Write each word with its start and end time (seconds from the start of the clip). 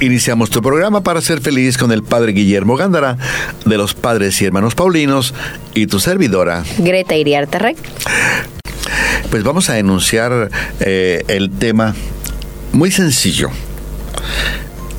Iniciamos 0.00 0.48
tu 0.48 0.62
programa 0.62 1.02
para 1.02 1.20
ser 1.20 1.42
feliz 1.42 1.76
con 1.76 1.92
el 1.92 2.02
Padre 2.02 2.32
Guillermo 2.32 2.74
Gándara, 2.74 3.18
de 3.66 3.76
los 3.76 3.92
Padres 3.92 4.40
y 4.40 4.46
Hermanos 4.46 4.74
Paulinos, 4.74 5.34
y 5.74 5.86
tu 5.88 6.00
servidora. 6.00 6.64
Greta 6.78 7.16
Iriarte 7.16 7.58
Rey. 7.58 7.76
Pues 9.30 9.42
vamos 9.42 9.68
a 9.68 9.78
enunciar 9.78 10.50
eh, 10.80 11.22
el 11.28 11.50
tema 11.50 11.94
muy 12.72 12.90
sencillo. 12.90 13.50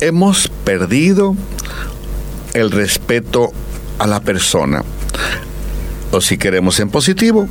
Hemos 0.00 0.46
perdido 0.46 1.34
el 2.54 2.70
respeto 2.70 3.50
a 3.98 4.06
la 4.06 4.20
persona. 4.20 4.84
O 6.12 6.20
si 6.20 6.38
queremos 6.38 6.78
en 6.78 6.90
positivo, 6.90 7.48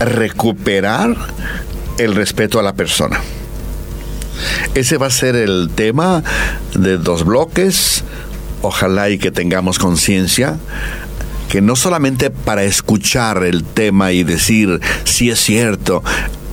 recuperar 0.00 1.14
el 1.98 2.16
respeto 2.16 2.58
a 2.58 2.62
la 2.64 2.72
persona. 2.72 3.20
Ese 4.74 4.96
va 4.98 5.06
a 5.06 5.10
ser 5.10 5.36
el 5.36 5.70
tema 5.74 6.22
de 6.74 6.98
dos 6.98 7.24
bloques. 7.24 8.04
Ojalá 8.62 9.08
y 9.10 9.18
que 9.18 9.30
tengamos 9.30 9.78
conciencia 9.78 10.58
que 11.48 11.60
no 11.62 11.76
solamente 11.76 12.30
para 12.30 12.64
escuchar 12.64 13.42
el 13.44 13.64
tema 13.64 14.12
y 14.12 14.22
decir 14.22 14.80
si 15.04 15.30
es 15.30 15.40
cierto, 15.40 16.02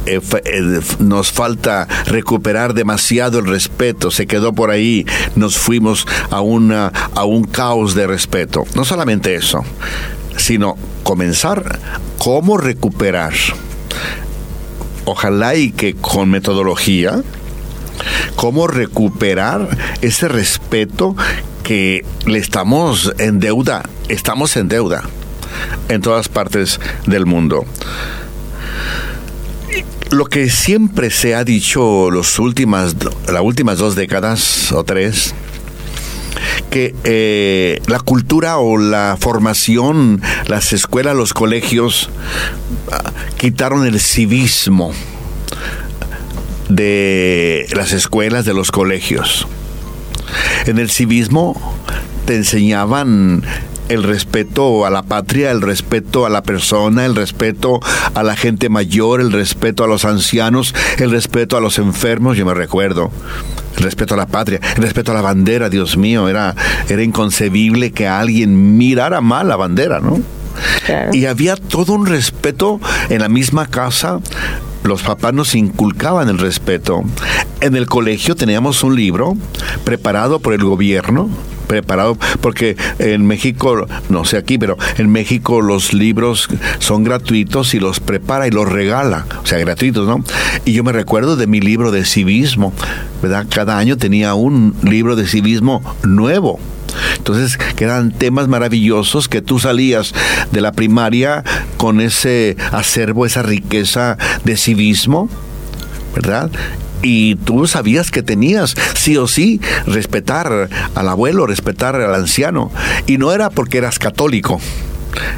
eh, 0.06 0.22
eh, 0.46 0.82
nos 1.00 1.32
falta 1.32 1.88
recuperar 2.06 2.74
demasiado 2.74 3.40
el 3.40 3.48
respeto, 3.48 4.12
se 4.12 4.28
quedó 4.28 4.54
por 4.54 4.70
ahí, 4.70 5.06
nos 5.36 5.58
fuimos 5.58 6.08
a, 6.30 6.42
una, 6.42 6.88
a 6.88 7.26
un 7.26 7.44
caos 7.44 7.96
de 7.96 8.06
respeto. 8.06 8.66
No 8.76 8.86
solamente 8.86 9.36
eso, 9.36 9.64
sino 10.38 10.78
comenzar 11.04 11.80
cómo 12.20 12.58
recuperar. 12.58 13.34
Ojalá 15.06 15.56
y 15.56 15.72
que 15.72 15.96
con 15.96 16.30
metodología, 16.30 17.22
cómo 18.36 18.68
recuperar 18.68 19.70
ese 20.02 20.28
respeto 20.28 21.16
que 21.64 22.06
le 22.26 22.40
estamos 22.40 23.14
en 23.18 23.40
deuda, 23.40 23.84
estamos 24.08 24.56
en 24.56 24.68
deuda 24.68 25.04
en 25.90 26.02
todas 26.02 26.30
partes 26.30 26.80
del 27.08 27.26
mundo. 27.26 27.66
Lo 30.12 30.26
que 30.26 30.50
siempre 30.50 31.10
se 31.10 31.34
ha 31.34 31.44
dicho 31.44 32.12
los 32.12 32.38
últimas, 32.40 32.96
las 33.28 33.42
últimas 33.42 33.80
dos 33.80 33.96
décadas 33.96 34.72
o 34.72 34.84
tres, 34.84 35.34
que 36.70 36.94
eh, 37.04 37.82
la 37.88 38.00
cultura 38.00 38.58
o 38.58 38.78
la 38.78 39.18
formación, 39.20 40.22
las 40.48 40.74
escuelas, 40.74 41.16
los 41.16 41.34
colegios, 41.34 42.10
ah, 42.92 43.12
quitaron 43.38 43.86
el 43.86 44.00
civismo 44.00 44.94
de 46.70 47.68
las 47.76 47.94
escuelas, 47.94 48.46
de 48.46 48.54
los 48.54 48.72
colegios. 48.72 49.48
En 50.66 50.80
el 50.80 50.90
civismo 50.90 51.60
te 52.26 52.36
enseñaban 52.36 53.44
el 53.90 54.04
respeto 54.04 54.86
a 54.86 54.90
la 54.90 55.04
patria, 55.04 55.52
el 55.52 55.62
respeto 55.62 56.26
a 56.26 56.30
la 56.30 56.42
persona, 56.42 57.06
el 57.06 57.16
respeto 57.16 57.80
a 58.14 58.24
la 58.24 58.36
gente 58.36 58.70
mayor, 58.70 59.22
el 59.22 59.32
respeto 59.32 59.84
a 59.84 59.88
los 59.88 60.06
ancianos, 60.06 60.74
el 60.98 61.12
respeto 61.12 61.56
a 61.58 61.62
los 61.62 61.78
enfermos, 61.78 62.38
yo 62.38 62.46
me 62.46 62.54
recuerdo. 62.54 63.12
El 63.78 63.84
respeto 63.84 64.14
a 64.14 64.18
la 64.18 64.26
patria, 64.26 64.60
el 64.76 64.84
respeto 64.84 65.12
a 65.12 65.16
la 65.16 65.22
bandera, 65.22 65.70
Dios 65.70 65.98
mío, 65.98 66.30
era, 66.30 66.56
era 66.90 67.04
inconcebible 67.04 67.92
que 67.92 68.08
alguien 68.08 68.78
mirara 68.78 69.22
mal 69.22 69.50
la 69.50 69.58
bandera, 69.58 70.00
¿no? 70.00 70.22
Y 71.12 71.26
había 71.26 71.58
todo 71.58 71.94
un 71.94 72.06
respeto 72.06 72.80
en 73.10 73.20
la 73.20 73.28
misma 73.28 73.68
casa 73.68 74.22
los 74.86 75.04
papás 75.04 75.34
nos 75.34 75.56
inculcaban 75.56 76.30
el 76.30 76.38
respeto. 76.38 77.04
En 77.62 77.76
el 77.76 77.88
colegio 77.88 78.36
teníamos 78.36 78.84
un 78.84 78.96
libro 78.96 79.36
preparado 79.84 80.40
por 80.40 80.54
el 80.54 80.64
gobierno 80.64 81.30
preparado 81.66 82.16
porque 82.42 82.78
en 83.00 83.26
México, 83.26 83.88
no 84.10 84.24
sé 84.24 84.38
aquí, 84.38 84.60
pero 84.60 84.78
en 85.00 85.10
México 85.10 85.62
los 85.62 85.94
libros 85.94 86.48
son 86.78 87.04
gratuitos 87.04 87.74
y 87.74 87.80
los 87.80 88.00
prepara 88.00 88.48
y 88.48 88.52
los 88.52 88.70
regala, 88.70 89.26
o 89.42 89.46
sea, 89.48 89.58
gratuitos, 89.58 90.08
¿no? 90.08 90.24
Y 90.64 90.74
yo 90.74 90.84
me 90.84 90.92
recuerdo 90.92 91.36
de 91.36 91.48
mi 91.48 91.60
libro 91.60 91.92
de 91.92 92.06
civismo, 92.06 92.72
¿verdad? 93.22 93.48
Cada 93.50 93.80
año 93.80 93.98
tenía 93.98 94.36
un 94.36 94.76
libro 94.84 95.16
de 95.16 95.26
civismo 95.28 95.82
nuevo. 96.04 96.60
Entonces, 97.18 97.58
quedan 97.76 98.12
temas 98.12 98.48
maravillosos 98.48 99.28
que 99.28 99.42
tú 99.42 99.60
salías 99.60 100.14
de 100.52 100.62
la 100.62 100.72
primaria 100.72 101.44
con 101.78 102.02
ese 102.02 102.58
acervo, 102.72 103.26
esa 103.26 103.44
riqueza 103.44 104.18
de 104.44 104.58
civismo, 104.58 105.30
¿verdad? 106.14 106.52
y 107.02 107.36
tú 107.36 107.68
sabías 107.68 108.10
que 108.10 108.24
tenías 108.24 108.76
sí 108.96 109.16
o 109.18 109.28
sí 109.28 109.62
respetar 109.86 110.70
al 110.96 111.10
abuelo, 111.10 111.46
respetar 111.46 111.96
al 111.96 112.16
anciano. 112.16 112.72
Y 113.06 113.18
no 113.18 113.32
era 113.32 113.52
porque 113.52 113.78
eras 113.78 114.00
católico. 114.00 114.60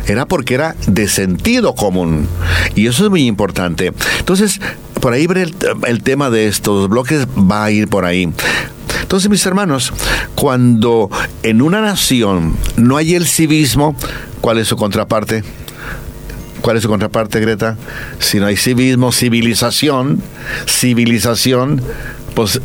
Era 0.08 0.26
porque 0.26 0.54
era 0.54 0.76
de 0.88 1.08
sentido 1.08 1.76
común. 1.76 2.28
Y 2.76 2.88
eso 2.88 3.04
es 3.04 3.10
muy 3.10 3.28
importante. 3.28 3.92
Entonces, 4.20 4.62
por 5.02 5.14
ahí 5.14 5.26
el, 5.26 5.56
el 5.86 6.04
tema 6.04 6.30
de 6.30 6.48
estos 6.48 6.90
bloques 6.90 7.28
va 7.28 7.66
a 7.66 7.72
ir 7.72 7.88
por 7.88 8.06
ahí. 8.06 8.32
Entonces, 9.08 9.30
mis 9.30 9.46
hermanos, 9.46 9.94
cuando 10.36 11.10
en 11.42 11.62
una 11.62 11.80
nación 11.80 12.58
no 12.76 12.98
hay 12.98 13.16
el 13.16 13.26
civismo, 13.26 13.96
¿cuál 14.42 14.58
es 14.58 14.68
su 14.68 14.76
contraparte? 14.76 15.46
¿Cuál 16.60 16.76
es 16.76 16.84
su 16.84 16.90
contraparte, 16.90 17.40
Greta? 17.40 17.78
Si 18.20 18.38
no 18.38 18.48
hay 18.48 18.58
civismo, 18.58 19.14
civilización, 19.14 20.22
civilización, 20.68 21.82
pues 22.36 22.60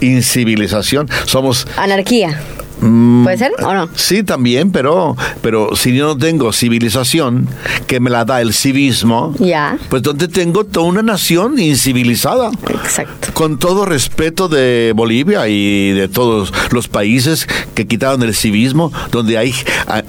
incivilización. 0.00 1.10
Somos... 1.26 1.66
Anarquía. 1.76 2.40
Mm, 2.80 3.24
¿Puede 3.24 3.38
ser 3.38 3.52
o 3.62 3.74
no? 3.74 3.88
Sí, 3.94 4.22
también, 4.22 4.70
pero, 4.70 5.16
pero 5.42 5.74
si 5.74 5.94
yo 5.94 6.06
no 6.06 6.16
tengo 6.18 6.52
civilización 6.52 7.48
que 7.86 8.00
me 8.00 8.10
la 8.10 8.24
da 8.24 8.40
el 8.40 8.52
civismo, 8.52 9.34
ya. 9.38 9.78
pues 9.88 10.02
donde 10.02 10.28
tengo 10.28 10.64
toda 10.64 10.86
una 10.86 11.02
nación 11.02 11.58
incivilizada. 11.58 12.50
Exacto. 12.68 13.32
Con 13.32 13.58
todo 13.58 13.84
respeto 13.84 14.48
de 14.48 14.92
Bolivia 14.94 15.48
y 15.48 15.92
de 15.92 16.08
todos 16.08 16.52
los 16.70 16.88
países 16.88 17.48
que 17.74 17.86
quitaron 17.86 18.22
el 18.22 18.34
civismo, 18.34 18.92
donde 19.10 19.38
hay, 19.38 19.54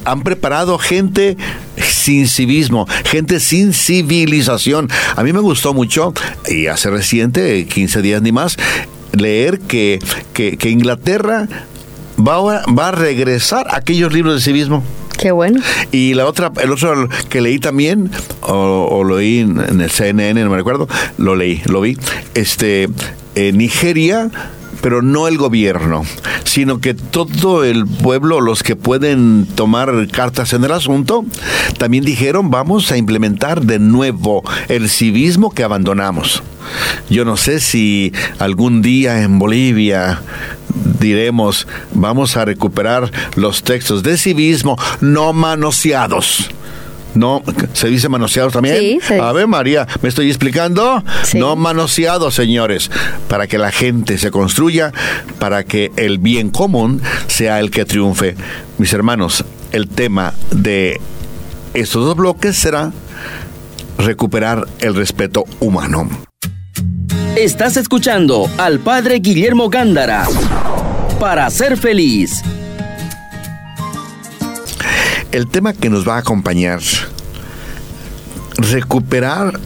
han 0.04 0.22
preparado 0.22 0.78
gente 0.78 1.36
sin 1.76 2.28
civismo, 2.28 2.86
gente 3.04 3.40
sin 3.40 3.72
civilización. 3.72 4.88
A 5.16 5.22
mí 5.22 5.32
me 5.32 5.40
gustó 5.40 5.74
mucho, 5.74 6.12
y 6.48 6.66
hace 6.66 6.90
reciente, 6.90 7.66
15 7.66 8.02
días 8.02 8.22
ni 8.22 8.32
más, 8.32 8.56
leer 9.12 9.58
que, 9.60 9.98
que, 10.32 10.56
que 10.56 10.70
Inglaterra 10.70 11.48
va 12.26 12.62
a, 12.62 12.72
va 12.72 12.88
a 12.88 12.92
regresar 12.92 13.66
aquellos 13.70 14.12
libros 14.12 14.34
de 14.34 14.40
civismo. 14.40 14.82
Qué 15.18 15.32
bueno. 15.32 15.60
Y 15.92 16.14
la 16.14 16.26
otra, 16.26 16.50
el 16.62 16.72
otro 16.72 17.08
que 17.28 17.40
leí 17.40 17.58
también, 17.58 18.10
o, 18.40 19.02
lo 19.04 19.18
leí 19.18 19.40
en 19.40 19.80
el 19.80 19.90
CNN, 19.90 20.42
no 20.42 20.50
me 20.50 20.56
recuerdo, 20.56 20.88
lo 21.18 21.36
leí, 21.36 21.62
lo 21.66 21.82
vi. 21.82 21.98
Este, 22.34 22.88
Nigeria 23.34 24.30
pero 24.80 25.02
no 25.02 25.28
el 25.28 25.36
gobierno, 25.36 26.04
sino 26.44 26.80
que 26.80 26.94
todo 26.94 27.64
el 27.64 27.86
pueblo, 27.86 28.40
los 28.40 28.62
que 28.62 28.76
pueden 28.76 29.46
tomar 29.54 30.08
cartas 30.10 30.52
en 30.52 30.64
el 30.64 30.72
asunto, 30.72 31.24
también 31.78 32.04
dijeron 32.04 32.50
vamos 32.50 32.90
a 32.90 32.96
implementar 32.96 33.62
de 33.62 33.78
nuevo 33.78 34.42
el 34.68 34.88
civismo 34.88 35.50
que 35.50 35.64
abandonamos. 35.64 36.42
Yo 37.08 37.24
no 37.24 37.36
sé 37.36 37.60
si 37.60 38.12
algún 38.38 38.80
día 38.80 39.22
en 39.22 39.38
Bolivia 39.38 40.22
diremos, 40.98 41.66
vamos 41.92 42.36
a 42.36 42.44
recuperar 42.44 43.10
los 43.36 43.62
textos 43.62 44.02
de 44.02 44.16
civismo 44.16 44.76
no 45.00 45.32
manoseados. 45.32 46.50
No, 47.14 47.42
¿se 47.72 47.88
dice 47.88 48.08
manoseados 48.08 48.52
también? 48.52 49.00
Sí, 49.00 49.14
A 49.14 49.32
ver, 49.32 49.48
María, 49.48 49.86
¿me 50.00 50.08
estoy 50.08 50.28
explicando? 50.28 51.02
No 51.34 51.56
manoseados, 51.56 52.34
señores, 52.34 52.90
para 53.28 53.46
que 53.46 53.58
la 53.58 53.72
gente 53.72 54.16
se 54.18 54.30
construya, 54.30 54.92
para 55.38 55.64
que 55.64 55.90
el 55.96 56.18
bien 56.18 56.50
común 56.50 57.02
sea 57.26 57.58
el 57.58 57.70
que 57.70 57.84
triunfe. 57.84 58.36
Mis 58.78 58.92
hermanos, 58.92 59.44
el 59.72 59.88
tema 59.88 60.34
de 60.52 61.00
estos 61.74 62.04
dos 62.04 62.16
bloques 62.16 62.56
será 62.56 62.92
recuperar 63.98 64.66
el 64.80 64.94
respeto 64.94 65.44
humano. 65.58 66.08
Estás 67.36 67.76
escuchando 67.76 68.50
al 68.58 68.80
Padre 68.80 69.20
Guillermo 69.20 69.68
Gándara 69.68 70.26
para 71.18 71.48
ser 71.50 71.76
feliz. 71.76 72.42
El 75.32 75.48
tema 75.48 75.72
que 75.72 75.90
nos 75.90 76.06
va 76.08 76.16
a 76.16 76.18
acompañar 76.18 76.80
recuperar 78.56 79.58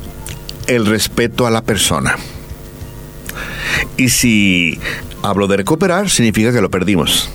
el 0.67 0.87
respeto 0.87 1.46
a 1.46 1.50
la 1.50 1.62
persona. 1.62 2.17
Y 3.96 4.08
si 4.08 4.79
hablo 5.23 5.46
de 5.46 5.56
recuperar, 5.56 6.11
significa 6.11 6.52
que 6.52 6.61
lo 6.61 6.70
perdimos. 6.70 7.29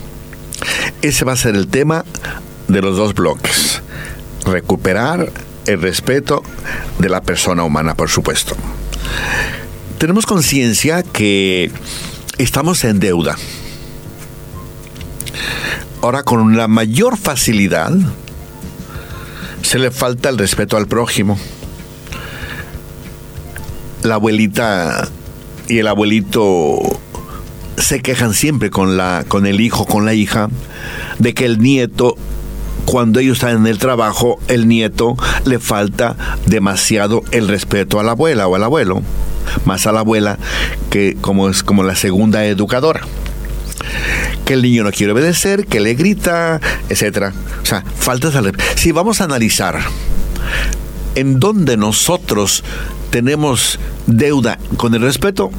Ese 1.01 1.25
va 1.25 1.33
a 1.33 1.37
ser 1.37 1.55
el 1.55 1.67
tema 1.67 2.05
de 2.67 2.81
los 2.81 2.97
dos 2.97 3.13
bloques. 3.13 3.81
Recuperar 4.45 5.31
el 5.65 5.81
respeto 5.81 6.43
de 6.97 7.09
la 7.09 7.21
persona 7.21 7.63
humana, 7.63 7.95
por 7.95 8.09
supuesto. 8.09 8.55
Tenemos 9.99 10.25
conciencia 10.25 11.03
que 11.03 11.69
estamos 12.37 12.85
en 12.85 13.01
deuda. 13.01 13.35
Ahora, 16.01 16.23
con 16.23 16.55
la 16.55 16.69
mayor 16.69 17.17
facilidad, 17.17 17.91
se 19.61 19.77
le 19.77 19.91
falta 19.91 20.29
el 20.29 20.37
respeto 20.37 20.77
al 20.77 20.87
prójimo. 20.87 21.37
La 24.01 24.15
abuelita 24.15 25.09
y 25.67 25.79
el 25.79 25.87
abuelito 25.87 26.79
se 27.75 28.01
quejan 28.01 28.33
siempre 28.33 28.69
con 28.69 28.95
la 28.95 29.25
con 29.27 29.45
el 29.45 29.59
hijo, 29.59 29.85
con 29.85 30.05
la 30.05 30.13
hija, 30.13 30.47
de 31.17 31.33
que 31.33 31.43
el 31.43 31.59
nieto 31.59 32.15
cuando 32.85 33.19
ellos 33.19 33.39
están 33.39 33.57
en 33.57 33.67
el 33.67 33.79
trabajo, 33.79 34.39
el 34.47 34.69
nieto 34.69 35.17
le 35.43 35.59
falta 35.59 36.15
demasiado 36.45 37.21
el 37.31 37.49
respeto 37.49 37.99
a 37.99 38.03
la 38.03 38.11
abuela 38.11 38.47
o 38.47 38.55
al 38.55 38.63
abuelo, 38.63 39.03
más 39.65 39.87
a 39.87 39.91
la 39.91 40.01
abuela 40.01 40.37
que 40.89 41.17
como 41.19 41.49
es 41.49 41.63
como 41.63 41.83
la 41.83 41.95
segunda 41.95 42.45
educadora. 42.45 43.01
Que 44.45 44.53
el 44.53 44.61
niño 44.61 44.83
no 44.83 44.91
quiere 44.91 45.13
obedecer, 45.13 45.65
que 45.65 45.79
le 45.79 45.93
grita, 45.93 46.59
etcétera. 46.89 47.33
O 47.61 47.65
sea, 47.65 47.83
faltas 47.97 48.35
al 48.35 48.51
Si 48.75 48.91
vamos 48.91 49.21
a 49.21 49.25
analizar 49.25 49.79
en 51.15 51.39
dónde 51.39 51.77
nosotros 51.77 52.63
tenemos 53.09 53.79
deuda 54.05 54.59
con 54.77 54.93
el 54.93 55.01
respeto, 55.01 55.51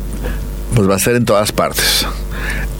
pues 0.74 0.88
va 0.88 0.96
a 0.96 0.98
ser 0.98 1.16
en 1.16 1.24
todas 1.24 1.52
partes. 1.52 2.06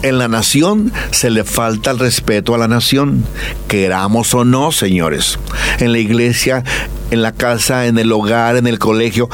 En 0.01 0.17
la 0.17 0.27
nación 0.27 0.91
se 1.11 1.29
le 1.29 1.43
falta 1.43 1.91
el 1.91 1.99
respeto 1.99 2.55
a 2.55 2.57
la 2.57 2.67
nación, 2.67 3.23
queramos 3.67 4.33
o 4.33 4.43
no, 4.43 4.71
señores. 4.71 5.37
En 5.79 5.91
la 5.91 5.99
iglesia, 5.99 6.63
en 7.11 7.21
la 7.21 7.33
casa, 7.33 7.85
en 7.85 7.99
el 7.99 8.11
hogar, 8.11 8.55
en 8.55 8.65
el 8.65 8.79
colegio, 8.79 9.29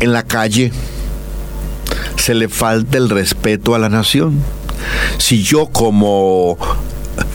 en 0.00 0.12
la 0.12 0.22
calle, 0.22 0.72
se 2.20 2.34
le 2.34 2.48
falta 2.48 2.98
el 2.98 3.08
respeto 3.08 3.74
a 3.74 3.78
la 3.78 3.88
nación. 3.88 4.42
Si 5.18 5.42
yo 5.42 5.66
como 5.66 6.58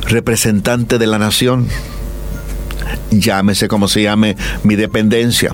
representante 0.07 0.97
de 0.99 1.07
la 1.07 1.17
nación, 1.17 1.67
llámese 3.09 3.67
como 3.67 3.87
se 3.87 4.03
llame 4.03 4.37
mi 4.63 4.75
dependencia, 4.75 5.53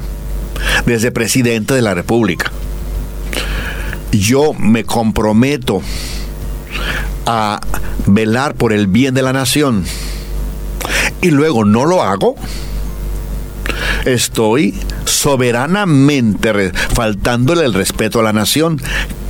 desde 0.86 1.12
presidente 1.12 1.74
de 1.74 1.82
la 1.82 1.94
República, 1.94 2.52
yo 4.12 4.54
me 4.54 4.84
comprometo 4.84 5.82
a 7.26 7.62
velar 8.06 8.56
por 8.56 8.74
el 8.74 8.88
bien 8.88 9.14
de 9.14 9.22
la 9.22 9.32
nación 9.32 9.86
y 11.22 11.32
luego 11.32 11.64
no 11.64 11.86
lo 11.86 12.04
hago, 12.04 12.36
estoy 14.06 14.78
soberanamente 15.06 16.72
faltándole 16.94 17.64
el 17.66 17.74
respeto 17.74 18.20
a 18.20 18.24
la 18.24 18.34
nación, 18.34 18.82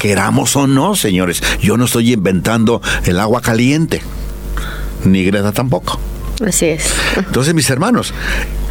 queramos 0.02 0.56
o 0.56 0.66
no, 0.66 0.96
señores. 0.96 1.44
Yo 1.62 1.78
no 1.78 1.86
estoy 1.86 2.14
inventando 2.14 2.82
el 3.06 3.20
agua 3.20 3.40
caliente, 3.40 4.02
ni 5.06 5.24
Greta 5.24 5.52
tampoco. 5.52 6.00
Así 6.44 6.66
es. 6.66 6.92
Entonces, 7.18 7.54
mis 7.54 7.70
hermanos, 7.70 8.12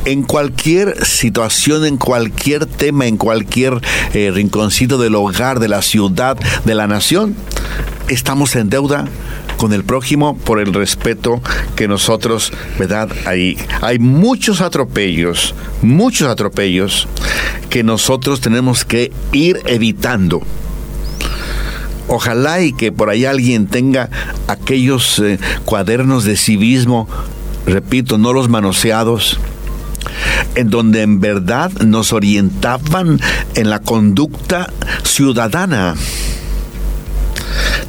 en 0.07 0.25
cualquier 0.25 1.07
situación, 1.07 1.87
en 1.87 1.99
cualquier 1.99 2.67
tema, 2.67 3.07
en 3.07 3.17
cualquier 3.17 3.81
eh, 4.13 4.33
rinconcito 4.35 4.99
del 4.99 5.15
hogar, 5.15 5.61
de 5.61 5.69
la 5.69 5.83
ciudad, 5.83 6.37
de 6.65 6.75
la 6.75 6.89
nación, 6.89 7.37
estamos 8.09 8.57
en 8.57 8.69
deuda 8.69 9.05
con 9.57 9.73
el 9.73 9.85
prójimo 9.85 10.37
por 10.37 10.59
el 10.59 10.75
respeto 10.75 11.41
que 11.77 11.87
nosotros, 11.87 12.53
¿verdad? 12.77 13.09
Hay, 13.25 13.57
hay 13.83 14.01
muchos 14.01 14.63
atropellos, 14.63 15.55
muchos 15.81 16.27
atropellos 16.27 17.07
que 17.69 17.85
nosotros 17.85 18.41
tenemos 18.41 18.85
que 18.85 19.13
ir 19.31 19.61
evitando. 19.67 20.43
Ojalá 22.09 22.61
y 22.63 22.73
que 22.73 22.93
por 22.93 23.11
ahí 23.11 23.25
alguien 23.25 23.67
tenga 23.67 24.11
aquellos 24.49 25.19
eh, 25.21 25.39
cuadernos 25.65 26.25
de 26.25 26.37
civismo, 26.37 27.09
repito, 27.67 28.19
no 28.19 28.33
los 28.33 28.49
manoseados, 28.49 29.39
en 30.55 30.71
donde 30.71 31.03
en 31.03 31.21
verdad 31.21 31.71
nos 31.85 32.13
orientaban 32.13 33.21
en 33.55 33.71
la 33.71 33.79
conducta 33.81 34.73
ciudadana. 35.05 35.95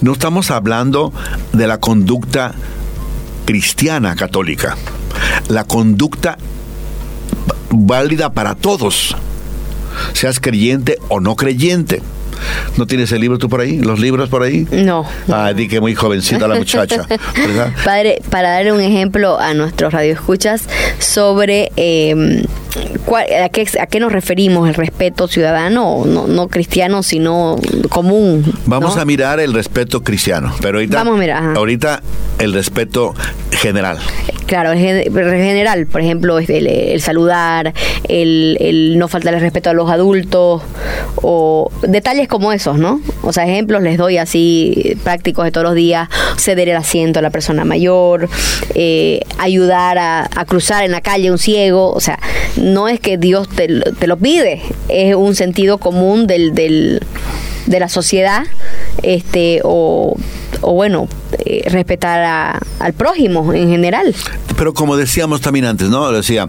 No 0.02 0.14
estamos 0.14 0.52
hablando 0.52 1.14
de 1.54 1.68
la 1.68 1.80
conducta 1.80 2.54
cristiana 3.46 4.16
católica, 4.16 4.76
la 5.48 5.64
conducta 5.64 6.38
válida 7.70 8.34
para 8.34 8.56
todos, 8.56 9.16
seas 10.14 10.40
creyente 10.40 10.98
o 11.10 11.20
no 11.20 11.36
creyente. 11.36 12.02
¿No 12.78 12.88
tienes 12.88 13.12
el 13.12 13.22
libro 13.22 13.38
tú 13.38 13.50
por 13.50 13.62
ahí? 13.62 13.80
¿Los 13.80 14.00
libros 14.00 14.30
por 14.30 14.44
ahí? 14.44 14.68
No. 14.72 15.06
Ah, 15.30 15.54
di 15.54 15.68
que 15.68 15.80
muy 15.80 15.96
jovencita 15.96 16.48
la 16.48 16.56
muchacha. 16.56 17.06
Padre, 17.86 18.22
para 18.30 18.52
dar 18.52 18.72
un 18.72 18.82
ejemplo 18.82 19.40
a 19.40 19.54
nuestros 19.54 19.94
radioescuchas 19.94 20.68
sobre 21.00 21.72
eh, 21.76 22.44
a, 23.44 23.50
qué, 23.50 23.68
a, 23.80 23.88
qué, 23.88 24.00
nos 24.00 24.12
referimos, 24.12 24.68
el 24.68 24.76
respeto 24.76 25.28
ciudadano, 25.28 26.04
no, 26.06 26.28
no 26.28 26.48
cristiano, 26.48 27.04
sino 27.04 27.58
común. 27.90 28.44
Vamos 28.66 28.98
a 28.98 29.06
mirar 29.06 29.40
el 29.40 29.54
respeto 29.54 30.02
cristiano, 30.04 30.54
pero 30.62 30.78
ahorita, 30.78 30.98
Vamos 30.98 31.16
a 31.16 31.20
mirar, 31.20 31.58
ahorita 31.58 32.02
el 32.40 32.54
respeto 32.54 33.14
general. 33.52 34.00
Claro, 34.52 34.74
el 34.74 34.82
general, 34.82 35.88
por 35.88 36.02
ejemplo, 36.02 36.38
el, 36.38 36.68
el 36.68 37.02
saludar, 37.02 37.74
el, 38.10 38.96
no 38.98 39.08
faltar 39.08 39.34
el 39.34 39.40
respeto 39.40 39.70
a 39.70 39.74
los 39.74 39.90
adultos, 39.90 40.62
o 41.16 41.72
detalles 41.84 42.28
como 42.28 42.52
esos, 42.52 42.78
¿no? 42.78 43.00
O 43.22 43.32
sea, 43.32 43.46
ejemplos 43.46 43.82
les 43.82 43.98
doy 43.98 44.18
así 44.18 44.98
prácticos 45.06 45.46
de 45.46 45.52
todos 45.54 45.64
los 45.64 45.76
días, 45.76 46.10
ceder 46.36 46.68
el 46.68 46.76
asiento 46.76 47.20
a 47.20 47.22
la 47.22 47.30
persona 47.30 47.64
mayor, 47.64 48.28
eh, 48.76 49.22
ayudar 49.38 49.98
a, 49.98 50.30
a, 50.36 50.44
cruzar 50.44 50.84
en 50.84 50.92
la 50.92 51.00
calle 51.00 51.32
un 51.32 51.38
ciego, 51.38 51.90
o 51.94 52.02
sea, 52.02 52.20
no 52.58 52.90
es 52.90 53.00
que 53.00 53.18
Dios 53.18 53.48
te, 53.48 53.70
te 53.70 54.06
lo 54.06 54.18
pide, 54.18 54.62
es 54.90 55.16
un 55.16 55.34
sentido 55.34 55.78
común 55.78 56.28
del, 56.28 56.54
del, 56.54 57.00
de 57.68 57.80
la 57.80 57.88
sociedad, 57.88 58.44
este, 59.02 59.62
o 59.64 60.18
o 60.62 60.74
bueno, 60.74 61.08
eh, 61.46 61.64
respetar 61.70 62.24
a, 62.24 62.60
al 62.80 62.94
prójimo 62.94 63.54
en 63.54 63.70
general. 63.70 64.16
Pero 64.58 64.74
como 64.74 64.96
decíamos 64.96 65.42
también 65.42 65.66
antes, 65.66 65.90
¿no? 65.90 66.12
Decía, 66.12 66.48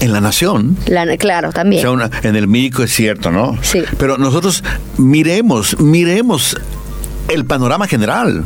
en 0.00 0.12
la 0.12 0.20
nación. 0.20 0.76
La, 0.86 1.16
claro, 1.16 1.52
también. 1.52 1.80
O 1.80 1.82
sea, 1.82 1.90
una, 1.90 2.10
en 2.22 2.36
el 2.36 2.48
médico 2.48 2.82
es 2.82 2.92
cierto, 2.92 3.30
¿no? 3.30 3.56
Sí. 3.62 3.82
Pero 3.98 4.18
nosotros 4.18 4.62
miremos, 4.98 5.78
miremos 5.78 6.56
el 7.28 7.44
panorama 7.44 7.86
general. 7.86 8.44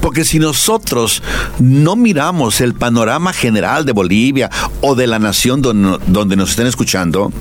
Porque 0.00 0.24
si 0.24 0.38
nosotros 0.38 1.22
no 1.58 1.96
miramos 1.96 2.60
el 2.60 2.74
panorama 2.74 3.32
general 3.32 3.84
de 3.84 3.92
Bolivia 3.92 4.50
o 4.80 4.94
de 4.94 5.06
la 5.06 5.18
nación 5.18 5.62
donde, 5.62 5.98
donde 6.08 6.36
nos 6.36 6.50
estén 6.50 6.66
escuchando, 6.66 7.32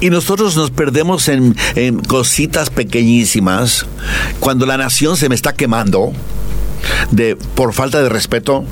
y 0.00 0.10
nosotros 0.10 0.56
nos 0.56 0.70
perdemos 0.70 1.28
en, 1.28 1.54
cositas 2.08 2.70
pequeñísimas, 2.70 3.86
cuando 4.40 4.66
la 4.66 4.76
nación 4.76 5.16
se 5.16 5.28
me 5.28 5.34
está 5.34 5.54
quemando, 5.54 6.12
de, 7.10 7.36
por 7.36 7.72
falta 7.72 8.02
de 8.02 8.08
respeto, 8.08 8.64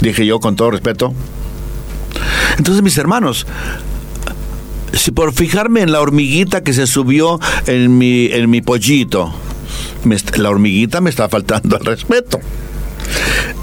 dije 0.00 0.26
yo 0.26 0.40
con 0.40 0.56
todo 0.56 0.70
respeto. 0.70 1.14
Entonces, 2.58 2.82
mis 2.82 2.98
hermanos, 2.98 3.46
si 4.92 5.10
por 5.10 5.32
fijarme 5.32 5.82
en 5.82 5.92
la 5.92 6.00
hormiguita 6.00 6.62
que 6.62 6.72
se 6.72 6.86
subió 6.86 7.38
en 7.66 7.98
mi, 7.98 8.26
en 8.26 8.50
mi 8.50 8.60
pollito, 8.60 9.32
la 10.36 10.50
hormiguita 10.50 11.00
me 11.00 11.10
está 11.10 11.28
faltando 11.28 11.76
el 11.78 11.84
respeto. 11.84 12.40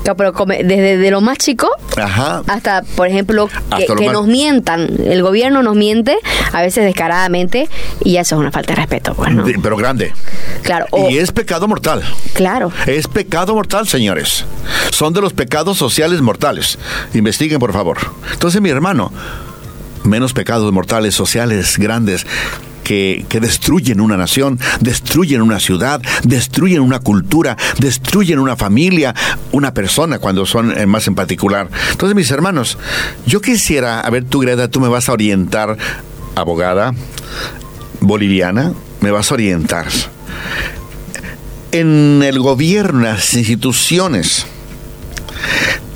No, 0.05 0.15
pero 0.17 0.33
desde 0.33 0.98
de 0.98 1.12
lo 1.12 1.22
más 1.22 1.38
chico 1.38 1.69
Ajá. 1.95 2.41
hasta, 2.48 2.81
por 2.95 3.07
ejemplo, 3.07 3.48
que, 3.77 3.86
más- 4.05 4.13
nos 4.13 4.27
mientan. 4.27 4.89
El 5.05 5.22
gobierno 5.24 5.63
nos 5.63 5.75
miente, 5.75 6.17
a 6.51 6.62
veces 6.62 6.83
descaradamente, 6.83 7.69
y 8.03 8.17
eso 8.17 8.36
es 8.36 8.39
una 8.39 8.51
falta 8.51 8.74
de 8.74 8.81
respeto, 8.81 9.13
pues, 9.13 9.31
¿no? 9.33 9.45
Pero 9.62 9.77
grande. 9.77 10.12
Claro, 10.63 10.88
o- 10.91 11.10
Y 11.10 11.17
es 11.17 11.31
pecado 11.31 11.67
mortal. 11.67 12.03
claro. 12.33 12.72
Es 12.86 13.07
pecado 13.07 13.53
mortal, 13.55 13.88
señores. 13.88 14.45
Son 14.91 15.13
de 15.13 15.22
los 15.22 15.33
pecados 15.33 15.77
sociales 15.77 16.22
mortales. 16.22 16.77
Investiguen, 17.13 17.60
por 17.60 17.72
favor. 17.74 17.98
Entonces, 18.31 18.62
mi 18.62 18.69
hermano, 18.69 19.12
menos 20.03 20.33
pecados 20.33 20.72
mortales 20.74 21.15
sociales 21.15 21.77
grandes 21.77 22.25
que, 22.84 23.25
destruyen 23.42 24.02
una 24.02 24.18
nación, 24.18 24.60
destruyen 24.80 25.42
una 25.42 25.60
ciudad, 25.60 26.02
destruyen 26.24 26.82
una 26.82 27.00
cultura, 27.00 27.58
destruyen 27.80 28.40
una 28.40 28.56
familia, 28.56 29.16
una 29.52 29.74
persona, 29.74 30.20
cuando 30.20 30.46
son 30.46 30.78
eh, 30.78 30.86
más 30.86 31.08
en 31.08 31.16
particular. 31.16 31.70
Entonces, 31.92 32.16
mis 32.16 32.32
hermanos, 32.32 32.78
yo 33.25 33.42
quisiera, 33.42 34.02
a 34.02 34.10
ver 34.10 34.25
tú, 34.25 34.40
Greta, 34.40 34.68
tú 34.68 34.80
me 34.80 34.88
vas 34.88 35.10
a 35.10 35.13
orientar 35.13 35.78
abogada 36.36 36.94
boliviana, 38.00 38.74
me 39.02 39.12
vas 39.12 39.32
a 39.32 39.36
orientar. 39.36 39.88
En 41.72 42.22
el 42.24 42.40
gobierno, 42.40 43.02
las 43.02 43.34
instituciones, 43.34 44.46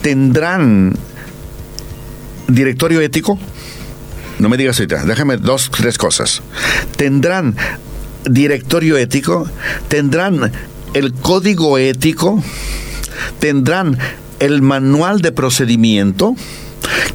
¿tendrán 0.02 0.96
directorio 2.48 3.02
ético? 3.02 3.38
No 4.40 4.50
me 4.50 4.58
digas 4.58 4.80
ahorita, 4.80 5.06
déjame 5.06 5.38
dos, 5.38 5.72
tres 5.72 5.98
cosas. 5.98 6.42
¿Tendrán 6.96 7.56
directorio 8.26 8.98
ético? 8.98 9.50
¿Tendrán 9.88 10.52
el 10.94 11.14
código 11.14 11.78
ético? 11.78 12.44
¿Tendrán 13.40 13.98
el 14.40 14.62
manual 14.62 15.22
de 15.22 15.32
procedimiento? 15.32 16.36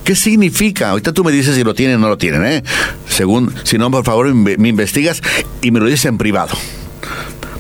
¿Qué 0.05 0.17
significa? 0.17 0.91
Ahorita 0.91 1.12
tú 1.12 1.23
me 1.23 1.33
dices 1.33 1.55
si 1.55 1.62
lo 1.62 1.75
tienen 1.75 1.97
o 1.97 2.00
no 2.00 2.09
lo 2.09 2.19
tienen, 2.19 2.45
¿eh? 2.45 2.64
Según, 3.09 3.55
si 3.62 3.79
no, 3.79 3.91
por 3.91 4.05
favor, 4.05 4.35
me 4.35 4.69
investigas 4.69 5.23
y 5.61 5.71
me 5.71 5.79
lo 5.79 5.87
dices 5.87 6.07
en 6.07 6.19
privado 6.19 6.57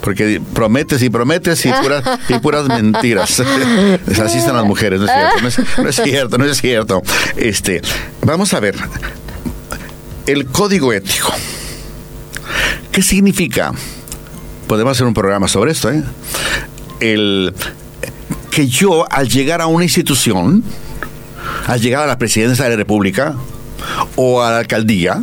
porque 0.02 0.42
prometes 0.52 1.00
y 1.02 1.08
prometes 1.08 1.64
y 1.64 1.72
puras, 1.72 2.02
y 2.28 2.38
puras 2.40 2.66
mentiras. 2.66 3.40
Así 4.20 4.38
están 4.38 4.56
las 4.56 4.66
mujeres, 4.66 5.00
no 5.00 5.06
es 5.06 5.12
cierto, 5.12 5.82
no 5.82 5.88
es, 5.88 5.96
cierto, 5.96 6.38
no 6.38 6.44
es 6.44 6.60
cierto. 6.60 7.02
Este, 7.36 7.80
vamos 8.26 8.52
a 8.52 8.60
ver, 8.60 8.74
el 10.26 10.46
código 10.46 10.92
ético. 10.92 11.32
¿Qué 12.90 13.02
significa? 13.02 13.72
Podemos 14.66 14.92
hacer 14.92 15.06
un 15.06 15.14
programa 15.14 15.48
sobre 15.48 15.72
esto, 15.72 15.90
¿eh? 15.90 16.02
El 17.00 17.54
que 18.50 18.68
yo, 18.68 19.10
al 19.10 19.28
llegar 19.28 19.60
a 19.60 19.66
una 19.66 19.84
institución, 19.84 20.62
al 21.66 21.80
llegar 21.80 22.04
a 22.04 22.06
la 22.06 22.18
presidencia 22.18 22.64
de 22.64 22.70
la 22.70 22.76
República 22.76 23.34
o 24.16 24.42
a 24.42 24.50
la 24.50 24.58
alcaldía, 24.58 25.22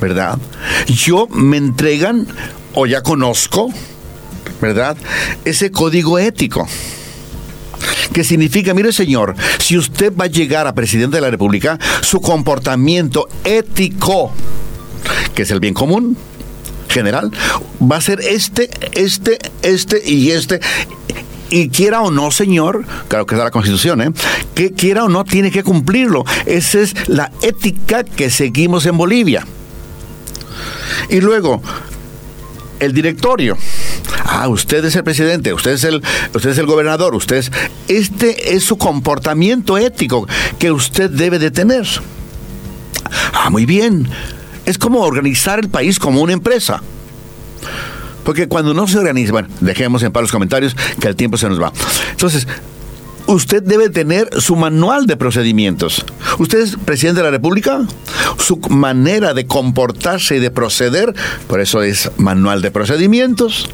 ¿verdad? 0.00 0.38
Yo 0.86 1.28
me 1.28 1.56
entregan 1.56 2.26
o 2.74 2.86
ya 2.86 3.02
conozco, 3.02 3.72
¿verdad? 4.60 4.96
Ese 5.44 5.70
código 5.70 6.18
ético. 6.18 6.68
Que 8.12 8.24
significa, 8.24 8.74
mire 8.74 8.92
señor, 8.92 9.34
si 9.58 9.76
usted 9.76 10.12
va 10.14 10.24
a 10.24 10.28
llegar 10.28 10.66
a 10.66 10.74
presidente 10.74 11.16
de 11.16 11.20
la 11.20 11.30
República, 11.30 11.78
su 12.00 12.20
comportamiento 12.20 13.28
ético, 13.44 14.32
que 15.34 15.42
es 15.42 15.50
el 15.50 15.60
bien 15.60 15.74
común 15.74 16.16
general, 16.88 17.30
va 17.80 17.96
a 17.96 18.00
ser 18.00 18.20
este, 18.20 18.70
este, 18.92 19.38
este 19.62 20.02
y 20.04 20.30
este 20.30 20.60
y 21.50 21.68
quiera 21.68 22.02
o 22.02 22.10
no, 22.10 22.30
señor, 22.30 22.84
claro 23.08 23.26
que 23.26 23.34
es 23.34 23.40
la 23.40 23.50
Constitución, 23.50 24.02
¿eh? 24.02 24.10
que 24.54 24.72
quiera 24.72 25.04
o 25.04 25.08
no, 25.08 25.24
tiene 25.24 25.50
que 25.50 25.62
cumplirlo. 25.62 26.24
Esa 26.46 26.80
es 26.80 27.08
la 27.08 27.32
ética 27.42 28.04
que 28.04 28.30
seguimos 28.30 28.86
en 28.86 28.98
Bolivia. 28.98 29.46
Y 31.08 31.20
luego, 31.20 31.62
el 32.80 32.92
directorio. 32.92 33.56
Ah, 34.24 34.48
usted 34.48 34.84
es 34.84 34.96
el 34.96 35.04
presidente, 35.04 35.52
usted 35.52 35.72
es 35.72 35.84
el, 35.84 36.02
usted 36.34 36.50
es 36.50 36.58
el 36.58 36.66
gobernador, 36.66 37.14
usted 37.14 37.36
es. 37.36 37.52
Este 37.88 38.54
es 38.54 38.64
su 38.64 38.78
comportamiento 38.78 39.78
ético 39.78 40.26
que 40.58 40.72
usted 40.72 41.10
debe 41.10 41.38
de 41.38 41.50
tener. 41.50 41.86
Ah, 43.32 43.50
muy 43.50 43.66
bien. 43.66 44.08
Es 44.66 44.78
como 44.78 45.00
organizar 45.00 45.58
el 45.58 45.68
país 45.68 45.98
como 45.98 46.20
una 46.20 46.32
empresa. 46.32 46.82
Porque 48.24 48.46
cuando 48.46 48.74
no 48.74 48.86
se 48.86 48.98
organiza, 48.98 49.32
bueno, 49.32 49.48
dejemos 49.60 50.02
en 50.02 50.12
paz 50.12 50.22
los 50.22 50.32
comentarios 50.32 50.76
que 51.00 51.08
el 51.08 51.16
tiempo 51.16 51.38
se 51.38 51.48
nos 51.48 51.60
va. 51.60 51.72
Entonces, 52.10 52.46
usted 53.28 53.62
debe 53.62 53.90
tener 53.90 54.28
su 54.40 54.56
manual 54.56 55.06
de 55.06 55.16
procedimientos. 55.16 56.04
Usted 56.38 56.60
es 56.60 56.76
presidente 56.76 57.20
de 57.20 57.24
la 57.24 57.30
República, 57.30 57.86
su 58.38 58.58
manera 58.70 59.34
de 59.34 59.46
comportarse 59.46 60.36
y 60.36 60.38
de 60.40 60.50
proceder, 60.50 61.14
por 61.46 61.60
eso 61.60 61.82
es 61.82 62.10
manual 62.16 62.62
de 62.62 62.70
procedimientos, 62.70 63.68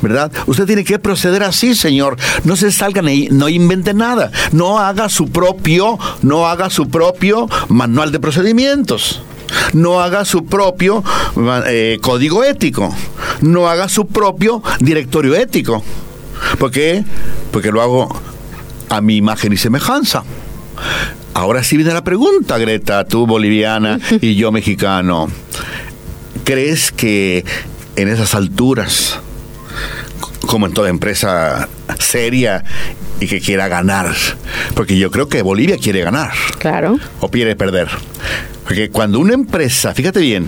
¿verdad? 0.00 0.32
Usted 0.46 0.66
tiene 0.66 0.84
que 0.84 0.98
proceder 0.98 1.42
así, 1.42 1.74
señor. 1.74 2.16
No 2.44 2.56
se 2.56 2.70
salgan 2.70 3.08
y 3.08 3.28
no 3.30 3.48
invente 3.48 3.94
nada. 3.94 4.30
No 4.52 4.78
haga 4.78 5.08
su 5.08 5.28
propio, 5.28 5.98
no 6.22 6.46
haga 6.46 6.70
su 6.70 6.88
propio 6.88 7.48
manual 7.68 8.12
de 8.12 8.20
procedimientos 8.20 9.20
no 9.72 10.00
haga 10.00 10.24
su 10.24 10.46
propio 10.46 11.02
eh, 11.66 11.98
código 12.00 12.44
ético, 12.44 12.94
no 13.40 13.68
haga 13.68 13.88
su 13.88 14.06
propio 14.06 14.62
directorio 14.80 15.34
ético. 15.34 15.82
¿Por 16.58 16.70
qué? 16.70 17.04
Porque 17.52 17.70
lo 17.70 17.82
hago 17.82 18.08
a 18.96 19.00
mi 19.00 19.16
imagen 19.16 19.52
y 19.52 19.56
semejanza. 19.56 20.22
Ahora 21.34 21.64
sí 21.64 21.76
viene 21.76 21.92
la 21.92 22.04
pregunta, 22.04 22.58
Greta, 22.58 23.04
tú 23.04 23.26
boliviana 23.26 23.98
y 24.20 24.36
yo 24.36 24.52
mexicano. 24.52 25.28
¿Crees 26.44 26.92
que 26.92 27.44
en 27.96 28.08
esas 28.08 28.34
alturas, 28.34 29.18
como 30.46 30.66
en 30.66 30.74
toda 30.74 30.90
empresa 30.90 31.68
seria 31.98 32.64
y 33.20 33.26
que 33.26 33.40
quiera 33.40 33.68
ganar, 33.68 34.14
porque 34.74 34.98
yo 34.98 35.10
creo 35.10 35.28
que 35.28 35.42
Bolivia 35.42 35.78
quiere 35.78 36.02
ganar. 36.02 36.32
Claro. 36.58 36.98
O 37.20 37.28
quiere 37.28 37.56
perder. 37.56 37.88
Porque 38.64 38.90
cuando 38.90 39.20
una 39.20 39.34
empresa, 39.34 39.94
fíjate 39.94 40.20
bien, 40.20 40.46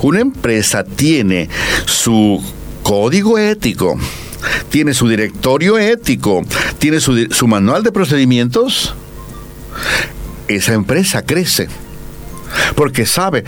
una 0.00 0.20
empresa 0.20 0.84
tiene 0.84 1.48
su 1.86 2.42
código 2.82 3.38
ético, 3.38 3.98
tiene 4.70 4.94
su 4.94 5.08
directorio 5.08 5.78
ético, 5.78 6.42
tiene 6.78 7.00
su, 7.00 7.26
su 7.30 7.46
manual 7.46 7.82
de 7.82 7.92
procedimientos, 7.92 8.94
esa 10.48 10.74
empresa 10.74 11.22
crece. 11.22 11.68
Porque 12.74 13.06
sabe, 13.06 13.44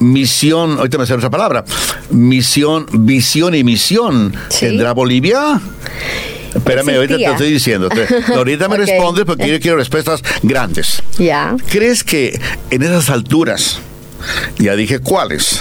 misión, 0.00 0.78
ahorita 0.78 0.98
me 0.98 1.06
sale 1.06 1.20
esa 1.20 1.30
palabra, 1.30 1.64
misión, 2.10 2.86
visión 2.92 3.54
y 3.54 3.64
misión. 3.64 4.34
¿Tendrá 4.58 4.92
Bolivia? 4.92 5.60
Espérame, 6.54 6.96
ahorita 6.96 7.16
te 7.16 7.24
estoy 7.24 7.52
diciendo. 7.52 7.88
ahorita 8.34 8.68
me 8.68 8.76
respondes 8.78 9.24
porque 9.24 9.48
yo 9.48 9.60
quiero 9.60 9.76
respuestas 9.76 10.22
grandes. 10.42 11.02
Ya. 11.18 11.56
¿Crees 11.70 12.04
que 12.04 12.40
en 12.70 12.82
esas 12.82 13.10
alturas, 13.10 13.80
ya 14.58 14.76
dije 14.76 14.98
cuáles, 14.98 15.60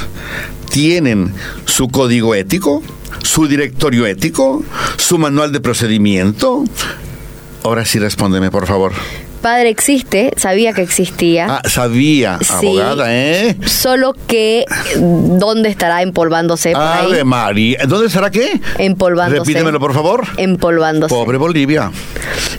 tienen 0.71 1.33
su 1.65 1.87
código 1.89 2.35
ético, 2.35 2.83
su 3.23 3.47
directorio 3.47 4.05
ético, 4.05 4.63
su 4.97 5.17
manual 5.17 5.51
de 5.51 5.59
procedimiento? 5.59 6.63
Ahora 7.63 7.85
sí 7.85 7.99
respóndeme, 7.99 8.51
por 8.51 8.67
favor 8.67 8.93
padre 9.47 9.69
existe, 9.69 10.33
sabía 10.35 10.73
que 10.73 10.81
existía. 10.81 11.47
Ah, 11.49 11.61
sabía, 11.69 12.37
abogada, 12.49 13.15
¿eh? 13.15 13.55
Solo 13.65 14.13
que, 14.27 14.65
¿dónde 14.97 15.69
estará 15.69 16.01
empolvándose? 16.01 16.73
Por 16.73 16.81
Ave 16.81 17.23
María. 17.23 17.79
¿Dónde 17.87 18.07
estará 18.07 18.29
qué? 18.29 18.59
Empolvándose. 18.77 19.39
Repítemelo, 19.39 19.79
por 19.79 19.93
favor. 19.93 20.27
Empolvándose. 20.35 21.13
Pobre 21.13 21.37
Bolivia. 21.37 21.91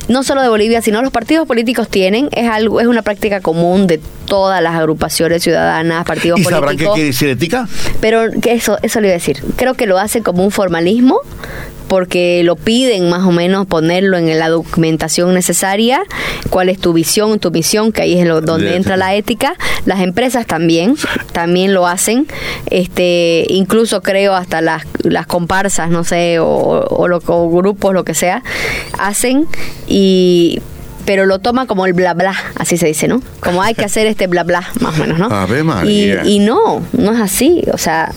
No 0.09 0.23
solo 0.23 0.40
de 0.40 0.49
Bolivia, 0.49 0.81
sino 0.81 1.02
los 1.02 1.12
partidos 1.12 1.47
políticos 1.47 1.88
tienen, 1.88 2.31
es 2.33 2.49
algo, 2.49 2.81
es 2.81 2.87
una 2.87 3.02
práctica 3.02 3.43
común 3.43 3.87
de 3.87 4.00
todas 4.28 4.62
las 4.62 4.75
agrupaciones 4.75 5.42
ciudadanas, 5.42 6.04
partidos 6.04 6.40
políticos. 6.40 6.52
¿Y 6.52 6.54
sabrán 6.54 6.76
qué 6.76 6.85
quiere 6.87 7.06
decir 7.08 7.28
ética? 7.28 7.68
Pero 8.00 8.30
que 8.40 8.52
eso, 8.52 8.78
eso 8.82 9.00
le 9.00 9.08
iba 9.08 9.14
a 9.14 9.18
decir. 9.18 9.42
Creo 9.56 9.75
que 9.75 9.87
lo 9.87 9.99
hace 9.99 10.23
como 10.23 10.44
un 10.44 10.50
formalismo 10.50 11.20
porque 11.88 12.42
lo 12.44 12.54
piden 12.54 13.08
más 13.08 13.25
o 13.25 13.32
menos 13.32 13.66
ponerlo 13.66 14.18
en 14.18 14.38
la 14.38 14.49
documentación 14.49 15.35
necesaria, 15.35 16.02
cuál 16.50 16.68
es 16.68 16.78
tu 16.78 16.92
visión, 16.92 17.40
tu 17.40 17.50
misión, 17.50 17.92
que 17.92 18.02
ahí 18.02 18.18
es 18.18 18.26
lo, 18.26 18.42
donde 18.42 18.76
entra 18.76 18.97
la 18.97 19.14
ética. 19.14 19.56
Las 19.87 20.00
empresas 20.00 20.47
también, 20.47 20.97
también 21.32 21.73
lo 21.73 21.87
hacen, 21.87 22.26
este, 22.70 23.47
incluso 23.49 24.02
creo 24.02 24.35
hasta 24.35 24.61
las, 24.61 24.85
las 25.02 25.26
comparsas, 25.26 25.90
no 25.90 26.04
sé, 26.04 26.38
o, 26.38 26.47
o, 26.47 27.50
grupos, 27.50 27.94
lo 27.94 28.04
que 28.04 28.14
sea, 28.14 28.42
hacen 28.99 29.47
y 29.87 30.61
pero 31.09 31.25
lo 31.25 31.38
toma 31.38 31.65
como 31.65 31.87
el 31.87 31.95
bla 31.95 32.12
bla, 32.12 32.35
así 32.57 32.77
se 32.77 32.87
dice, 32.87 33.09
¿no? 33.09 33.23
Como 33.41 33.62
hay 33.62 33.73
que 33.73 33.83
hacer 33.87 34.07
este 34.07 34.27
bla 34.27 34.45
bla, 34.45 34.69
más 34.81 34.99
o 34.99 35.00
menos, 35.00 35.19
¿no? 35.19 35.29
Y, 35.88 36.12
y 36.25 36.38
no, 36.41 36.83
no 36.93 37.12
es 37.15 37.21
así, 37.21 37.62
o 37.73 37.79
sea, 37.79 38.12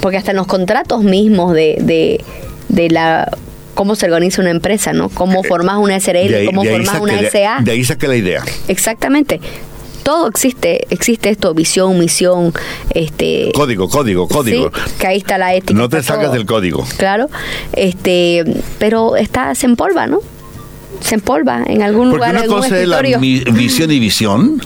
porque 0.00 0.16
hasta 0.16 0.30
en 0.30 0.38
los 0.38 0.46
contratos 0.46 1.02
mismos 1.02 1.52
de, 1.52 1.76
de 1.82 2.24
de 2.70 2.88
la 2.88 3.30
cómo 3.74 3.94
se 3.94 4.06
organiza 4.06 4.40
una 4.40 4.52
empresa, 4.52 4.94
¿no? 4.94 5.10
Cómo 5.10 5.44
eh, 5.44 5.48
formas 5.48 5.76
una 5.76 6.00
SRL, 6.00 6.46
cómo 6.46 6.64
formas 6.64 6.98
una 6.98 7.18
SA. 7.30 7.60
De, 7.60 7.72
ahí 7.72 7.84
saqué 7.84 8.08
la 8.08 8.16
idea. 8.16 8.42
Exactamente. 8.68 9.38
Todo 10.02 10.26
existe, 10.26 10.86
existe 10.88 11.28
esto, 11.28 11.52
visión, 11.52 11.98
misión, 11.98 12.54
este 12.88 13.52
código, 13.54 13.90
código, 13.90 14.28
código. 14.28 14.70
que 14.98 15.06
ahí 15.06 15.18
está 15.18 15.36
la 15.36 15.54
ética. 15.54 15.78
No 15.78 15.90
te 15.90 16.02
salgas 16.02 16.32
del 16.32 16.46
código. 16.46 16.86
Claro. 16.96 17.28
Este, 17.74 18.44
pero 18.78 19.16
está 19.16 19.54
se 19.54 19.66
empolva, 19.66 20.06
¿no? 20.06 20.20
Se 21.00 21.14
empolva 21.14 21.62
en 21.66 21.82
algún 21.82 22.10
Porque 22.10 22.26
lugar. 22.26 22.36
Una 22.36 22.46
cosa 22.46 22.80
es 22.80 22.88
la 22.88 23.00
visión 23.00 23.90
y 23.90 23.98
visión 23.98 24.60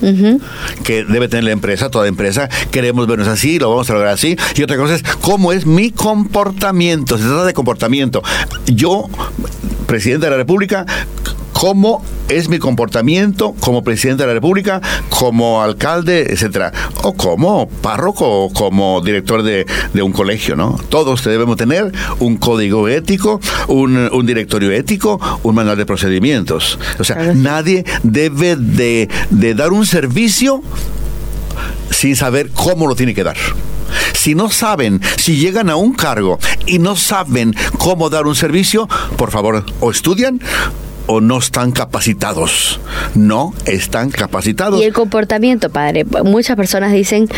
que 0.83 1.05
debe 1.05 1.29
tener 1.29 1.45
la 1.45 1.53
empresa, 1.53 1.91
toda 1.91 2.09
empresa. 2.09 2.49
Queremos 2.71 3.07
vernos 3.07 3.29
así, 3.29 3.59
lo 3.59 3.71
vamos 3.71 3.89
a 3.91 3.95
lograr 3.95 4.13
así. 4.13 4.37
Y 4.57 4.63
otra 4.63 4.77
cosa 4.77 4.95
es 4.95 5.03
cómo 5.21 5.53
es 5.53 5.67
mi 5.67 5.91
comportamiento. 5.91 7.19
Se 7.19 7.25
trata 7.25 7.45
de 7.45 7.55
comportamiento. 7.55 8.23
Yo, 8.67 9.09
presidente 9.87 10.27
de 10.27 10.31
la 10.31 10.37
República, 10.37 10.87
cómo 11.65 12.05
es 12.29 12.51
mi 12.51 12.59
comportamiento 12.59 13.55
como 13.59 13.83
presidente 13.83 14.23
de 14.23 14.27
la 14.27 14.35
República, 14.35 14.83
como 15.09 15.63
alcalde, 15.63 16.27
etcétera, 16.29 16.71
o 17.03 17.15
como 17.15 17.71
párroco 17.71 18.29
o 18.29 18.53
como 18.53 19.01
director 19.01 19.43
de, 19.43 19.65
de 19.95 20.03
un 20.03 20.13
colegio, 20.13 20.57
¿no? 20.57 20.79
Todos 20.91 21.25
debemos 21.25 21.57
tener 21.57 21.91
un 22.19 22.37
código 22.37 22.87
ético, 22.87 23.41
un, 23.69 23.97
un 23.97 24.27
directorio 24.27 24.73
ético, 24.73 25.19
un 25.43 25.55
manual 25.55 25.79
de 25.79 25.87
procedimientos. 25.87 26.79
O 26.99 27.05
sea, 27.05 27.33
nadie 27.33 27.87
debe 28.03 28.57
de, 28.57 29.09
de 29.31 29.55
dar 29.55 29.73
un 29.73 29.87
servicio 29.87 30.63
sin 31.91 32.15
saber 32.15 32.51
cómo 32.51 32.87
lo 32.87 32.95
tiene 32.95 33.15
que 33.15 33.25
dar. 33.25 33.39
Si 34.13 34.35
no 34.35 34.51
saben, 34.51 35.01
si 35.17 35.37
llegan 35.37 35.71
a 35.71 35.77
un 35.77 35.95
cargo 35.95 36.39
y 36.67 36.79
no 36.79 36.95
saben 36.95 37.55
cómo 37.79 38.11
dar 38.11 38.27
un 38.27 38.35
servicio, 38.35 38.87
por 39.17 39.31
favor, 39.31 39.65
o 39.81 39.91
estudian 39.91 40.41
o 41.07 41.21
no 41.21 41.39
están 41.39 41.73
capacitados. 41.73 42.81
No 43.15 43.55
están 43.67 44.11
capacitados. 44.11 44.81
Y 44.81 44.85
el 44.85 44.93
comportamiento, 44.93 45.71
padre. 45.71 46.05
Muchas 46.25 46.57
personas 46.57 46.93
dicen, 46.93 47.29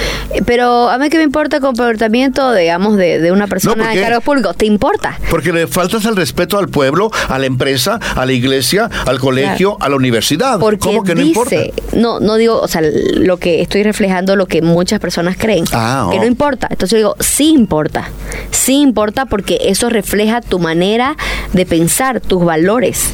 pero 0.45 0.89
a 0.89 0.99
mí 0.99 1.09
que 1.09 1.19
me 1.19 1.25
importa 1.25 1.57
el 1.57 1.63
comportamiento, 1.63 2.53
digamos, 2.55 2.97
de, 2.97 3.21
de 3.21 3.33
una 3.33 3.47
persona 3.47 3.93
en 3.93 4.01
cargo 4.01 4.21
público. 4.21 4.55
¿Te 4.55 4.67
importa? 4.67 5.19
Porque 5.31 5.53
le 5.53 5.67
faltas 5.67 6.05
el 6.05 6.17
respeto 6.17 6.59
al 6.59 6.69
pueblo, 6.69 7.11
a 7.29 7.39
la 7.39 7.47
empresa, 7.47 7.99
a 8.15 8.27
la 8.27 8.33
iglesia, 8.33 8.91
al 9.07 9.19
colegio, 9.19 9.77
a 9.81 9.89
la 9.89 9.97
universidad. 9.97 10.59
Porque 10.59 10.79
¿Cómo 10.79 11.03
que 11.03 11.15
no 11.15 11.23
dice, 11.23 11.29
importa? 11.29 11.57
No, 11.97 12.21
no 12.21 12.37
digo, 12.37 12.61
o 12.61 12.69
sea, 12.69 12.83
lo 12.83 13.39
que 13.39 13.61
estoy 13.63 13.83
reflejando 13.83 14.37
lo 14.37 14.47
que 14.47 14.63
muchas 14.63 15.01
personas 15.01 15.37
creen. 15.37 15.65
Ah, 15.73 16.09
que 16.11 16.19
oh. 16.19 16.21
no 16.21 16.27
importa. 16.27 16.69
Entonces 16.71 16.93
yo 16.93 16.97
digo, 16.99 17.17
sí 17.21 17.51
importa. 17.51 18.11
Sí 18.51 18.81
importa 18.81 19.27
porque 19.27 19.59
eso 19.63 19.91
refleja 19.91 20.41
tu 20.41 20.59
manera 20.59 21.17
de 21.53 21.67
pensar, 21.67 22.21
tus 22.21 22.45
valores. 22.45 23.11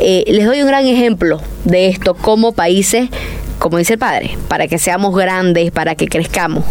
Eh, 0.00 0.24
les 0.26 0.44
doy 0.44 0.60
un 0.60 0.68
gran 0.68 0.86
ejemplo 0.86 1.40
de 1.64 1.88
esto 1.88 2.14
como 2.14 2.52
países, 2.52 3.08
como 3.58 3.78
dice 3.78 3.94
el 3.94 3.98
padre, 3.98 4.36
para 4.48 4.68
que 4.68 4.78
seamos 4.78 5.14
grandes, 5.14 5.70
para 5.70 5.94
que 5.94 6.06
crezcamos. 6.06 6.64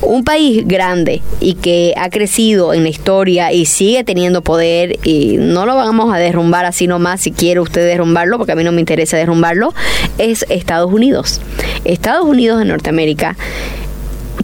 Un 0.00 0.24
país 0.24 0.66
grande 0.66 1.22
y 1.40 1.54
que 1.54 1.94
ha 1.96 2.10
crecido 2.10 2.74
en 2.74 2.82
la 2.82 2.88
historia 2.88 3.52
y 3.52 3.66
sigue 3.66 4.02
teniendo 4.04 4.42
poder 4.42 4.98
y 5.04 5.36
no 5.38 5.64
lo 5.64 5.76
vamos 5.76 6.12
a 6.12 6.18
derrumbar 6.18 6.64
así 6.64 6.86
nomás 6.86 7.20
si 7.20 7.32
quiere 7.32 7.60
usted 7.60 7.86
derrumbarlo, 7.86 8.38
porque 8.38 8.52
a 8.52 8.56
mí 8.56 8.64
no 8.64 8.72
me 8.72 8.80
interesa 8.80 9.16
derrumbarlo, 9.16 9.74
es 10.18 10.44
Estados 10.48 10.92
Unidos. 10.92 11.40
Estados 11.84 12.24
Unidos 12.24 12.58
de 12.58 12.64
Norteamérica 12.64 13.36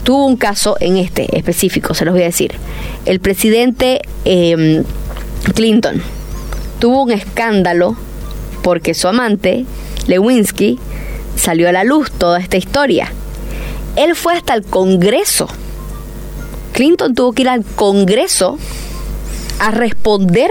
tuvo 0.05 0.27
un 0.27 0.37
caso 0.37 0.77
en 0.81 0.97
este 0.97 1.37
específico, 1.37 1.95
se 1.95 2.05
los 2.05 2.15
voy 2.15 2.23
a 2.23 2.27
decir. 2.27 2.53
El 3.05 3.21
presidente 3.21 4.01
eh, 4.25 4.83
Clinton 5.55 6.03
tuvo 6.79 7.03
un 7.03 7.11
escándalo 7.11 7.97
porque 8.69 8.93
su 8.93 9.09
amante, 9.09 9.65
Lewinsky, 10.09 10.79
salió 11.37 11.71
a 11.71 11.73
la 11.73 11.85
luz 11.85 12.11
toda 12.11 12.39
esta 12.39 12.59
historia. 12.59 13.11
Él 13.97 14.15
fue 14.15 14.35
hasta 14.35 14.53
el 14.53 14.63
Congreso. 14.63 15.49
Clinton 16.75 17.15
tuvo 17.15 17.33
que 17.33 17.41
ir 17.41 17.49
al 17.49 17.65
Congreso 17.65 18.59
a 19.59 19.71
responder 19.71 20.51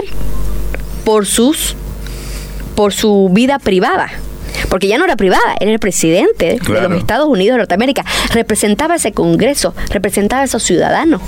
por 1.04 1.26
sus 1.26 1.76
por 2.74 2.92
su 2.92 3.30
vida 3.32 3.60
privada. 3.60 4.10
Porque 4.68 4.88
ya 4.88 4.98
no 4.98 5.04
era 5.04 5.14
privada, 5.14 5.54
era 5.60 5.70
el 5.70 5.78
presidente 5.78 6.58
de 6.60 6.88
los 6.88 6.98
Estados 6.98 7.28
Unidos 7.28 7.54
de 7.54 7.58
Norteamérica. 7.58 8.04
Representaba 8.32 8.96
ese 8.96 9.12
Congreso, 9.12 9.76
representaba 9.90 10.42
a 10.42 10.46
esos 10.46 10.64
ciudadanos. 10.64 11.22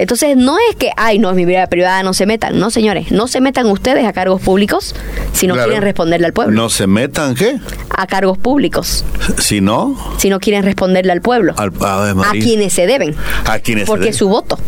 Entonces 0.00 0.36
no 0.36 0.56
es 0.70 0.76
que, 0.76 0.90
ay, 0.96 1.18
no, 1.18 1.30
es 1.30 1.36
mi 1.36 1.44
vida 1.44 1.66
privada, 1.66 2.02
no 2.02 2.14
se 2.14 2.24
metan. 2.26 2.58
No, 2.58 2.70
señores, 2.70 3.12
no 3.12 3.28
se 3.28 3.40
metan 3.40 3.66
ustedes 3.66 4.06
a 4.06 4.12
cargos 4.12 4.40
públicos 4.40 4.94
si 5.32 5.46
no 5.46 5.54
Claro. 5.54 5.68
quieren 5.68 5.82
responderle 5.84 6.26
al 6.26 6.32
pueblo. 6.32 6.54
No 6.54 6.70
se 6.70 6.86
metan, 6.86 7.34
¿qué? 7.34 7.58
A 7.90 8.06
cargos 8.06 8.38
públicos 8.38 9.04
Si 9.38 9.60
no, 9.60 9.96
si 10.18 10.30
no 10.30 10.40
quieren 10.40 10.62
responderle 10.64 11.12
al 11.12 11.20
pueblo. 11.20 11.54
al 11.58 11.70
a 11.80 12.14
María. 12.14 12.42
quienes 12.42 12.72
se 12.72 12.86
deben. 12.86 13.14
A 13.44 13.58
quienes 13.58 13.82
se 13.84 13.86
Porque 13.86 14.00
deben. 14.04 14.10
es 14.12 14.16
su 14.16 14.28
voto. 14.28 14.58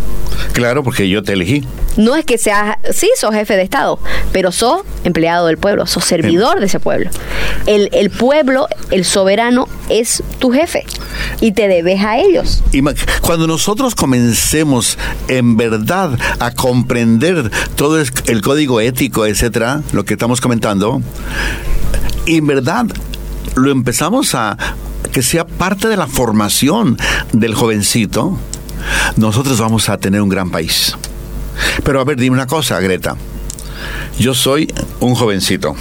Claro, 0.53 0.83
porque 0.83 1.09
yo 1.09 1.23
te 1.23 1.33
elegí. 1.33 1.65
No 1.97 2.17
es 2.17 2.25
que 2.25 2.39
seas, 2.39 2.77
sí, 2.93 3.11
sos 3.19 3.35
jefe 3.35 3.55
de 3.57 3.63
Estado, 3.63 3.99
pero 4.33 4.51
sos 4.51 4.81
empleado 5.05 5.47
del 5.47 5.59
pueblo, 5.59 5.87
sos 5.87 6.05
servidor 6.05 6.59
de 6.61 6.67
ese 6.67 6.81
pueblo. 6.81 7.11
El, 7.67 7.91
el 7.93 8.11
pueblo, 8.11 8.67
el 8.91 9.05
soberano, 9.05 9.69
es 9.91 10.23
tu 10.39 10.51
jefe 10.53 10.85
y 11.41 11.53
te 11.53 11.69
debes 11.69 12.03
a 12.03 12.17
ellos. 12.19 12.63
Cuando 13.21 13.47
nosotros 13.47 13.95
comencemos 13.95 14.97
en 15.29 15.57
verdad 15.57 16.19
a 16.39 16.51
comprender 16.53 17.51
todo 17.77 17.99
el 17.99 18.43
código 18.43 18.81
ético, 18.81 19.27
etcétera, 19.27 19.83
lo 19.93 20.05
que 20.05 20.15
estamos 20.15 20.41
comentando, 20.41 21.03
y 22.27 22.39
en 22.39 22.47
verdad 22.47 22.87
lo 23.55 23.71
empezamos 23.71 24.35
a 24.35 24.57
que 25.13 25.23
sea 25.23 25.47
parte 25.47 25.89
de 25.89 25.97
la 25.97 26.07
formación 26.07 26.97
del 27.33 27.55
jovencito, 27.55 28.39
nosotros 29.17 29.61
vamos 29.61 29.89
a 29.89 29.99
tener 29.99 30.23
un 30.23 30.29
gran 30.29 30.51
país. 30.51 30.97
Pero 31.85 32.01
a 32.01 32.05
ver, 32.05 32.17
dime 32.19 32.35
una 32.35 32.47
cosa, 32.47 32.81
Greta. 32.81 33.17
Yo 34.19 34.35
soy 34.35 34.73
un 35.01 35.15
jovencito, 35.15 35.75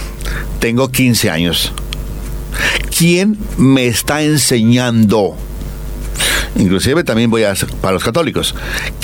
tengo 0.58 0.90
15 0.90 1.30
años. 1.30 1.72
¿Quién 2.96 3.38
me 3.56 3.86
está 3.86 4.22
enseñando? 4.22 5.36
Inclusive 6.56 7.02
también 7.04 7.30
voy 7.30 7.44
a 7.44 7.54
para 7.80 7.94
los 7.94 8.04
católicos. 8.04 8.54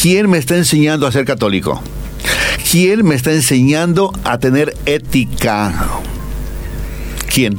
¿Quién 0.00 0.28
me 0.30 0.38
está 0.38 0.56
enseñando 0.56 1.06
a 1.06 1.12
ser 1.12 1.24
católico? 1.24 1.82
¿Quién 2.70 3.06
me 3.06 3.14
está 3.14 3.32
enseñando 3.32 4.12
a 4.24 4.38
tener 4.38 4.74
ética? 4.86 5.72
¿Quién? 7.32 7.58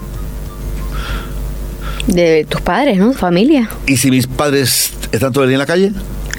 De 2.08 2.46
tus 2.48 2.62
padres, 2.62 2.98
¿no? 2.98 3.14
Familia. 3.14 3.70
¿Y 3.88 3.98
si 3.98 4.10
mis 4.10 4.28
padres 4.28 4.94
están 5.12 5.32
todo 5.32 5.44
el 5.44 5.50
día 5.50 5.56
en 5.56 5.60
la 5.60 5.66
calle? 5.66 5.92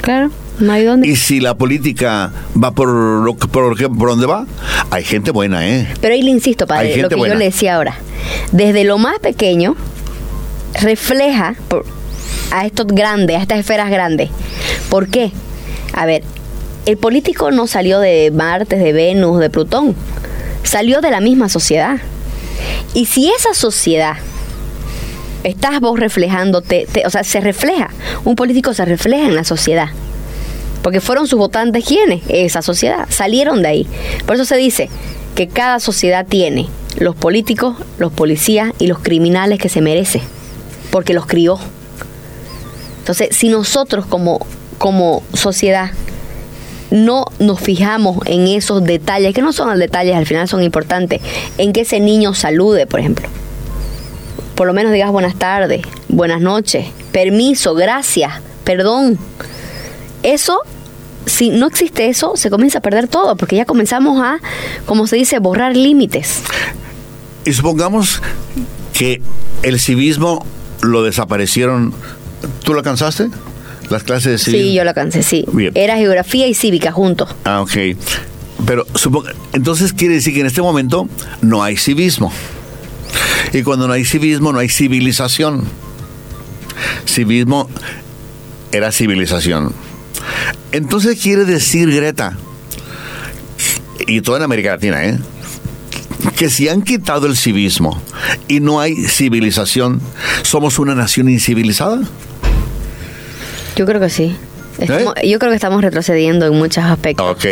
Claro, 0.02 0.30
no 0.58 0.72
hay 0.72 0.84
dónde. 0.84 1.08
¿Y 1.08 1.16
si 1.16 1.40
la 1.40 1.54
política 1.56 2.32
va 2.62 2.72
por, 2.72 2.88
lo, 2.88 3.34
por, 3.36 3.68
lo 3.70 3.76
que- 3.76 3.88
por 3.88 4.08
donde 4.10 4.26
va? 4.26 4.46
Hay 4.90 5.04
gente 5.04 5.30
buena, 5.30 5.66
¿eh? 5.68 5.88
Pero 6.00 6.14
ahí 6.14 6.22
le 6.22 6.30
insisto, 6.30 6.66
padre, 6.66 6.96
lo 6.96 7.08
que 7.08 7.14
buena. 7.14 7.34
yo 7.34 7.38
le 7.38 7.44
decía 7.46 7.76
ahora. 7.76 7.96
Desde 8.52 8.84
lo 8.84 8.98
más 8.98 9.18
pequeño, 9.20 9.76
refleja 10.80 11.54
por- 11.68 11.84
a 12.50 12.66
estos 12.66 12.86
grandes, 12.86 13.36
a 13.36 13.42
estas 13.42 13.58
esferas 13.58 13.90
grandes. 13.90 14.30
¿Por 14.88 15.08
qué? 15.08 15.30
A 15.92 16.06
ver, 16.06 16.22
el 16.86 16.96
político 16.96 17.50
no 17.50 17.66
salió 17.66 18.00
de 18.00 18.30
Marte, 18.30 18.76
de 18.76 18.92
Venus, 18.92 19.38
de 19.40 19.50
Plutón. 19.50 19.94
Salió 20.62 21.00
de 21.00 21.10
la 21.10 21.20
misma 21.20 21.48
sociedad. 21.48 21.98
Y 22.94 23.06
si 23.06 23.30
esa 23.30 23.54
sociedad 23.54 24.14
estás 25.44 25.80
vos 25.80 25.98
reflejándote, 25.98 26.86
te- 26.90 27.06
o 27.06 27.10
sea, 27.10 27.24
se 27.24 27.40
refleja. 27.40 27.90
Un 28.24 28.36
político 28.36 28.74
se 28.74 28.84
refleja 28.84 29.26
en 29.26 29.34
la 29.36 29.44
sociedad. 29.44 29.88
Porque 30.82 31.00
fueron 31.00 31.26
sus 31.26 31.38
votantes 31.38 31.84
quienes, 31.84 32.22
esa 32.28 32.62
sociedad, 32.62 33.06
salieron 33.10 33.62
de 33.62 33.68
ahí. 33.68 33.86
Por 34.26 34.36
eso 34.36 34.44
se 34.44 34.56
dice 34.56 34.88
que 35.34 35.46
cada 35.48 35.78
sociedad 35.80 36.26
tiene 36.26 36.68
los 36.98 37.14
políticos, 37.14 37.76
los 37.98 38.12
policías 38.12 38.72
y 38.78 38.86
los 38.86 38.98
criminales 38.98 39.58
que 39.58 39.68
se 39.68 39.80
merece, 39.82 40.20
porque 40.90 41.14
los 41.14 41.26
crió. 41.26 41.58
Entonces, 43.10 43.36
si 43.36 43.48
nosotros 43.48 44.06
como, 44.06 44.46
como 44.78 45.24
sociedad 45.34 45.90
no 46.92 47.24
nos 47.40 47.58
fijamos 47.58 48.18
en 48.26 48.46
esos 48.46 48.84
detalles, 48.84 49.34
que 49.34 49.42
no 49.42 49.52
son 49.52 49.76
detalles, 49.80 50.14
al 50.14 50.26
final 50.26 50.46
son 50.46 50.62
importantes, 50.62 51.20
en 51.58 51.72
que 51.72 51.80
ese 51.80 51.98
niño 51.98 52.34
salude, 52.34 52.86
por 52.86 53.00
ejemplo. 53.00 53.28
Por 54.54 54.68
lo 54.68 54.74
menos 54.74 54.92
digas 54.92 55.10
buenas 55.10 55.34
tardes, 55.34 55.82
buenas 56.06 56.40
noches, 56.40 56.86
permiso, 57.10 57.74
gracias, 57.74 58.30
perdón. 58.62 59.18
Eso, 60.22 60.60
si 61.26 61.50
no 61.50 61.66
existe 61.66 62.06
eso, 62.06 62.36
se 62.36 62.48
comienza 62.48 62.78
a 62.78 62.80
perder 62.80 63.08
todo, 63.08 63.34
porque 63.34 63.56
ya 63.56 63.64
comenzamos 63.64 64.22
a, 64.22 64.38
como 64.86 65.08
se 65.08 65.16
dice, 65.16 65.40
borrar 65.40 65.76
límites. 65.76 66.42
Y 67.44 67.54
supongamos 67.54 68.22
que 68.92 69.20
el 69.64 69.80
civismo 69.80 70.46
lo 70.80 71.02
desaparecieron. 71.02 71.92
¿Tú 72.64 72.72
lo 72.72 72.78
alcanzaste? 72.78 73.28
Las 73.88 74.02
clases 74.04 74.44
de. 74.44 74.52
Sí, 74.52 74.74
yo 74.74 74.84
lo 74.84 74.90
alcancé, 74.90 75.22
sí. 75.22 75.44
Bien. 75.52 75.72
Era 75.74 75.96
geografía 75.96 76.46
y 76.46 76.54
cívica 76.54 76.92
juntos. 76.92 77.34
Ah, 77.44 77.60
ok. 77.60 77.96
Pero 78.66 78.86
supongo, 78.94 79.28
entonces 79.52 79.92
quiere 79.92 80.14
decir 80.14 80.34
que 80.34 80.40
en 80.40 80.46
este 80.46 80.62
momento 80.62 81.08
no 81.40 81.62
hay 81.62 81.76
civismo. 81.76 82.32
Y 83.52 83.62
cuando 83.62 83.88
no 83.88 83.94
hay 83.94 84.04
civismo, 84.04 84.52
no 84.52 84.58
hay 84.58 84.68
civilización. 84.68 85.64
Civismo 87.06 87.68
era 88.70 88.92
civilización. 88.92 89.74
Entonces 90.72 91.20
quiere 91.20 91.44
decir, 91.44 91.90
Greta, 91.92 92.36
y 94.06 94.20
toda 94.20 94.38
en 94.38 94.44
América 94.44 94.70
Latina, 94.70 95.04
¿eh? 95.04 95.18
que 96.36 96.48
si 96.50 96.68
han 96.68 96.82
quitado 96.82 97.26
el 97.26 97.36
civismo 97.36 98.00
y 98.46 98.60
no 98.60 98.80
hay 98.80 98.94
civilización, 99.04 100.00
¿somos 100.42 100.78
una 100.78 100.94
nación 100.94 101.28
incivilizada? 101.28 102.00
Yo 103.80 103.86
creo 103.86 103.98
que 103.98 104.10
sí. 104.10 104.36
Estamos- 104.76 105.14
Yo 105.24 105.38
creo 105.38 105.50
que 105.52 105.56
estamos 105.56 105.80
retrocediendo 105.80 106.44
en 106.44 106.52
muchos 106.52 106.84
aspectos. 106.84 107.26
Ok. 107.34 107.46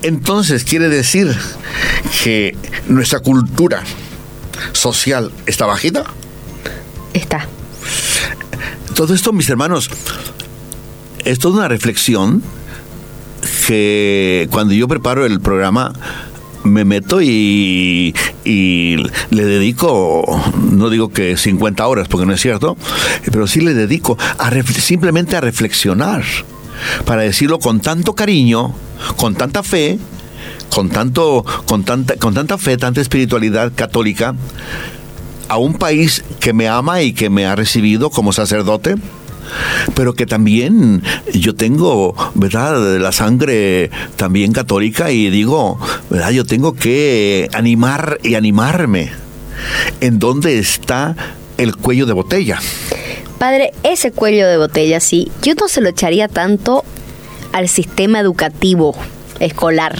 Entonces 0.00 0.64
quiere 0.64 0.88
decir 0.88 1.36
que 2.24 2.56
nuestra 2.88 3.18
cultura, 3.20 3.82
social 4.72 5.30
está 5.44 5.66
bajita. 5.66 6.04
Está. 7.12 7.46
Todo 8.94 9.12
esto, 9.12 9.34
mis 9.34 9.50
hermanos, 9.50 9.90
es 11.26 11.38
toda 11.38 11.58
una 11.58 11.68
reflexión 11.68 12.42
que 13.66 14.48
cuando 14.50 14.72
yo 14.72 14.88
preparo 14.88 15.26
el 15.26 15.40
programa 15.40 15.92
me 16.64 16.84
meto 16.84 17.22
y, 17.22 18.14
y, 18.44 18.96
le 19.30 19.44
dedico, 19.44 20.24
no 20.70 20.90
digo 20.90 21.10
que 21.10 21.36
50 21.36 21.86
horas, 21.86 22.08
porque 22.08 22.26
no 22.26 22.32
es 22.32 22.40
cierto, 22.40 22.76
pero 23.30 23.46
sí 23.46 23.60
le 23.60 23.74
dedico 23.74 24.18
a 24.38 24.50
simplemente 24.62 25.36
a 25.36 25.40
reflexionar, 25.40 26.22
para 27.04 27.22
decirlo 27.22 27.58
con 27.58 27.80
tanto 27.80 28.14
cariño, 28.14 28.74
con 29.16 29.34
tanta 29.34 29.62
fe, 29.62 29.98
con, 30.70 30.88
tanto, 30.88 31.44
con, 31.66 31.84
tanta, 31.84 32.16
con 32.16 32.34
tanta 32.34 32.58
fe, 32.58 32.76
tanta 32.76 33.00
espiritualidad 33.00 33.72
católica, 33.74 34.34
a 35.48 35.56
un 35.56 35.74
país 35.74 36.22
que 36.38 36.52
me 36.52 36.68
ama 36.68 37.02
y 37.02 37.12
que 37.12 37.28
me 37.28 37.46
ha 37.46 37.56
recibido 37.56 38.10
como 38.10 38.32
sacerdote, 38.32 38.94
pero 39.94 40.14
que 40.14 40.26
también 40.26 41.02
yo 41.32 41.54
tengo, 41.54 42.14
¿verdad?, 42.34 42.98
la 42.98 43.12
sangre 43.12 43.90
también 44.16 44.52
católica 44.52 45.10
y 45.10 45.30
digo, 45.30 45.78
¿verdad?, 46.08 46.30
yo 46.30 46.44
tengo 46.44 46.74
que 46.74 47.48
animar 47.52 48.18
y 48.22 48.34
animarme. 48.34 49.10
¿En 50.00 50.18
dónde 50.18 50.58
está 50.58 51.16
el 51.58 51.76
cuello 51.76 52.06
de 52.06 52.12
botella? 52.12 52.58
Padre, 53.38 53.72
ese 53.82 54.12
cuello 54.12 54.46
de 54.46 54.58
botella, 54.58 55.00
sí, 55.00 55.30
yo 55.42 55.54
no 55.54 55.68
se 55.68 55.80
lo 55.80 55.88
echaría 55.88 56.28
tanto 56.28 56.84
al 57.52 57.68
sistema 57.68 58.20
educativo 58.20 58.94
escolar. 59.38 59.96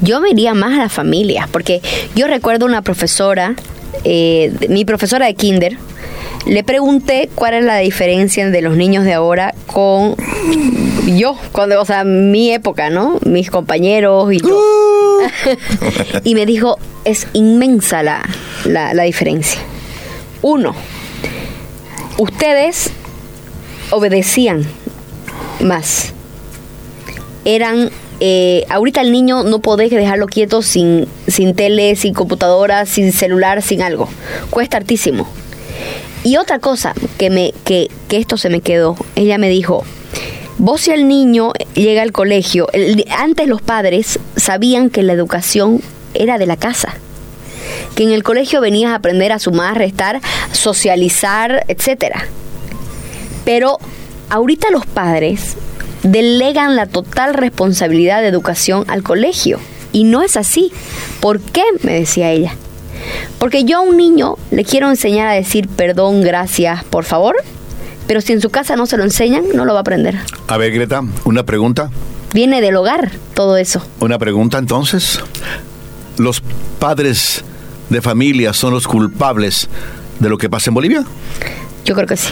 Yo 0.00 0.20
me 0.20 0.34
más 0.54 0.78
a 0.78 0.82
la 0.82 0.88
familia, 0.88 1.48
porque 1.52 1.80
yo 2.16 2.26
recuerdo 2.26 2.66
una 2.66 2.82
profesora, 2.82 3.54
eh, 4.02 4.52
mi 4.68 4.84
profesora 4.84 5.26
de 5.26 5.34
kinder, 5.34 5.78
le 6.46 6.64
pregunté 6.64 7.30
cuál 7.34 7.54
es 7.54 7.64
la 7.64 7.78
diferencia 7.78 8.48
de 8.48 8.62
los 8.62 8.76
niños 8.76 9.04
de 9.04 9.12
ahora 9.12 9.54
con 9.66 10.16
yo, 11.06 11.36
cuando, 11.52 11.80
o 11.80 11.84
sea, 11.84 12.04
mi 12.04 12.52
época, 12.52 12.90
¿no? 12.90 13.18
Mis 13.24 13.50
compañeros 13.50 14.32
y 14.32 14.40
yo. 14.40 14.56
Uh. 14.56 15.22
y 16.24 16.34
me 16.34 16.46
dijo, 16.46 16.78
es 17.04 17.26
inmensa 17.32 18.02
la, 18.02 18.24
la 18.64 19.02
diferencia. 19.02 19.60
Uno, 20.42 20.74
ustedes 22.18 22.90
obedecían 23.90 24.64
más. 25.60 26.12
Eran 27.44 27.90
eh, 28.24 28.64
ahorita 28.68 29.00
el 29.00 29.10
niño 29.10 29.42
no 29.42 29.58
podés 29.58 29.90
dejarlo 29.90 30.26
quieto 30.26 30.62
sin, 30.62 31.08
sin 31.26 31.56
tele, 31.56 31.96
sin 31.96 32.14
computadora, 32.14 32.86
sin 32.86 33.12
celular, 33.12 33.62
sin 33.62 33.82
algo. 33.82 34.08
Cuesta 34.50 34.76
hartísimo. 34.76 35.26
Y 36.24 36.36
otra 36.36 36.58
cosa 36.58 36.94
que, 37.18 37.30
me, 37.30 37.52
que, 37.64 37.90
que 38.08 38.18
esto 38.18 38.36
se 38.36 38.48
me 38.48 38.60
quedó, 38.60 38.96
ella 39.16 39.38
me 39.38 39.48
dijo, 39.48 39.84
vos 40.58 40.82
si 40.82 40.92
el 40.92 41.08
niño 41.08 41.52
llega 41.74 42.02
al 42.02 42.12
colegio, 42.12 42.68
antes 43.16 43.48
los 43.48 43.60
padres 43.60 44.20
sabían 44.36 44.90
que 44.90 45.02
la 45.02 45.12
educación 45.12 45.80
era 46.14 46.38
de 46.38 46.46
la 46.46 46.56
casa, 46.56 46.94
que 47.96 48.04
en 48.04 48.12
el 48.12 48.22
colegio 48.22 48.60
venías 48.60 48.92
a 48.92 48.96
aprender 48.96 49.32
a 49.32 49.38
sumar, 49.38 49.76
restar, 49.76 50.20
socializar, 50.52 51.64
etc. 51.68 52.14
Pero 53.44 53.78
ahorita 54.30 54.70
los 54.70 54.86
padres 54.86 55.56
delegan 56.02 56.76
la 56.76 56.86
total 56.86 57.34
responsabilidad 57.34 58.20
de 58.22 58.28
educación 58.28 58.84
al 58.88 59.02
colegio. 59.02 59.58
Y 59.92 60.04
no 60.04 60.22
es 60.22 60.36
así. 60.36 60.72
¿Por 61.20 61.40
qué? 61.40 61.62
me 61.82 61.92
decía 61.92 62.30
ella. 62.30 62.56
Porque 63.38 63.64
yo 63.64 63.78
a 63.78 63.80
un 63.80 63.96
niño 63.96 64.36
le 64.50 64.64
quiero 64.64 64.88
enseñar 64.88 65.28
a 65.28 65.32
decir 65.32 65.68
perdón, 65.68 66.22
gracias, 66.22 66.84
por 66.84 67.04
favor, 67.04 67.36
pero 68.06 68.20
si 68.20 68.32
en 68.32 68.40
su 68.40 68.50
casa 68.50 68.76
no 68.76 68.86
se 68.86 68.96
lo 68.96 69.04
enseñan, 69.04 69.44
no 69.54 69.64
lo 69.64 69.72
va 69.72 69.80
a 69.80 69.82
aprender. 69.82 70.16
A 70.48 70.56
ver, 70.56 70.72
Greta, 70.72 71.02
una 71.24 71.44
pregunta. 71.44 71.90
Viene 72.34 72.60
del 72.60 72.76
hogar 72.76 73.12
todo 73.34 73.56
eso. 73.56 73.84
Una 74.00 74.18
pregunta 74.18 74.58
entonces. 74.58 75.20
¿Los 76.18 76.42
padres 76.78 77.44
de 77.90 78.00
familia 78.00 78.52
son 78.52 78.72
los 78.72 78.86
culpables 78.86 79.68
de 80.18 80.28
lo 80.28 80.38
que 80.38 80.48
pasa 80.48 80.70
en 80.70 80.74
Bolivia? 80.74 81.04
Yo 81.84 81.94
creo 81.94 82.06
que 82.06 82.16
sí. 82.16 82.28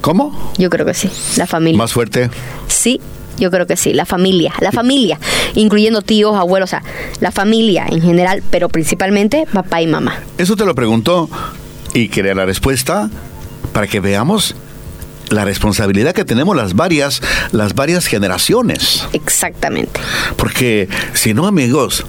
¿Cómo? 0.00 0.52
Yo 0.58 0.68
creo 0.68 0.84
que 0.84 0.94
sí, 0.94 1.10
la 1.36 1.46
familia. 1.46 1.78
¿Más 1.78 1.92
fuerte? 1.92 2.28
Sí, 2.66 3.00
yo 3.38 3.50
creo 3.50 3.66
que 3.66 3.76
sí, 3.76 3.92
la 3.92 4.06
familia, 4.06 4.52
la 4.60 4.72
familia, 4.72 5.18
incluyendo 5.54 6.02
tíos, 6.02 6.36
abuelos, 6.36 6.68
o 6.68 6.70
sea, 6.70 6.82
la 7.20 7.30
familia 7.30 7.86
en 7.88 8.00
general, 8.00 8.42
pero 8.50 8.68
principalmente 8.68 9.46
papá 9.52 9.82
y 9.82 9.86
mamá. 9.86 10.20
Eso 10.38 10.56
te 10.56 10.64
lo 10.64 10.74
pregunto 10.74 11.28
y 11.94 12.08
quería 12.08 12.34
la 12.34 12.46
respuesta 12.46 13.10
para 13.72 13.86
que 13.86 14.00
veamos 14.00 14.54
la 15.32 15.44
responsabilidad 15.44 16.14
que 16.14 16.24
tenemos 16.24 16.54
las 16.54 16.74
varias, 16.74 17.22
las 17.52 17.74
varias 17.74 18.06
generaciones. 18.06 19.04
Exactamente. 19.12 20.00
Porque 20.36 20.88
si 21.14 21.34
no, 21.34 21.46
amigos, 21.46 22.04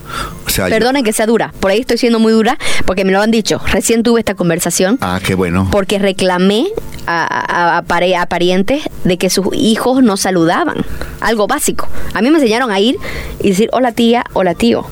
sea, 0.54 0.68
perdonen 0.68 1.04
que 1.04 1.14
sea 1.14 1.26
dura, 1.26 1.54
por 1.60 1.72
ahí 1.72 1.80
estoy 1.80 1.98
siendo 1.98 2.20
muy 2.20 2.34
dura, 2.34 2.58
porque 2.86 3.06
me 3.06 3.12
lo 3.12 3.22
han 3.22 3.32
dicho. 3.32 3.62
Recién 3.72 4.04
tuve 4.04 4.20
esta 4.20 4.36
conversación. 4.36 4.98
Ah, 5.02 5.20
qué 5.24 5.36
bueno. 5.36 5.68
Porque 5.72 6.00
reclamé 6.00 6.68
a, 7.06 7.78
a, 7.78 7.78
a, 7.78 8.26
parientes 8.28 8.84
de 9.04 9.18
que 9.18 9.30
sus 9.30 9.48
hijos 9.54 10.04
no 10.04 10.18
saludaban. 10.18 10.86
Algo 11.20 11.48
básico. 11.48 11.88
A 12.14 12.22
mí 12.22 12.30
me 12.30 12.38
enseñaron 12.38 12.72
a 12.72 12.80
ir 12.80 12.98
y 13.42 13.50
decir 13.50 13.70
hola 13.74 13.92
tía, 13.92 14.26
hola 14.34 14.54
tío. 14.56 14.86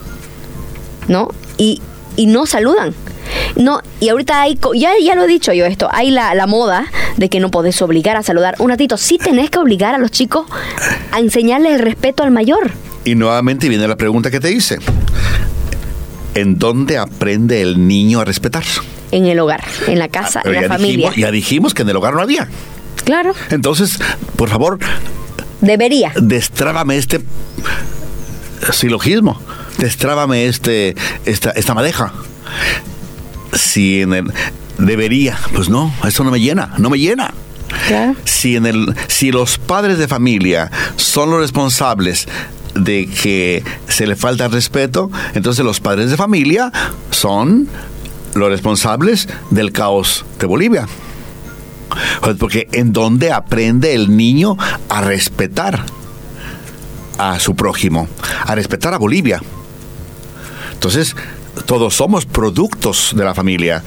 ¿No? 1.08 1.30
Y, 1.58 1.82
y 2.16 2.26
no 2.28 2.46
saludan. 2.46 2.94
No, 3.56 3.82
y 4.00 4.10
ahorita 4.10 4.42
hay, 4.42 4.58
ya, 4.76 4.92
ya 5.04 5.16
lo 5.16 5.24
he 5.24 5.28
dicho 5.28 5.54
yo 5.54 5.66
esto, 5.66 5.90
hay 5.92 6.12
la, 6.12 6.34
la 6.36 6.48
moda 6.48 6.88
de 7.18 7.30
que 7.30 7.40
no 7.40 7.52
podés 7.52 7.82
obligar 7.82 8.18
a 8.18 8.24
saludar. 8.24 8.56
Un 8.60 8.70
ratito, 8.70 8.98
sí 8.98 9.18
tenés 9.18 9.50
que 9.50 9.60
obligar 9.60 9.96
a 9.96 9.98
los 9.98 10.12
chicos 10.12 10.46
a 11.12 11.20
enseñarles 11.20 11.74
el 11.74 11.80
respeto 11.80 12.24
al 12.24 12.32
mayor. 12.32 12.72
Y 13.04 13.16
nuevamente 13.16 13.70
viene 13.70 13.88
la 13.88 13.96
pregunta 13.96 14.30
que 14.32 14.40
te 14.40 14.52
hice. 14.52 14.80
¿En 16.34 16.58
dónde 16.58 16.98
aprende 16.98 17.62
el 17.62 17.88
niño 17.88 18.22
a 18.22 18.26
respetar? 18.26 18.64
En 19.12 19.26
el 19.26 19.40
hogar, 19.40 19.64
en 19.88 20.00
la 20.00 20.08
casa, 20.08 20.42
ah, 20.46 20.50
en 20.50 20.62
la 20.62 20.68
familia. 20.68 21.12
ya 21.16 21.32
dijimos 21.32 21.74
que 21.74 21.82
en 21.82 21.90
el 21.90 21.96
hogar 21.98 22.14
no 22.14 22.22
había. 22.22 22.48
Claro. 23.04 23.34
Entonces, 23.50 24.00
por 24.36 24.50
favor. 24.50 24.80
Debería. 25.60 26.14
Destrábame 26.16 26.96
este 26.98 27.22
silogismo. 28.72 29.42
Destrábame 29.78 30.46
este, 30.46 30.96
esta, 31.26 31.52
esta 31.52 31.74
madeja 31.74 32.14
si 33.54 34.02
en 34.02 34.14
el 34.14 34.34
debería, 34.78 35.38
pues 35.54 35.70
no, 35.70 35.94
eso 36.06 36.24
no 36.24 36.32
me 36.32 36.40
llena, 36.40 36.74
no 36.78 36.90
me 36.90 36.98
llena. 36.98 37.34
Si 38.26 38.56
en 38.56 38.66
el 38.66 38.96
si 39.08 39.32
los 39.32 39.58
padres 39.58 39.98
de 39.98 40.08
familia 40.08 40.70
son 40.98 41.32
los 41.32 41.40
responsables 41.40 42.28
de 42.76 43.08
que 43.08 43.64
se 43.88 44.08
le 44.08 44.16
falta 44.16 44.48
respeto, 44.48 45.10
entonces 45.34 45.64
los 45.64 45.80
padres 45.80 46.10
de 46.10 46.18
familia 46.18 46.72
son 47.12 47.68
los 48.34 48.50
responsables 48.50 49.28
del 49.50 49.72
caos 49.72 50.26
de 50.40 50.46
Bolivia. 50.48 50.88
Porque 52.40 52.68
en 52.72 52.94
donde 52.94 53.32
aprende 53.32 53.94
el 53.94 54.16
niño 54.16 54.58
a 54.88 55.02
respetar 55.02 55.86
a 57.18 57.40
su 57.40 57.56
prójimo, 57.56 58.08
a 58.46 58.56
respetar 58.56 58.94
a 58.94 58.98
Bolivia. 58.98 59.42
Entonces, 60.74 61.16
todos 61.66 61.96
somos 61.96 62.26
productos 62.26 63.14
de 63.16 63.24
la 63.24 63.34
familia. 63.34 63.84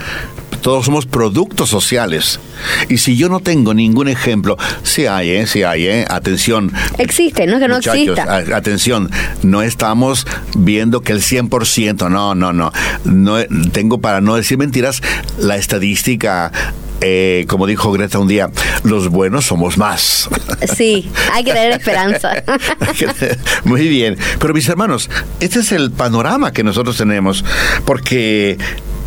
Todos 0.63 0.87
somos 0.87 1.05
productos 1.05 1.69
sociales. 1.69 2.41
Y 2.89 2.97
si 2.97 3.17
yo 3.17 3.29
no 3.29 3.41
tengo 3.41 3.75
ningún 3.75 4.09
ejemplo, 4.09 4.57
sí 4.83 5.07
hay, 5.07 5.31
¿eh? 5.31 5.47
Sí 5.47 5.63
hay, 5.63 5.87
¿eh? 5.87 6.07
Atención. 6.09 6.73
Existe, 6.97 7.47
no 7.47 7.57
es 7.57 7.61
que 7.61 7.69
no 7.69 7.77
exista. 7.77 8.37
Atención, 8.57 9.11
no 9.43 9.61
estamos 9.61 10.27
viendo 10.57 11.03
que 11.03 11.13
el 11.13 11.21
100%, 11.21 12.11
no, 12.11 12.35
no, 12.35 12.55
no. 12.55 12.73
no 13.05 13.37
tengo, 13.73 14.01
para 14.01 14.23
no 14.23 14.37
decir 14.37 14.57
mentiras, 14.57 15.03
la 15.39 15.57
estadística 15.57 16.51
eh, 17.07 17.45
como 17.49 17.67
dijo 17.67 17.93
Greta 17.93 18.19
un 18.19 18.29
día, 18.29 18.51
los 18.83 19.09
buenos 19.09 19.45
somos 19.45 19.77
más. 19.77 20.29
Sí, 20.75 21.11
hay 21.33 21.45
que 21.45 21.53
tener 21.53 21.73
esperanza. 21.73 22.31
Muy 23.65 23.87
bien. 23.87 24.17
Pero 24.39 24.55
mis 24.55 24.67
hermanos, 24.69 25.11
este 25.41 25.61
es 25.61 25.73
el 25.73 25.91
panorama 25.91 26.53
que 26.53 26.65
nosotros 26.65 26.97
tenemos, 26.97 27.45
porque 27.85 28.57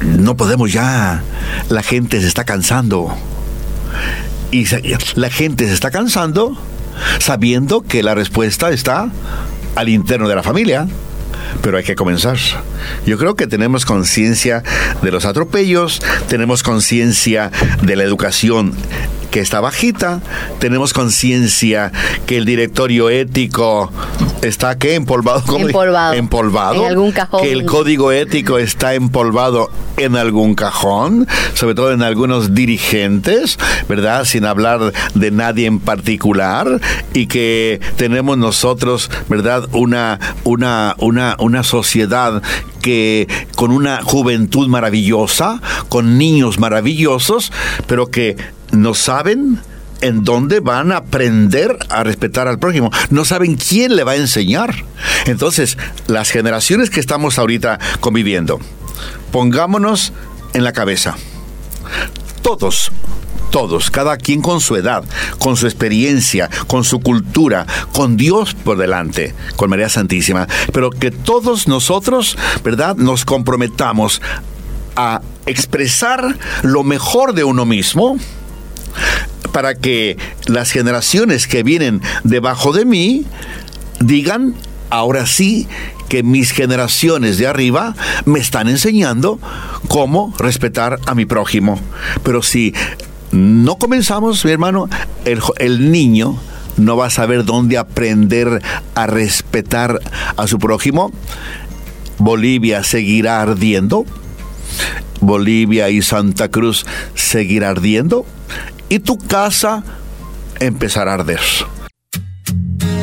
no 0.01 0.38
podemos 0.38 0.71
ya, 0.71 1.23
la 1.69 1.81
gente 1.81 2.21
se 2.21 2.27
está 2.27 2.43
cansando. 2.43 3.17
Y 4.51 4.65
la 5.15 5.29
gente 5.31 5.67
se 5.67 5.73
está 5.73 5.89
cansando 5.89 6.55
sabiendo 7.19 7.81
que 7.81 8.03
la 8.03 8.13
respuesta 8.13 8.69
está 8.69 9.10
al 9.75 9.89
interno 9.89 10.29
de 10.29 10.36
la 10.36 10.43
familia 10.43 10.88
pero 11.62 11.77
hay 11.77 11.83
que 11.83 11.95
comenzar. 11.95 12.38
Yo 13.05 13.17
creo 13.17 13.36
que 13.36 13.47
tenemos 13.47 13.86
conciencia 13.86 14.63
de 15.01 15.12
los 15.12 15.25
atropellos, 15.25 16.01
tenemos 16.27 16.63
conciencia 16.63 17.51
de 17.81 17.95
la 17.95 18.03
educación 18.03 18.73
que 19.38 19.43
está 19.43 19.62
bajita, 19.62 20.19
tenemos 20.58 20.93
conciencia 20.93 21.91
que 22.26 22.38
el 22.38 22.45
directorio 22.45 23.12
ético 23.12 23.91
está 24.41 24.80
qué 24.80 24.95
empolvado 24.95 25.43
empolvado 25.60 26.13
empolvado. 26.13 26.82
En 26.82 26.88
algún 26.88 27.12
cajón. 27.12 27.41
Que 27.43 27.52
el 27.52 27.65
código 27.65 28.12
ético 28.12 28.58
está 28.58 28.95
empolvado 28.95 29.69
en 29.97 30.15
algún 30.15 30.56
cajón 30.56 31.28
sobre 31.54 31.76
todo 31.76 31.91
en 31.91 32.02
algunos 32.02 32.56
dirigentes 32.56 33.60
verdad 33.88 34.26
sin 34.26 34.43
hablar 34.43 34.91
de 35.13 35.30
nadie 35.30 35.67
en 35.67 35.82
particular. 35.82 36.82
Y 37.13 37.28
que 37.28 37.80
tenemos 37.95 38.39
nosotros 38.39 39.12
verdad 39.30 39.69
una 39.71 40.19
una 40.45 40.95
una 40.97 41.36
una 41.38 41.62
sociedad 41.62 42.41
que 42.82 43.28
con 43.56 43.69
una 43.69 44.02
juventud 44.02 44.67
maravillosa 44.67 45.62
con 45.89 46.17
niños 46.17 46.58
maravillosos 46.58 47.52
pero 47.88 48.08
que 48.08 48.38
no 48.71 48.93
saben 48.93 49.60
en 50.01 50.23
dónde 50.23 50.60
van 50.60 50.91
a 50.91 50.97
aprender 50.97 51.77
a 51.89 52.03
respetar 52.03 52.47
al 52.47 52.60
prójimo. 52.60 52.91
No 53.10 53.25
saben 53.25 53.56
quién 53.56 53.95
le 53.95 54.03
va 54.03 54.13
a 54.13 54.17
enseñar. 54.17 54.86
Entonces, 55.25 55.77
las 56.08 56.30
generaciones 56.30 56.89
que 56.89 56.99
estamos 56.99 57.39
ahorita 57.39 57.80
conviviendo, 57.99 58.60
pongámonos 59.32 60.13
en 60.53 60.63
la 60.63 60.73
cabeza. 60.73 61.15
Todos, 62.41 62.91
todos, 63.51 63.91
cada 63.91 64.17
quien 64.17 64.41
con 64.41 64.62
su 64.62 64.75
edad, 64.75 65.03
con 65.39 65.58
su 65.58 65.65
experiencia, 65.65 66.49
con 66.67 66.84
su 66.84 66.99
cultura, 66.99 67.65
con 67.91 68.17
Dios 68.17 68.53
por 68.53 68.77
delante, 68.77 69.34
con 69.56 69.69
María 69.69 69.89
Santísima, 69.89 70.47
pero 70.73 70.89
que 70.89 71.12
todos 71.12 71.67
nosotros, 71.67 72.38
¿verdad?, 72.63 72.95
nos 72.95 73.25
comprometamos 73.25 74.21
a 74.95 75.21
expresar 75.45 76.38
lo 76.63 76.84
mejor 76.84 77.34
de 77.34 77.43
uno 77.43 77.65
mismo, 77.65 78.17
para 79.51 79.75
que 79.75 80.17
las 80.45 80.71
generaciones 80.71 81.47
que 81.47 81.63
vienen 81.63 82.01
debajo 82.23 82.73
de 82.73 82.86
mí 82.86 83.25
digan, 83.99 84.53
ahora 84.89 85.25
sí, 85.25 85.67
que 86.10 86.23
mis 86.23 86.51
generaciones 86.51 87.38
de 87.38 87.47
arriba 87.47 87.95
me 88.25 88.39
están 88.39 88.67
enseñando 88.67 89.39
cómo 89.88 90.33
respetar 90.38 90.99
a 91.05 91.15
mi 91.15 91.25
prójimo. 91.25 91.79
Pero 92.23 92.41
si 92.41 92.73
no 93.31 93.77
comenzamos, 93.77 94.45
mi 94.45 94.51
hermano, 94.51 94.89
el, 95.25 95.91
niño 95.91 96.38
no 96.77 96.95
va 96.95 97.07
a 97.07 97.10
saber 97.10 97.43
dónde 97.43 97.77
aprender 97.77 98.62
a 98.95 99.07
respetar 99.07 99.99
a 100.36 100.47
su 100.47 100.60
prójimo. 100.60 101.12
Bolivia 102.17 102.83
seguirá 102.83 103.41
ardiendo. 103.41 104.05
Bolivia 105.19 105.89
y 105.89 106.01
Santa 106.03 106.49
Cruz 106.49 106.86
seguirá 107.15 107.69
ardiendo 107.69 108.25
y 108.89 109.00
tu 109.00 109.17
casa 109.17 109.84
empezará 110.60 111.12
a 111.12 111.13
arder. 111.15 111.39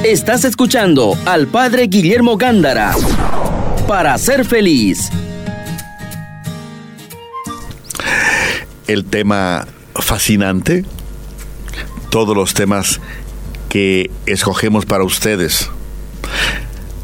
Estás 0.05 0.45
escuchando 0.45 1.17
al 1.25 1.47
Padre 1.47 1.87
Guillermo 1.87 2.37
Gándara 2.37 2.95
para 3.87 4.17
ser 4.19 4.45
feliz. 4.45 5.11
El 8.87 9.05
tema 9.05 9.67
fascinante, 9.95 10.85
todos 12.11 12.37
los 12.37 12.53
temas 12.53 13.01
que 13.69 14.11
escogemos 14.27 14.85
para 14.85 15.05
ustedes 15.05 15.71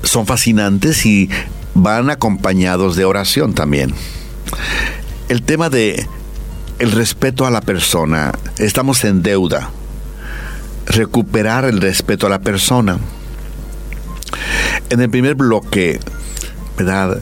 son 0.03 0.27
fascinantes 0.27 1.07
y 1.07 1.31
van 1.75 2.11
acompañados 2.11 2.97
de 2.97 3.05
oración 3.05 3.55
también. 3.55 3.95
El 5.29 5.43
tema 5.43 5.71
de 5.71 6.07
el 6.81 6.93
respeto 6.93 7.47
a 7.47 7.51
la 7.51 7.61
persona. 7.61 8.33
Estamos 8.59 9.05
en 9.05 9.23
deuda. 9.23 9.71
Recuperar 10.87 11.67
el 11.67 11.81
respeto 11.81 12.27
a 12.27 12.31
la 12.31 12.41
persona. 12.41 12.99
En 14.89 15.01
el 15.01 15.11
primer 15.11 15.35
bloque, 15.35 16.01
¿verdad? 16.79 17.21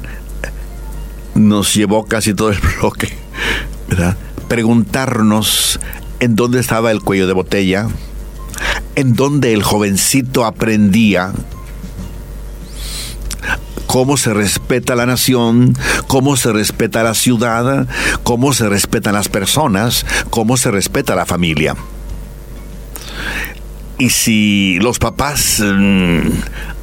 Nos 1.35 1.75
llevó 1.75 2.05
casi 2.07 2.35
todo 2.35 2.51
el 2.51 2.59
bloque, 2.79 3.13
¿verdad? 3.89 4.17
Preguntarnos 4.47 5.81
en 6.21 6.37
dónde 6.37 6.61
estaba 6.61 6.93
el 6.93 7.03
cuello 7.03 7.27
de 7.27 7.33
botella, 7.33 7.89
en 8.95 9.15
dónde 9.15 9.53
el 9.53 9.65
jovencito 9.65 10.45
aprendía 10.45 11.33
cómo 13.89 14.19
se 14.19 14.35
respeta 14.35 14.95
la 14.95 15.07
nación, 15.07 15.75
cómo 16.07 16.37
se 16.37 16.53
respeta 16.53 17.03
la 17.03 17.15
ciudad, 17.15 17.89
cómo 18.23 18.53
se 18.53 18.69
respetan 18.69 19.15
las 19.15 19.29
personas, 19.29 20.05
cómo 20.31 20.57
se 20.59 20.71
respeta 20.71 21.17
la 21.17 21.27
familia. 21.27 21.75
Y 23.99 24.11
si 24.11 24.79
los 24.81 24.99
papás 24.99 25.61
mm, 25.65 26.21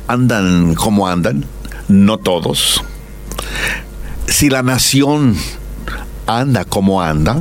andan 0.08 0.74
como 0.74 1.08
andan, 1.08 1.46
no 1.88 2.18
todos, 2.18 2.84
si 4.28 4.50
la 4.50 4.64
nación 4.64 5.38
anda 6.26 6.66
como 6.66 7.04
anda, 7.04 7.40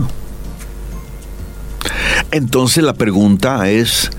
entonces 2.31 2.85
la 2.85 2.93
pregunta 2.93 3.71
es, 3.71 4.11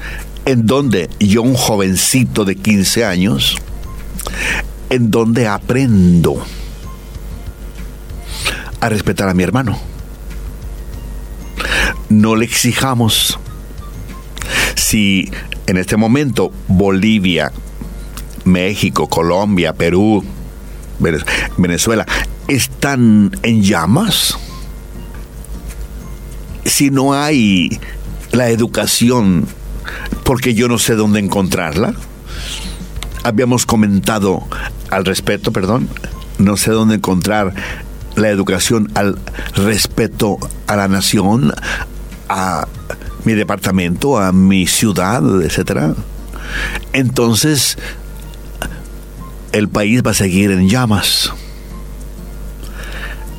¿en 0.45 0.65
dónde 0.65 1.07
yo, 1.19 1.43
un 1.43 1.53
jovencito 1.53 2.45
de 2.45 2.55
15 2.55 3.05
años, 3.05 3.57
en 4.89 5.11
donde 5.11 5.47
aprendo 5.47 6.43
a 8.79 8.89
respetar 8.89 9.29
a 9.29 9.33
mi 9.33 9.43
hermano. 9.43 9.77
No 12.09 12.35
le 12.35 12.45
exijamos. 12.45 13.39
Si 14.75 15.31
en 15.67 15.77
este 15.77 15.97
momento 15.97 16.51
Bolivia, 16.67 17.51
México, 18.43 19.07
Colombia, 19.07 19.73
Perú, 19.73 20.23
Venezuela 21.57 22.05
están 22.47 23.31
en 23.41 23.63
llamas, 23.63 24.37
si 26.63 26.91
no 26.91 27.13
hay 27.13 27.79
la 28.31 28.49
educación, 28.49 29.47
porque 30.23 30.53
yo 30.53 30.67
no 30.67 30.77
sé 30.77 30.95
dónde 30.95 31.19
encontrarla, 31.19 31.95
habíamos 33.23 33.65
comentado 33.65 34.43
al 34.89 35.05
respeto, 35.05 35.51
perdón, 35.51 35.89
no 36.37 36.57
sé 36.57 36.71
dónde 36.71 36.95
encontrar 36.95 37.53
la 38.15 38.29
educación 38.29 38.91
al 38.95 39.17
respeto 39.55 40.37
a 40.67 40.75
la 40.75 40.87
nación, 40.87 41.53
a 42.29 42.67
mi 43.23 43.33
departamento, 43.33 44.17
a 44.19 44.31
mi 44.31 44.67
ciudad, 44.67 45.23
etcétera. 45.41 45.93
Entonces 46.93 47.77
el 49.51 49.69
país 49.69 50.01
va 50.05 50.11
a 50.11 50.15
seguir 50.15 50.51
en 50.51 50.69
llamas. 50.69 51.31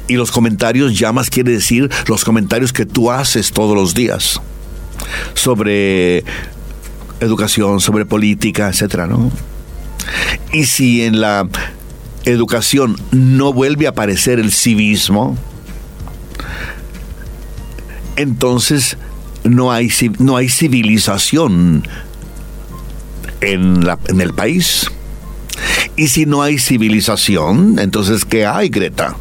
Y 0.09 0.15
los 0.15 0.31
comentarios, 0.31 0.99
llamas 0.99 1.31
quiere 1.31 1.53
decir 1.53 1.91
los 2.07 2.25
comentarios 2.25 2.73
que 2.73 2.87
tú 2.87 3.11
haces 3.11 3.53
todos 3.53 3.75
los 3.75 3.95
días 3.95 4.41
sobre 5.35 6.25
educación, 7.21 7.81
sobre 7.81 8.07
política, 8.07 8.69
etcétera, 8.69 9.07
¿no? 9.07 9.31
Y 10.57 10.65
si 10.65 11.03
en 11.03 11.21
la 11.21 11.47
educación 12.25 12.97
no 13.11 13.53
vuelve 13.53 13.85
a 13.87 13.91
aparecer 13.91 14.41
el 14.41 14.51
civismo, 14.51 15.37
entonces 18.17 18.97
no 19.45 19.71
hay, 19.71 19.91
no 20.19 20.39
hay 20.39 20.49
civilización 20.49 21.87
en, 23.43 23.85
la, 23.85 23.99
en 24.09 24.23
el 24.23 24.33
país. 24.33 24.91
Y 25.95 26.09
si 26.09 26.25
no 26.25 26.41
hay 26.41 26.59
civilización, 26.59 27.79
entonces 27.79 28.25
¿qué 28.25 28.47
hay, 28.47 28.71
Greta? 28.71 29.15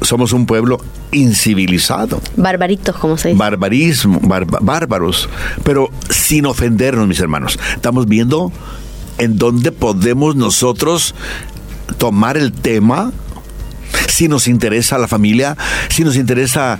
Somos 0.00 0.32
un 0.32 0.46
pueblo 0.46 0.82
incivilizado. 1.12 2.22
Barbaritos, 2.38 2.96
como 2.96 3.18
se 3.18 3.28
dice. 3.28 3.38
Barbarismo, 3.38 4.18
bárbaros. 4.62 5.28
Pero 5.62 5.90
sin 6.08 6.46
ofendernos, 6.46 7.06
mis 7.06 7.20
hermanos. 7.20 7.58
Estamos 7.76 8.06
viendo 8.06 8.50
en 9.18 9.36
donde 9.38 9.72
podemos 9.72 10.36
nosotros 10.36 11.14
tomar 11.98 12.36
el 12.36 12.52
tema, 12.52 13.12
si 14.08 14.28
nos 14.28 14.48
interesa 14.48 14.98
la 14.98 15.08
familia, 15.08 15.56
si 15.88 16.04
nos 16.04 16.16
interesa 16.16 16.78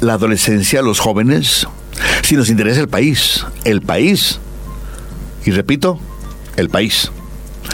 la 0.00 0.14
adolescencia, 0.14 0.82
los 0.82 1.00
jóvenes, 1.00 1.66
si 2.22 2.36
nos 2.36 2.50
interesa 2.50 2.80
el 2.80 2.88
país, 2.88 3.44
el 3.64 3.82
país. 3.82 4.40
Y 5.44 5.50
repito, 5.52 5.98
el 6.56 6.68
país. 6.68 7.10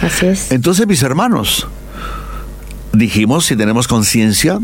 Así 0.00 0.26
es. 0.26 0.52
Entonces, 0.52 0.86
mis 0.86 1.02
hermanos, 1.02 1.66
dijimos 2.92 3.46
si 3.46 3.56
tenemos 3.56 3.88
conciencia 3.88 4.58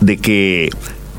de 0.00 0.16
que 0.18 0.70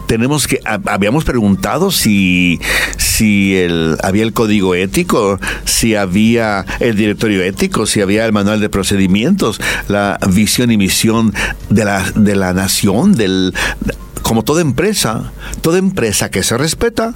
tenemos 0.07 0.47
que 0.47 0.59
habíamos 0.65 1.23
preguntado 1.25 1.91
si 1.91 2.59
si 2.97 3.55
el, 3.57 3.97
había 4.03 4.23
el 4.23 4.33
código 4.33 4.73
ético, 4.73 5.39
si 5.65 5.95
había 5.95 6.65
el 6.79 6.95
directorio 6.95 7.43
ético, 7.43 7.85
si 7.85 8.01
había 8.01 8.25
el 8.25 8.33
manual 8.33 8.59
de 8.59 8.69
procedimientos, 8.69 9.59
la 9.87 10.17
visión 10.29 10.71
y 10.71 10.77
misión 10.77 11.33
de 11.69 11.85
la, 11.85 12.03
de 12.15 12.35
la 12.35 12.53
nación, 12.53 13.13
del 13.13 13.53
como 14.21 14.43
toda 14.43 14.61
empresa, 14.61 15.31
toda 15.61 15.77
empresa 15.77 16.29
que 16.29 16.43
se 16.43 16.57
respeta 16.57 17.13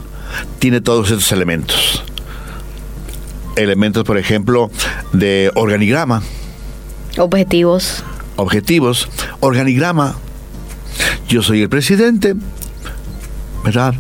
tiene 0.60 0.82
todos 0.82 1.12
estos 1.12 1.32
elementos. 1.32 2.04
elementos, 3.56 4.04
por 4.04 4.18
ejemplo, 4.18 4.72
de 5.12 5.52
organigrama. 5.56 6.24
Objetivos. 7.18 8.04
Objetivos. 8.38 9.10
Organigrama. 9.42 10.16
Yo 11.28 11.42
soy 11.42 11.62
el 11.62 11.70
presidente, 11.70 12.36
¿verdad? 13.64 13.94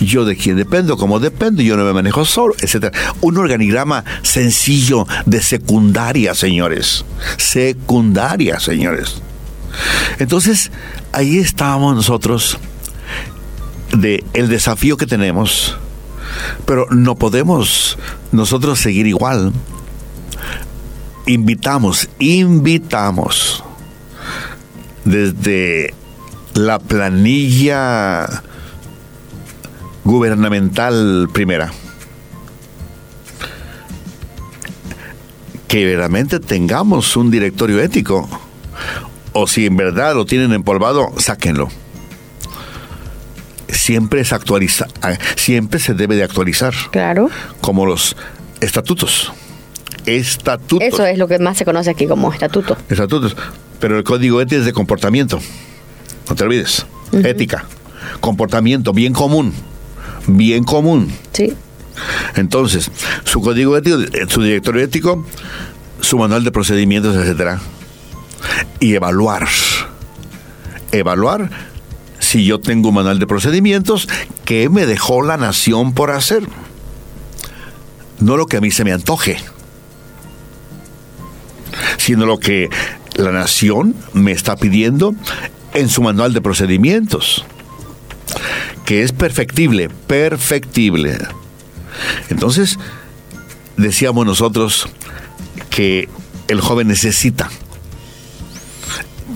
Yo 0.00 0.24
de 0.24 0.36
quién 0.36 0.56
dependo, 0.56 0.96
cómo 0.96 1.20
dependo, 1.20 1.62
yo 1.62 1.76
no 1.76 1.84
me 1.84 1.92
manejo 1.92 2.24
solo, 2.24 2.54
etc. 2.60 2.94
Un 3.20 3.38
organigrama 3.38 4.04
sencillo 4.22 5.06
de 5.26 5.40
secundaria, 5.42 6.34
señores. 6.34 7.04
Secundaria, 7.36 8.58
señores. 8.58 9.22
Entonces, 10.18 10.70
ahí 11.12 11.38
estábamos 11.38 11.94
nosotros 11.94 12.58
de 13.92 14.24
el 14.32 14.48
desafío 14.48 14.96
que 14.96 15.06
tenemos, 15.06 15.76
pero 16.66 16.86
no 16.90 17.14
podemos 17.14 17.98
nosotros 18.32 18.80
seguir 18.80 19.06
igual. 19.06 19.52
Invitamos, 21.26 22.08
invitamos 22.18 23.62
desde 25.04 25.94
la 26.54 26.78
planilla 26.78 28.42
gubernamental 30.04 31.28
primera. 31.32 31.72
Que 35.68 35.84
verdaderamente 35.84 36.40
tengamos 36.40 37.16
un 37.16 37.30
directorio 37.30 37.80
ético. 37.80 38.28
O 39.32 39.46
si 39.46 39.66
en 39.66 39.76
verdad 39.76 40.14
lo 40.14 40.26
tienen 40.26 40.52
empolvado, 40.52 41.12
sáquenlo. 41.16 41.68
Siempre 43.68 44.20
es 44.20 44.32
actualizar, 44.32 44.88
siempre 45.36 45.80
se 45.80 45.94
debe 45.94 46.14
de 46.14 46.22
actualizar. 46.22 46.74
Claro. 46.90 47.30
Como 47.62 47.86
los 47.86 48.16
estatutos. 48.60 49.32
Estatutos. 50.04 50.86
Eso 50.86 51.06
es 51.06 51.16
lo 51.16 51.26
que 51.26 51.38
más 51.38 51.56
se 51.56 51.64
conoce 51.64 51.90
aquí 51.90 52.06
como 52.06 52.32
estatuto. 52.32 52.76
Estatutos. 52.88 53.34
Pero 53.80 53.96
el 53.96 54.04
código 54.04 54.40
ético 54.40 54.60
es 54.60 54.66
de 54.66 54.72
comportamiento. 54.72 55.40
No 56.28 56.36
te 56.36 56.44
olvides. 56.44 56.86
Ética. 57.12 57.64
Comportamiento, 58.20 58.92
bien 58.92 59.12
común. 59.12 59.54
Bien 60.26 60.64
común. 60.64 61.12
Sí. 61.32 61.54
Entonces, 62.36 62.90
su 63.24 63.40
código 63.40 63.76
ético, 63.76 63.98
su 64.28 64.42
directorio 64.42 64.82
ético, 64.82 65.26
su 66.00 66.18
manual 66.18 66.44
de 66.44 66.50
procedimientos, 66.50 67.14
etcétera. 67.16 67.60
Y 68.80 68.94
evaluar. 68.94 69.48
Evaluar 70.90 71.50
si 72.18 72.44
yo 72.44 72.60
tengo 72.60 72.88
un 72.88 72.94
manual 72.94 73.18
de 73.18 73.26
procedimientos 73.26 74.08
que 74.44 74.68
me 74.68 74.86
dejó 74.86 75.22
la 75.22 75.36
nación 75.36 75.92
por 75.92 76.10
hacer. 76.10 76.44
No 78.20 78.36
lo 78.36 78.46
que 78.46 78.58
a 78.58 78.60
mí 78.60 78.70
se 78.70 78.84
me 78.84 78.92
antoje, 78.92 79.36
sino 81.98 82.24
lo 82.26 82.38
que 82.38 82.70
la 83.14 83.32
nación 83.32 83.94
me 84.12 84.32
está 84.32 84.56
pidiendo 84.56 85.14
en 85.74 85.88
su 85.88 86.02
manual 86.02 86.32
de 86.32 86.40
procedimientos, 86.40 87.44
que 88.84 89.02
es 89.02 89.12
perfectible, 89.12 89.88
perfectible. 90.06 91.18
Entonces, 92.28 92.78
decíamos 93.76 94.26
nosotros 94.26 94.88
que 95.70 96.08
el 96.48 96.60
joven 96.60 96.88
necesita 96.88 97.50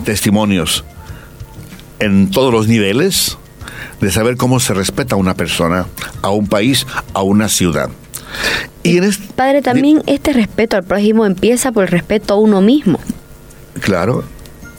testimonios 0.04 0.84
en 1.98 2.30
todos 2.30 2.52
los 2.52 2.68
niveles 2.68 3.38
de 4.00 4.10
saber 4.10 4.36
cómo 4.36 4.60
se 4.60 4.74
respeta 4.74 5.14
a 5.14 5.18
una 5.18 5.34
persona, 5.34 5.86
a 6.22 6.30
un 6.30 6.46
país, 6.46 6.86
a 7.14 7.22
una 7.22 7.48
ciudad. 7.48 7.90
Y 8.82 9.00
Padre, 9.34 9.62
también 9.62 10.02
este 10.06 10.32
respeto 10.32 10.76
al 10.76 10.84
prójimo 10.84 11.26
empieza 11.26 11.72
por 11.72 11.84
el 11.84 11.90
respeto 11.90 12.34
a 12.34 12.36
uno 12.36 12.60
mismo. 12.60 13.00
Claro. 13.80 14.24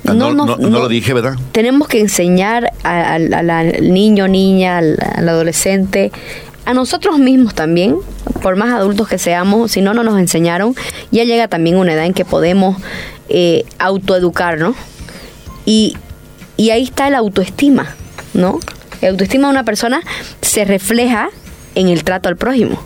Ah, 0.08 0.13
no, 0.13 0.34
no, 0.34 0.56
lo 0.56 0.88
dije, 0.88 1.13
¿verdad? 1.13 1.36
Tenemos 1.52 1.89
que 1.89 2.00
enseñar 2.00 2.72
al 2.84 3.91
niño, 3.93 4.28
niña, 4.30 4.78
al, 4.78 4.98
adolescente, 5.28 6.12
a 6.65 6.74
nosotros 6.74 7.20
mismos 7.20 7.54
también, 7.54 7.98
por 8.41 8.56
más 8.56 8.74
adultos 8.74 9.10
que 9.10 9.17
seamos, 9.17 9.72
si 9.72 9.82
no, 9.82 9.93
no 9.93 10.04
nos 10.04 10.17
enseñaron, 10.17 10.76
ya 11.12 11.26
llega 11.26 11.50
también 11.50 11.76
una 11.76 11.93
edad 11.93 12.06
en 12.06 12.13
que 12.13 12.24
podemos 12.24 12.78
eh, 13.28 13.65
autoeducarnos. 13.80 14.76
Y, 15.65 15.98
y 16.56 16.70
ahí 16.70 16.84
está 16.84 17.10
la 17.10 17.17
autoestima, 17.17 17.93
¿no? 18.34 18.60
La 19.02 19.10
autoestima 19.10 19.48
de 19.48 19.52
una 19.52 19.65
persona 19.65 20.02
se 20.41 20.63
refleja 20.63 21.30
en 21.76 21.89
el 21.89 22.06
trato 22.06 22.30
al 22.30 22.38
prójimo. 22.38 22.82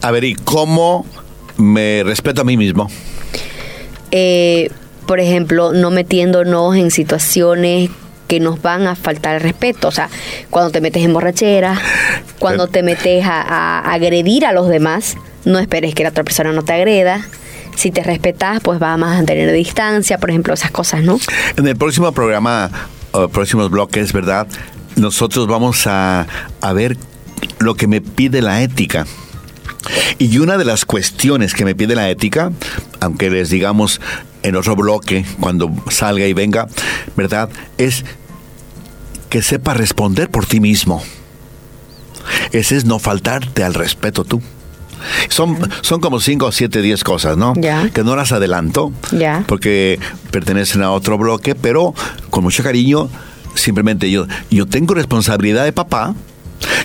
A 0.00 0.10
ver, 0.10 0.24
¿y 0.24 0.34
cómo 0.34 1.04
me 1.58 2.02
respeto 2.02 2.40
a 2.40 2.44
mí 2.44 2.56
mismo? 2.56 2.90
Eh, 4.10 4.70
por 5.06 5.20
ejemplo, 5.20 5.72
no 5.72 5.90
metiéndonos 5.90 6.76
en 6.76 6.90
situaciones 6.90 7.90
que 8.26 8.40
nos 8.40 8.60
van 8.60 8.86
a 8.86 8.96
faltar 8.96 9.36
el 9.36 9.40
respeto. 9.40 9.88
O 9.88 9.92
sea, 9.92 10.08
cuando 10.50 10.70
te 10.70 10.80
metes 10.80 11.04
en 11.04 11.12
borrachera, 11.12 11.80
cuando 12.38 12.66
te 12.66 12.82
metes 12.82 13.24
a, 13.24 13.78
agredir 13.80 14.44
a 14.46 14.52
los 14.52 14.68
demás, 14.68 15.16
no 15.44 15.58
esperes 15.58 15.94
que 15.94 16.02
la 16.02 16.10
otra 16.10 16.24
persona 16.24 16.52
no 16.52 16.62
te 16.62 16.72
agreda. 16.72 17.26
Si 17.76 17.90
te 17.90 18.02
respetas, 18.02 18.60
pues 18.60 18.82
va 18.82 18.94
a 18.94 18.96
mantener 18.96 19.52
distancia, 19.52 20.18
por 20.18 20.30
ejemplo, 20.30 20.54
esas 20.54 20.70
cosas, 20.70 21.02
¿no? 21.02 21.18
En 21.56 21.66
el 21.66 21.76
próximo 21.76 22.10
programa, 22.12 22.70
o 23.12 23.28
próximos 23.28 23.70
bloques, 23.70 24.12
¿verdad? 24.12 24.46
Nosotros 24.96 25.46
vamos 25.46 25.86
a, 25.86 26.26
a 26.62 26.72
ver 26.72 26.96
lo 27.58 27.74
que 27.74 27.86
me 27.86 28.00
pide 28.00 28.40
la 28.40 28.62
ética. 28.62 29.06
Y 30.18 30.38
una 30.38 30.56
de 30.56 30.64
las 30.64 30.84
cuestiones 30.84 31.54
que 31.54 31.64
me 31.64 31.74
pide 31.74 31.94
la 31.94 32.08
ética, 32.08 32.50
aunque 33.00 33.30
les 33.30 33.50
digamos 33.50 34.00
en 34.46 34.54
otro 34.54 34.76
bloque, 34.76 35.24
cuando 35.40 35.70
salga 35.90 36.26
y 36.26 36.32
venga, 36.32 36.68
¿verdad? 37.16 37.48
Es 37.78 38.04
que 39.28 39.42
sepa 39.42 39.74
responder 39.74 40.30
por 40.30 40.46
ti 40.46 40.60
mismo. 40.60 41.02
Ese 42.52 42.76
es 42.76 42.84
no 42.84 42.98
faltarte 42.98 43.64
al 43.64 43.74
respeto 43.74 44.24
tú. 44.24 44.40
Son, 45.28 45.58
son 45.82 46.00
como 46.00 46.20
cinco 46.20 46.46
o 46.46 46.52
siete, 46.52 46.80
diez 46.80 47.02
cosas, 47.02 47.36
¿no? 47.36 47.54
Que 47.92 48.04
no 48.04 48.14
las 48.14 48.32
adelanto, 48.32 48.92
ya. 49.10 49.44
porque 49.46 49.98
pertenecen 50.30 50.82
a 50.82 50.92
otro 50.92 51.18
bloque, 51.18 51.54
pero 51.54 51.92
con 52.30 52.44
mucho 52.44 52.62
cariño, 52.62 53.08
simplemente 53.54 54.10
yo, 54.10 54.26
yo 54.50 54.66
tengo 54.66 54.94
responsabilidad 54.94 55.64
de 55.64 55.72
papá, 55.72 56.14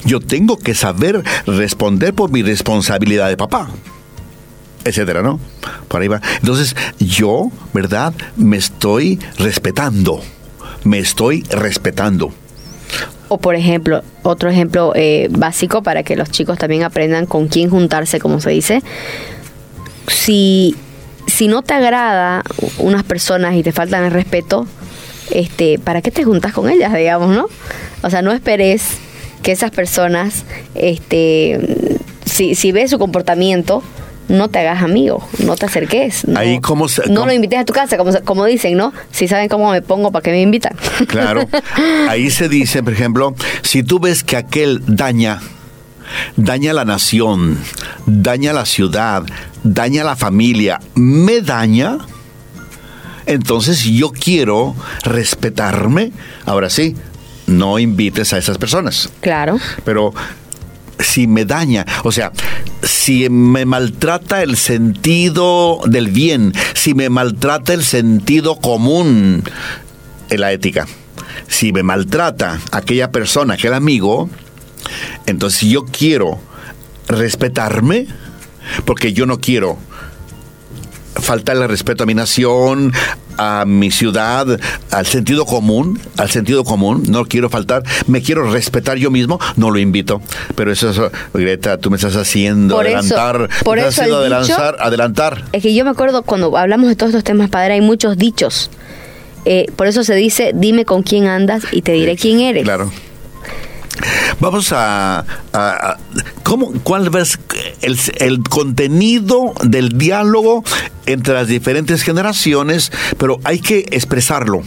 yo 0.04 0.20
tengo 0.20 0.58
que 0.58 0.74
saber 0.74 1.24
responder 1.46 2.14
por 2.14 2.32
mi 2.32 2.42
responsabilidad 2.42 3.30
de 3.30 3.38
papá 3.38 3.70
etcétera, 4.86 5.22
¿no? 5.22 5.40
Por 5.88 6.02
ahí 6.02 6.08
va. 6.08 6.22
Entonces, 6.40 6.76
yo, 7.00 7.52
¿verdad? 7.74 8.14
Me 8.36 8.58
estoy 8.58 9.20
respetando. 9.38 10.22
Me 10.84 11.00
estoy 11.00 11.44
respetando. 11.44 12.34
O 13.28 13.38
por 13.38 13.56
ejemplo, 13.56 14.04
otro 14.24 14.50
ejemplo 14.50 14.92
eh, 14.96 15.28
básico 15.32 15.84
para 15.84 16.04
que 16.04 16.16
los 16.16 16.30
chicos 16.30 16.58
también 16.58 16.84
aprendan 16.84 17.26
con 17.26 17.48
quién 17.48 17.70
juntarse, 17.70 18.20
como 18.20 18.42
se 18.42 18.50
dice. 18.50 18.84
Si, 20.08 20.76
si 21.28 21.48
no 21.48 21.62
te 21.62 21.74
agrada 21.74 22.44
unas 22.78 23.04
personas 23.04 23.56
y 23.56 23.64
te 23.64 23.72
faltan 23.72 24.04
el 24.04 24.12
respeto, 24.12 24.68
este, 25.30 25.80
¿para 25.80 26.02
qué 26.02 26.12
te 26.12 26.24
juntas 26.24 26.52
con 26.52 26.70
ellas, 26.70 26.94
digamos, 26.94 27.30
no? 27.30 27.48
O 28.02 28.10
sea, 28.10 28.22
no 28.22 28.34
esperes 28.34 28.98
que 29.42 29.54
esas 29.54 29.72
personas, 29.72 30.44
este, 30.76 31.98
si, 32.26 32.56
si 32.56 32.72
ves 32.72 32.92
su 32.92 33.00
comportamiento, 33.00 33.82
no 34.32 34.50
te 34.50 34.60
hagas 34.60 34.82
amigo, 34.82 35.28
no 35.40 35.56
te 35.56 35.66
acerques. 35.66 36.28
No, 36.28 36.40
Ahí 36.40 36.60
cómo 36.62 36.88
no 37.10 37.26
lo 37.26 37.34
invites 37.34 37.60
a 37.60 37.66
tu 37.66 37.74
casa, 37.74 37.98
como, 37.98 38.12
como 38.24 38.46
dicen, 38.46 38.78
¿no? 38.78 38.94
Si 39.12 39.28
saben 39.28 39.50
cómo 39.50 39.72
me 39.72 39.82
pongo, 39.82 40.12
¿para 40.12 40.24
qué 40.24 40.32
me 40.32 40.42
invitan? 40.42 40.76
Claro. 41.08 41.48
Ahí 42.10 42.30
se 42.30 42.48
dice, 42.48 42.84
por 42.84 42.94
ejemplo, 42.94 43.36
si 43.64 43.84
tú 43.84 44.00
ves 44.00 44.24
que 44.24 44.38
aquel 44.38 44.82
daña, 44.88 45.42
daña 46.38 46.74
la 46.74 46.86
nación, 46.86 47.58
daña 48.06 48.54
la 48.54 48.66
ciudad, 48.66 49.24
daña 49.64 50.04
la 50.04 50.16
familia, 50.16 50.80
me 50.96 51.42
daña, 51.42 51.98
entonces 53.26 53.84
yo 53.84 54.12
quiero 54.12 54.76
respetarme. 55.04 56.12
Ahora 56.46 56.70
sí, 56.70 56.96
no 57.48 57.78
invites 57.78 58.32
a 58.34 58.38
esas 58.38 58.58
personas. 58.58 59.10
Claro. 59.20 59.60
Pero 59.84 60.14
si 61.02 61.28
me 61.28 61.46
daña, 61.46 61.86
o 62.04 62.12
sea, 62.12 62.32
si 62.84 63.30
me 63.30 63.66
maltrata 63.66 64.44
el 64.44 64.58
sentido 64.58 65.80
del 65.86 66.10
bien, 66.10 66.54
si 66.74 66.94
me 66.94 67.10
maltrata 67.10 67.74
el 67.74 67.84
sentido 67.84 68.58
común 68.58 69.44
en 70.30 70.42
la 70.42 70.52
ética, 70.52 70.88
si 71.48 71.74
me 71.74 71.84
maltrata 71.84 72.60
aquella 72.72 73.12
persona, 73.12 73.56
aquel 73.56 73.74
amigo, 73.74 74.30
entonces 75.26 75.70
yo 75.70 75.86
quiero 75.86 76.40
respetarme, 77.08 78.08
porque 78.86 79.14
yo 79.14 79.26
no 79.26 79.40
quiero 79.40 79.78
faltarle 81.16 81.68
respeto 81.68 82.04
a 82.04 82.06
mi 82.08 82.14
nación, 82.14 82.94
a 83.42 83.66
mi 83.66 83.90
ciudad, 83.92 84.46
al 84.92 85.06
sentido 85.08 85.46
común, 85.46 86.00
al 86.18 86.30
sentido 86.30 86.64
común, 86.64 87.04
no 87.10 87.26
quiero 87.26 87.50
faltar, 87.50 87.84
me 88.08 88.22
quiero 88.22 88.52
respetar 88.52 88.98
yo 88.98 89.10
mismo, 89.10 89.40
no 89.56 89.72
lo 89.72 89.80
invito. 89.80 90.22
Pero 90.56 90.72
eso, 90.72 90.90
es, 90.92 91.00
Greta, 91.34 91.78
tú 91.78 91.90
me 91.90 91.96
estás 91.98 92.16
haciendo 92.16 92.76
Por 92.76 92.86
eso- 92.86 92.98
adelantar, 92.98 93.50
por 93.64 93.78
me 93.78 93.88
estás 93.88 93.94
eso 93.94 94.02
haciendo 94.18 94.24
dicho- 94.24 94.54
adelantar, 94.54 94.76
adelantar. 94.80 95.46
Es 95.54 95.64
que 95.64 95.74
yo 95.74 95.84
me 95.86 95.92
acuerdo 95.92 96.24
cuando 96.24 96.56
hablamos 96.58 96.88
de 96.90 96.96
todos 96.96 97.10
estos 97.12 97.24
temas, 97.24 97.50
padre, 97.50 97.74
hay 97.76 97.82
muchos 97.82 98.18
dichos. 98.18 98.70
Eh, 99.46 99.66
por 99.76 99.88
eso 99.88 100.04
se 100.04 100.14
dice, 100.14 100.52
dime 100.54 100.86
con 100.86 101.02
quién 101.02 101.26
andas 101.26 101.64
y 101.72 101.82
te 101.82 101.94
diré 101.94 102.16
quién 102.16 102.42
eres. 102.42 102.64
Claro. 102.64 102.92
Vamos 104.40 104.72
a, 104.74 105.26
¿cómo, 106.44 106.72
¿Cuál 106.84 107.10
es 107.16 107.40
el, 107.82 108.00
el 108.18 108.44
contenido 108.44 109.54
del 109.64 109.98
diálogo 109.98 110.64
entre 111.06 111.34
las 111.34 111.48
diferentes 111.48 112.04
generaciones? 112.04 112.92
Pero 113.18 113.40
hay 113.44 113.60
que 113.60 113.86
expresarlo. 113.92 114.64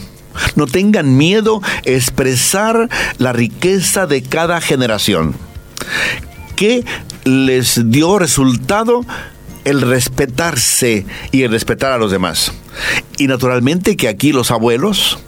No 0.55 0.67
tengan 0.67 1.17
miedo 1.17 1.61
a 1.63 1.89
expresar 1.89 2.89
la 3.17 3.33
riqueza 3.33 4.05
de 4.05 4.21
cada 4.21 4.61
generación. 4.61 5.35
¿Qué 6.55 6.85
les 7.23 7.89
dio 7.89 8.19
resultado? 8.19 9.05
El 9.63 9.81
respetarse 9.81 11.05
y 11.31 11.41
el 11.41 11.51
respetar 11.51 11.91
a 11.91 11.97
los 11.97 12.11
demás. 12.11 12.53
Y 13.17 13.27
naturalmente 13.27 13.97
que 13.97 14.07
aquí 14.07 14.31
los 14.31 14.51
abuelos 14.51 15.19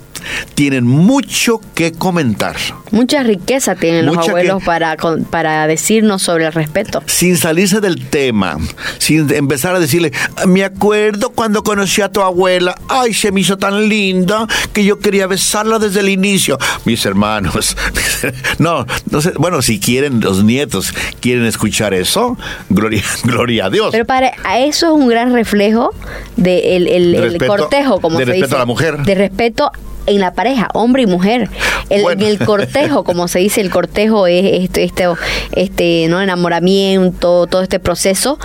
tienen 0.56 0.86
mucho 0.86 1.60
que 1.76 1.92
comentar. 1.92 2.56
Mucha 2.92 3.24
riqueza 3.24 3.76
tienen 3.76 4.06
los 4.06 4.18
abuelos 4.18 4.60
que- 4.60 4.66
para, 4.66 4.96
para 5.30 5.68
decirnos 5.68 6.22
sobre 6.22 6.46
el 6.46 6.54
respeto. 6.54 7.04
sin 7.06 7.38
salirse 7.38 7.80
del 7.82 8.08
tema, 8.10 8.58
sin 8.98 9.32
empezar 9.34 9.76
a 9.76 9.80
decirle, 9.80 10.12
me 10.48 10.64
acuerdo 10.64 11.30
cuando 11.32 11.64
conocí 11.64 12.02
a 12.02 12.10
tu 12.10 12.22
abuela, 12.22 12.76
ay, 12.88 13.14
se 13.14 13.32
me 13.32 13.42
hizo 13.42 13.58
tan 13.58 13.90
linda 13.90 14.48
que 14.74 14.84
yo 14.84 15.00
quería 15.00 15.28
besarla 15.28 15.80
desde 15.80 16.00
el 16.02 16.10
inicio. 16.10 16.58
Mis 16.86 17.06
hermanos, 17.06 17.76
no, 18.60 18.86
no 19.10 19.22
sé, 19.22 19.34
bueno, 19.38 19.62
si 19.62 19.80
quieren, 19.80 20.22
los 20.22 20.44
nietos 20.44 20.94
quieren 21.20 21.46
escuchar 21.46 21.94
eso, 21.94 22.38
gloria, 22.70 23.04
gloria 23.24 23.66
a 23.66 23.70
Dios. 23.70 23.90
Pero 23.92 24.06
padre, 24.06 24.32
a 24.44 24.60
eso 24.60 24.88
es 24.88 24.92
un 24.94 25.08
gran 25.10 25.34
reflejo 25.34 25.94
del 26.36 26.46
de 26.46 26.76
el, 26.78 26.88
el- 26.88 27.12
De 27.12 27.18
el 27.18 27.32
respeto- 27.34 27.48
cortejo, 27.58 28.00
como 28.02 28.18
de 28.18 28.26
se 28.26 28.32
respeto 28.32 28.46
dice. 28.48 28.56
a 28.56 28.60
la 28.60 28.66
mujer. 28.66 28.98
De 29.00 29.16
respeto 29.16 29.72
en 30.08 30.20
la 30.20 30.34
pareja, 30.34 30.70
hombre 30.74 31.04
y 31.04 31.06
mujer. 31.06 31.50
El, 31.90 32.02
Bueno. 32.02 32.22
En 32.24 32.28
el 32.28 32.40
cortejo, 32.40 33.04
como 33.04 33.28
se 33.28 33.40
dice, 33.40 33.62
el 33.62 33.70
cortejo 33.70 34.26
es 34.28 34.64
este, 34.64 34.84
este, 34.84 35.06
este 35.52 36.08
¿no? 36.10 36.22
enamoramiento, 36.22 37.46
todo 37.48 37.62
este 37.62 37.80
proceso. 37.80 38.40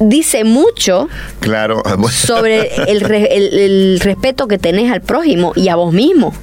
Dice 0.00 0.42
mucho 0.44 1.08
claro, 1.38 1.80
bueno. 1.84 2.08
sobre 2.08 2.68
el, 2.90 3.00
re- 3.00 3.36
el- 3.36 3.58
el 3.58 4.00
respeto 4.00 4.48
que 4.48 4.58
tenés 4.58 4.90
al 4.92 5.00
prójimo 5.02 5.52
y 5.54 5.68
a 5.68 5.76
vos 5.76 5.92
mismo. 5.94 6.34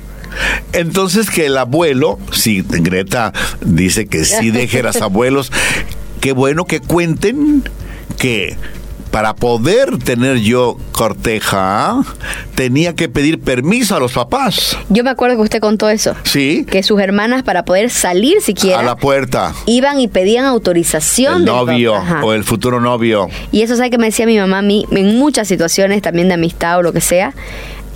Entonces 0.71 1.29
que 1.29 1.47
el 1.47 1.57
abuelo, 1.57 2.17
si 2.31 2.61
Greta 2.65 3.33
dice 3.59 4.07
que 4.07 4.23
sí 4.23 4.51
deje 4.51 4.79
a 4.79 4.83
los 4.83 4.95
abuelos, 5.01 5.51
qué 6.21 6.31
bueno 6.31 6.63
que 6.63 6.79
cuenten 6.79 7.63
que 8.17 8.55
para 9.11 9.35
poder 9.35 9.97
tener 9.97 10.37
yo 10.37 10.77
corteja, 10.93 12.01
tenía 12.55 12.95
que 12.95 13.09
pedir 13.09 13.39
permiso 13.41 13.95
a 13.95 13.99
los 13.99 14.13
papás. 14.13 14.77
Yo 14.89 15.03
me 15.03 15.09
acuerdo 15.09 15.35
que 15.35 15.41
usted 15.43 15.59
contó 15.59 15.89
eso. 15.89 16.15
Sí, 16.23 16.65
Que 16.69 16.81
sus 16.81 16.99
hermanas, 17.01 17.43
para 17.43 17.63
poder 17.65 17.89
salir 17.89 18.41
siquiera, 18.41 18.79
a 18.79 18.83
la 18.83 18.95
puerta. 18.95 19.53
iban 19.65 19.99
y 19.99 20.07
pedían 20.07 20.45
autorización 20.45 21.41
El 21.41 21.45
del 21.45 21.53
novio 21.55 21.93
papá. 21.93 22.23
O 22.23 22.33
el 22.33 22.43
futuro 22.45 22.79
novio. 22.79 23.27
Y 23.51 23.61
eso 23.63 23.75
sabe 23.75 23.89
que 23.89 23.97
me 23.97 24.05
decía 24.07 24.25
mi 24.25 24.37
mamá 24.37 24.59
a 24.59 24.61
mí, 24.61 24.85
en 24.91 25.17
muchas 25.17 25.47
situaciones 25.47 26.01
también 26.01 26.29
de 26.29 26.35
amistad 26.35 26.79
o 26.79 26.81
lo 26.81 26.93
que 26.93 27.01
sea, 27.01 27.33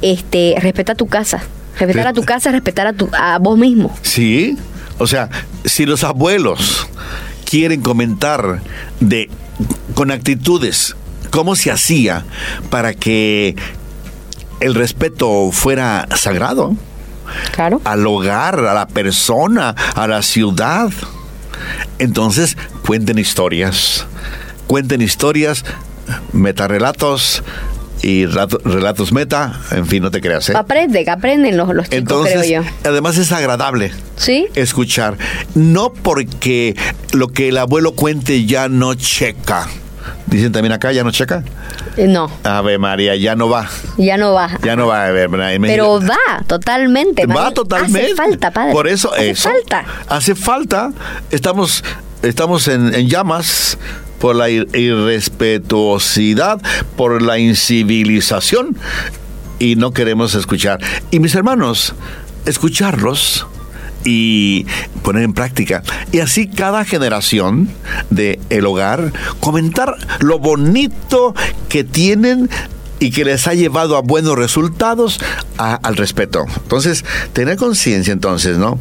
este, 0.02 0.56
respeta 0.60 0.96
tu 0.96 1.08
casa. 1.08 1.44
Respetar 1.80 2.08
a 2.08 2.14
tu 2.14 2.24
casa, 2.24 2.52
respetar 2.52 2.88
a, 2.88 2.94
tu, 2.94 3.10
a 3.18 3.38
vos 3.40 3.58
mismo. 3.58 3.94
Sí, 4.02 4.58
o 4.98 5.08
sea, 5.08 5.30
si 5.66 5.86
los 5.86 6.04
abuelos 6.04 6.88
quieren 7.50 7.82
comentar 7.82 8.62
de 9.00 9.30
con 9.94 10.12
actitudes 10.12 10.96
cómo 11.36 11.58
se 11.58 11.70
hacía 11.70 12.24
para 12.70 12.94
que 12.94 13.56
el 14.62 14.74
respeto 14.74 15.50
fuera 15.52 16.08
sagrado 16.16 16.76
Claro. 17.52 17.82
al 17.84 18.08
hogar, 18.08 18.58
a 18.62 18.74
la 18.74 18.88
persona, 18.88 19.76
a 19.96 20.08
la 20.08 20.22
ciudad. 20.22 20.90
Entonces, 22.00 22.56
cuenten 22.86 23.20
historias. 23.20 24.06
Cuenten 24.66 25.02
historias, 25.02 25.66
metarrelatos 26.32 27.44
y 28.02 28.28
rato- 28.28 28.62
relatos 28.64 29.12
meta, 29.12 29.60
en 29.72 29.86
fin, 29.88 30.04
no 30.04 30.12
te 30.12 30.22
creas, 30.22 30.50
¿eh? 30.50 30.54
Aprenden, 30.56 31.10
aprenden 31.10 31.58
los, 31.58 31.68
los 31.74 31.86
chicos, 31.86 31.98
Entonces, 31.98 32.42
creo 32.46 32.64
yo. 32.64 32.70
además 32.90 33.18
es 33.18 33.32
agradable 33.34 33.92
¿Sí? 34.16 34.48
escuchar. 34.56 35.18
No 35.54 35.92
porque 35.92 36.76
lo 37.12 37.28
que 37.28 37.50
el 37.50 37.58
abuelo 37.58 37.94
cuente 37.94 38.46
ya 38.46 38.70
no 38.70 38.94
checa. 38.94 39.68
Dicen 40.28 40.52
también 40.52 40.72
acá, 40.74 40.92
ya 40.92 41.04
no 41.04 41.12
checa. 41.12 41.44
Eh, 41.98 42.08
No, 42.08 42.30
Ave 42.44 42.78
María, 42.78 43.16
ya 43.16 43.36
no 43.36 43.50
va. 43.50 43.70
ya 43.98 44.18
no 44.18 44.34
va. 44.34 44.50
Ya 44.64 44.76
no 44.76 44.88
va 44.88 45.06
a 45.06 45.12
ver. 45.12 45.30
Pero 45.62 46.00
va, 46.02 46.44
totalmente. 46.48 47.26
Va 47.26 47.52
totalmente. 47.52 48.06
Hace 48.08 48.16
falta, 48.16 48.52
padre. 48.52 48.72
Por 48.74 48.88
eso, 48.88 49.14
Hace 49.14 49.30
eso. 49.32 49.50
falta. 49.50 49.86
Hace 50.10 50.36
falta. 50.36 50.92
Estamos, 51.32 51.84
estamos 52.22 52.68
en, 52.68 52.94
en 52.94 53.08
llamas 53.08 53.78
por 54.20 54.36
la 54.36 54.50
ir- 54.50 54.68
irrespetuosidad, 54.76 56.62
por 56.96 57.22
la 57.22 57.38
incivilización 57.38 58.76
y 59.60 59.76
no 59.76 59.92
queremos 59.92 60.36
escuchar. 60.36 60.80
Y 61.12 61.20
mis 61.20 61.36
hermanos, 61.36 61.94
escucharlos 62.46 63.46
y 64.06 64.66
poner 65.04 65.24
en 65.24 65.34
práctica. 65.34 65.84
Y 66.14 66.20
así 66.20 66.48
cada 66.48 66.86
generación 66.86 67.70
de 68.10 68.40
el 68.50 68.66
hogar 68.66 69.12
comentar 69.42 69.98
lo 70.20 70.40
bonito 70.40 71.36
que 71.68 71.84
tienen 71.84 72.50
y 73.00 73.12
que 73.12 73.26
les 73.26 73.48
ha 73.48 73.54
llevado 73.54 73.98
a 73.98 74.02
buenos 74.02 74.38
resultados 74.38 75.20
al 75.58 75.98
respeto. 75.98 76.46
Entonces, 76.64 77.04
tener 77.34 77.58
conciencia 77.58 78.14
entonces, 78.14 78.58
¿no? 78.58 78.80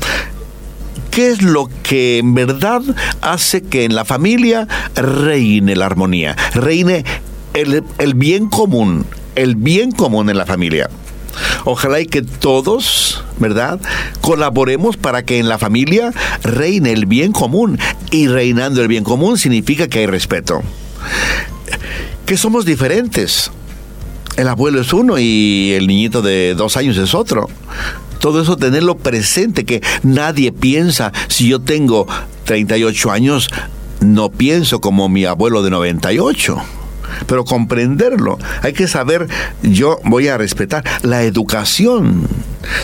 ¿Qué 1.11 1.31
es 1.31 1.43
lo 1.43 1.69
que 1.83 2.19
en 2.19 2.35
verdad 2.35 2.83
hace 3.21 3.63
que 3.63 3.85
en 3.85 3.95
la 3.95 4.05
familia 4.05 4.67
reine 4.95 5.77
la 5.77 5.87
armonía, 5.87 6.37
reine 6.55 7.05
el, 7.55 7.85
el 7.99 8.15
bien 8.15 8.49
común, 8.49 9.07
el 9.37 9.55
bien 9.55 9.93
común 9.93 10.29
en 10.29 10.39
la 10.39 10.47
familia? 10.47 10.91
Ojalá 11.65 12.01
y 12.01 12.07
que 12.07 12.23
todos, 12.23 13.23
¿verdad? 13.39 13.81
Colaboremos 14.21 14.97
para 14.97 15.25
que 15.25 15.39
en 15.39 15.49
la 15.49 15.59
familia 15.59 16.13
reine 16.43 16.93
el 16.93 17.07
bien 17.07 17.33
común. 17.33 17.79
Y 18.11 18.29
reinando 18.29 18.83
el 18.83 18.89
bien 18.89 19.05
común 19.05 19.39
significa 19.39 19.89
que 19.89 20.01
hay 20.01 20.07
respeto. 20.07 20.63
Que 22.27 22.37
somos 22.37 22.65
diferentes. 22.65 23.51
El 24.37 24.49
abuelo 24.49 24.81
es 24.81 24.93
uno 24.93 25.19
y 25.19 25.73
el 25.73 25.87
niñito 25.87 26.21
de 26.23 26.55
dos 26.55 26.77
años 26.77 26.97
es 26.97 27.15
otro. 27.15 27.49
Todo 28.19 28.41
eso 28.41 28.57
tenerlo 28.57 28.97
presente, 28.97 29.65
que 29.65 29.83
nadie 30.03 30.51
piensa, 30.51 31.13
si 31.29 31.49
yo 31.49 31.61
tengo 31.61 32.07
38 32.45 33.11
años, 33.11 33.51
no 34.01 34.31
pienso 34.31 34.81
como 34.81 35.09
mi 35.09 35.25
abuelo 35.25 35.63
de 35.63 35.71
98. 35.71 36.57
Pero 37.27 37.45
comprenderlo, 37.45 38.39
hay 38.63 38.73
que 38.73 38.89
saber, 38.89 39.29
yo 39.63 39.99
voy 40.05 40.29
a 40.29 40.39
respetar 40.39 40.85
la 41.03 41.23
educación. 41.23 42.27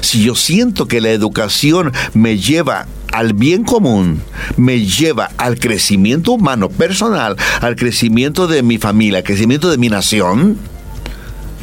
Si 0.00 0.22
yo 0.22 0.34
siento 0.34 0.86
que 0.86 1.00
la 1.00 1.10
educación 1.10 1.92
me 2.14 2.38
lleva 2.38 2.86
al 3.12 3.32
bien 3.32 3.64
común, 3.64 4.22
me 4.56 4.80
lleva 4.80 5.30
al 5.36 5.58
crecimiento 5.58 6.32
humano 6.32 6.68
personal, 6.68 7.36
al 7.60 7.76
crecimiento 7.76 8.46
de 8.46 8.62
mi 8.62 8.78
familia, 8.78 9.18
al 9.18 9.24
crecimiento 9.24 9.70
de 9.70 9.78
mi 9.78 9.88
nación, 9.88 10.58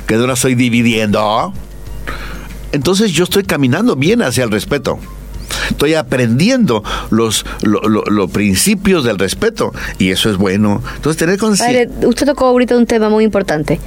que 0.07 0.15
no 0.15 0.27
la 0.27 0.33
estoy 0.33 0.55
dividiendo, 0.55 1.53
entonces 2.71 3.11
yo 3.11 3.23
estoy 3.23 3.43
caminando 3.43 3.95
bien 3.95 4.21
hacia 4.21 4.43
el 4.43 4.51
respeto. 4.51 4.99
Estoy 5.77 5.93
aprendiendo 5.93 6.83
los, 7.11 7.45
lo- 7.61 7.81
lo- 7.81 8.03
los 8.05 8.31
principios 8.31 9.03
del 9.03 9.19
respeto 9.19 9.71
y 9.99 10.09
eso 10.09 10.31
es 10.31 10.37
bueno. 10.37 10.81
Entonces 10.95 11.19
tener 11.19 11.37
conciencia. 11.37 11.87
Usted 12.03 12.25
tocó 12.25 12.45
ahorita 12.47 12.75
un 12.75 12.87
tema 12.87 13.09
muy 13.09 13.23
importante. 13.23 13.79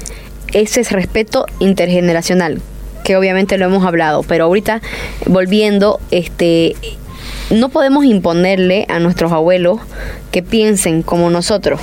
Ese 0.53 0.82
es 0.82 0.93
respeto 0.93 1.47
intergeneracional, 1.59 2.61
que 3.03 3.16
obviamente 3.16 3.59
lo 3.59 3.64
hemos 3.66 3.84
hablado, 3.84 4.22
pero 4.22 4.45
ahorita 4.45 4.80
volviendo, 5.26 5.99
este, 6.12 6.76
no 7.51 7.70
podemos 7.70 8.05
imponerle 8.05 8.86
a 8.88 9.01
nuestros 9.01 9.32
abuelos 9.32 9.80
que 10.30 10.45
piensen 10.45 11.03
como 11.03 11.28
nosotros. 11.28 11.80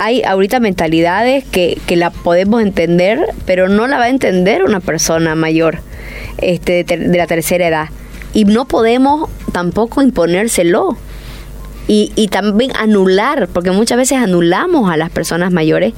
Hay 0.00 0.22
ahorita 0.22 0.60
mentalidades 0.60 1.44
que, 1.44 1.78
que 1.86 1.96
la 1.96 2.10
podemos 2.10 2.60
entender, 2.62 3.18
pero 3.46 3.70
no 3.70 3.86
la 3.86 3.96
va 3.96 4.04
a 4.04 4.08
entender 4.10 4.64
una 4.64 4.80
persona 4.80 5.34
mayor 5.34 5.78
este, 6.38 6.72
de, 6.72 6.84
ter- 6.84 7.08
de 7.08 7.16
la 7.18 7.26
tercera 7.26 7.66
edad. 7.68 7.88
Y 8.32 8.44
no 8.44 8.66
podemos 8.66 9.28
tampoco 9.52 10.02
imponérselo 10.02 10.96
y, 11.88 12.12
y 12.14 12.28
también 12.28 12.70
anular, 12.76 13.48
porque 13.48 13.72
muchas 13.72 13.98
veces 13.98 14.18
anulamos 14.18 14.90
a 14.90 14.96
las 14.96 15.10
personas 15.10 15.50
mayores 15.50 15.94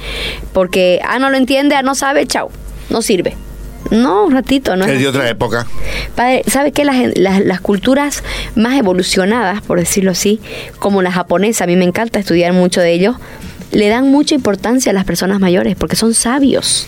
porque, 0.52 1.00
ah, 1.06 1.18
no 1.18 1.28
lo 1.30 1.36
entiende, 1.36 1.74
ah, 1.74 1.82
no 1.82 1.94
sabe, 1.94 2.26
chao, 2.26 2.50
no 2.88 3.02
sirve. 3.02 3.36
No, 3.90 4.24
un 4.24 4.32
ratito, 4.32 4.74
¿no? 4.76 4.86
Es 4.86 4.98
de 4.98 5.08
otra 5.08 5.28
época. 5.28 5.66
Padre, 6.14 6.44
¿sabe 6.46 6.72
qué? 6.72 6.84
Las, 6.84 7.18
las, 7.18 7.44
las 7.44 7.60
culturas 7.60 8.22
más 8.54 8.78
evolucionadas, 8.78 9.60
por 9.60 9.78
decirlo 9.78 10.12
así, 10.12 10.40
como 10.78 11.02
la 11.02 11.12
japonesa, 11.12 11.64
a 11.64 11.66
mí 11.66 11.76
me 11.76 11.84
encanta 11.84 12.18
estudiar 12.18 12.54
mucho 12.54 12.80
de 12.80 12.92
ellos, 12.92 13.16
le 13.70 13.88
dan 13.88 14.10
mucha 14.10 14.34
importancia 14.34 14.90
a 14.90 14.94
las 14.94 15.04
personas 15.04 15.40
mayores 15.40 15.76
porque 15.76 15.96
son 15.96 16.14
sabios. 16.14 16.86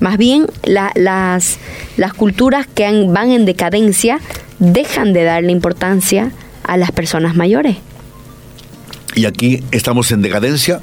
Más 0.00 0.16
bien, 0.18 0.46
la- 0.64 0.92
las, 0.94 1.58
las 1.96 2.12
culturas 2.14 2.66
que 2.72 2.86
han- 2.86 3.12
van 3.12 3.32
en 3.32 3.44
decadencia 3.44 4.20
dejan 4.58 5.12
de 5.12 5.24
darle 5.24 5.52
importancia 5.52 6.30
a 6.64 6.76
las 6.76 6.90
personas 6.92 7.34
mayores. 7.34 7.76
¿Y 9.14 9.24
aquí 9.26 9.62
estamos 9.72 10.10
en 10.12 10.22
decadencia 10.22 10.80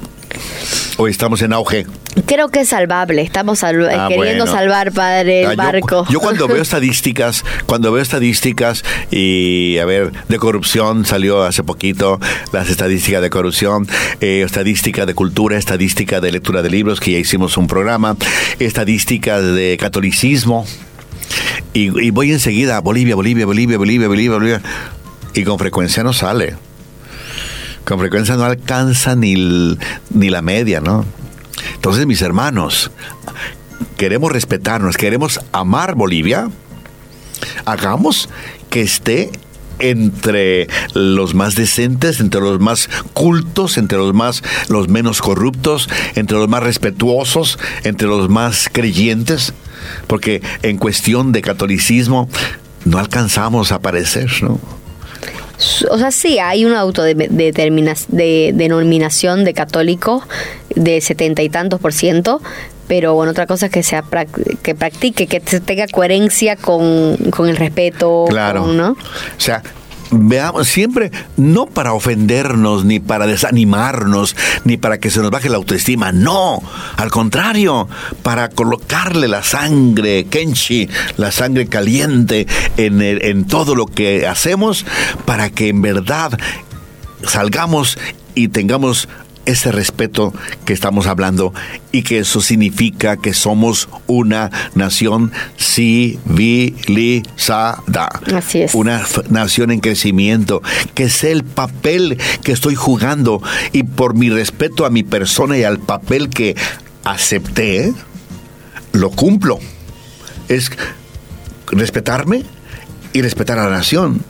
o 0.96 1.08
estamos 1.08 1.42
en 1.42 1.52
auge? 1.52 1.86
Creo 2.24 2.48
que 2.48 2.60
es 2.60 2.70
salvable. 2.70 3.20
Estamos 3.22 3.62
salv- 3.62 3.88
Ah, 3.92 4.08
queriendo 4.08 4.44
bueno. 4.44 4.58
salvar, 4.58 4.92
padre, 4.92 5.40
el 5.42 5.46
Ah, 5.48 5.50
yo- 5.50 5.56
barco. 5.56 6.06
Yo, 6.08 6.20
cuando 6.20 6.48
veo 6.48 6.62
estadísticas, 6.62 7.44
cuando 7.66 7.92
veo 7.92 8.02
estadísticas 8.02 8.82
y 9.10 9.76
a 9.78 9.84
ver, 9.84 10.12
de 10.28 10.38
corrupción 10.38 11.04
salió 11.04 11.42
hace 11.42 11.62
poquito 11.62 12.18
las 12.52 12.70
estadísticas 12.70 13.20
de 13.22 13.30
corrupción, 13.30 13.86
eh, 14.20 14.42
estadística 14.46 15.04
de 15.06 15.14
cultura, 15.14 15.58
estadística 15.58 16.20
de 16.20 16.32
lectura 16.32 16.62
de 16.62 16.70
libros, 16.70 17.00
que 17.00 17.12
ya 17.12 17.18
hicimos 17.18 17.56
un 17.58 17.66
programa, 17.66 18.16
estadísticas 18.58 19.42
de 19.54 19.76
catolicismo. 19.78 20.66
Y, 21.74 22.06
y 22.06 22.10
voy 22.10 22.32
enseguida 22.32 22.78
a 22.78 22.80
Bolivia, 22.80 23.14
Bolivia, 23.14 23.44
Bolivia, 23.44 23.76
Bolivia, 23.76 24.08
Bolivia, 24.08 24.32
Bolivia. 24.38 24.62
Y 25.34 25.44
con 25.44 25.58
frecuencia 25.58 26.02
no 26.02 26.14
sale. 26.14 26.56
Con 27.86 27.98
frecuencia 27.98 28.36
no 28.36 28.44
alcanza 28.44 29.14
ni, 29.16 29.32
el- 29.32 29.78
ni 30.10 30.28
la 30.28 30.42
media, 30.42 30.80
¿no? 30.80 31.04
Entonces, 31.74 32.06
mis 32.06 32.20
hermanos, 32.20 32.90
queremos 33.96 34.30
respetarnos, 34.32 34.96
queremos 34.96 35.40
amar 35.52 35.94
Bolivia, 35.94 36.50
hagamos 37.64 38.28
que 38.70 38.82
esté 38.82 39.30
entre 39.78 40.68
los 40.94 41.34
más 41.34 41.54
decentes, 41.54 42.20
entre 42.20 42.40
los 42.40 42.58
más 42.60 42.88
cultos, 43.12 43.76
entre 43.78 43.98
los 43.98 44.14
más 44.14 44.42
los 44.68 44.88
menos 44.88 45.20
corruptos, 45.20 45.88
entre 46.14 46.38
los 46.38 46.48
más 46.48 46.62
respetuosos, 46.62 47.58
entre 47.84 48.08
los 48.08 48.28
más 48.30 48.68
creyentes, 48.72 49.52
porque 50.06 50.42
en 50.62 50.78
cuestión 50.78 51.30
de 51.32 51.42
catolicismo 51.42 52.28
no 52.86 52.98
alcanzamos 52.98 53.70
a 53.70 53.76
aparecer, 53.76 54.30
¿no? 54.42 54.58
O 55.90 55.98
sea, 55.98 56.10
sí, 56.10 56.38
hay 56.38 56.64
una 56.64 56.80
autodeterminación 56.80 58.16
de 58.16 58.52
denominación 58.54 59.44
de 59.44 59.54
católico 59.54 60.22
de 60.74 61.00
setenta 61.00 61.42
y 61.42 61.48
tantos 61.48 61.80
por 61.80 61.92
ciento, 61.92 62.42
pero 62.88 63.14
bueno, 63.14 63.32
otra 63.32 63.46
cosa 63.46 63.66
es 63.66 63.72
que 63.72 63.82
sea 63.82 64.04
que 64.62 64.74
practique, 64.74 65.26
que 65.26 65.40
te- 65.40 65.60
tenga 65.60 65.86
coherencia 65.88 66.56
con, 66.56 67.16
con 67.30 67.48
el 67.48 67.56
respeto, 67.56 68.26
Claro. 68.28 68.64
con, 68.64 68.76
¿no? 68.76 68.90
O 68.92 68.96
sea, 69.40 69.62
veamos, 70.10 70.68
siempre, 70.68 71.10
no 71.36 71.66
para 71.66 71.92
ofendernos, 71.92 72.84
ni 72.84 73.00
para 73.00 73.26
desanimarnos, 73.26 74.36
ni 74.64 74.76
para 74.76 74.98
que 74.98 75.10
se 75.10 75.20
nos 75.20 75.30
baje 75.30 75.48
la 75.48 75.56
autoestima, 75.56 76.12
no, 76.12 76.62
al 76.96 77.10
contrario, 77.10 77.88
para 78.22 78.48
colocarle 78.48 79.28
la 79.28 79.42
sangre, 79.42 80.26
Kenshi, 80.26 80.88
la 81.16 81.32
sangre 81.32 81.66
caliente 81.66 82.46
en, 82.76 83.02
en 83.02 83.46
todo 83.46 83.74
lo 83.74 83.86
que 83.86 84.26
hacemos, 84.26 84.86
para 85.24 85.50
que 85.50 85.68
en 85.68 85.82
verdad 85.82 86.38
salgamos 87.24 87.98
y 88.34 88.48
tengamos 88.48 89.08
ese 89.46 89.72
respeto 89.72 90.34
que 90.64 90.72
estamos 90.72 91.06
hablando 91.06 91.54
y 91.92 92.02
que 92.02 92.18
eso 92.18 92.40
significa 92.42 93.16
que 93.16 93.32
somos 93.32 93.88
una 94.06 94.50
nación 94.74 95.32
civilizada. 95.58 96.60
Así 98.34 98.62
es. 98.62 98.74
Una 98.74 99.06
nación 99.30 99.70
en 99.70 99.80
crecimiento, 99.80 100.62
que 100.94 101.04
es 101.04 101.24
el 101.24 101.44
papel 101.44 102.18
que 102.42 102.52
estoy 102.52 102.74
jugando 102.74 103.40
y 103.72 103.84
por 103.84 104.14
mi 104.14 104.28
respeto 104.28 104.84
a 104.84 104.90
mi 104.90 105.02
persona 105.02 105.56
y 105.56 105.64
al 105.64 105.78
papel 105.78 106.28
que 106.28 106.56
acepté, 107.04 107.94
lo 108.92 109.10
cumplo. 109.10 109.58
Es 110.48 110.70
respetarme 111.68 112.44
y 113.12 113.22
respetar 113.22 113.58
a 113.58 113.64
la 113.64 113.76
nación. 113.76 114.22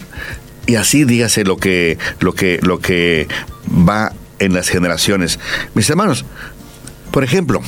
Y 0.66 0.74
así 0.74 1.04
dígase 1.04 1.44
lo 1.44 1.56
que, 1.56 1.96
lo 2.20 2.34
que, 2.34 2.58
lo 2.62 2.80
que 2.80 3.28
va 3.66 4.12
en 4.38 4.54
las 4.54 4.68
generaciones. 4.68 5.38
Mis 5.74 5.88
hermanos, 5.88 6.24
por 7.10 7.24
ejemplo, 7.24 7.60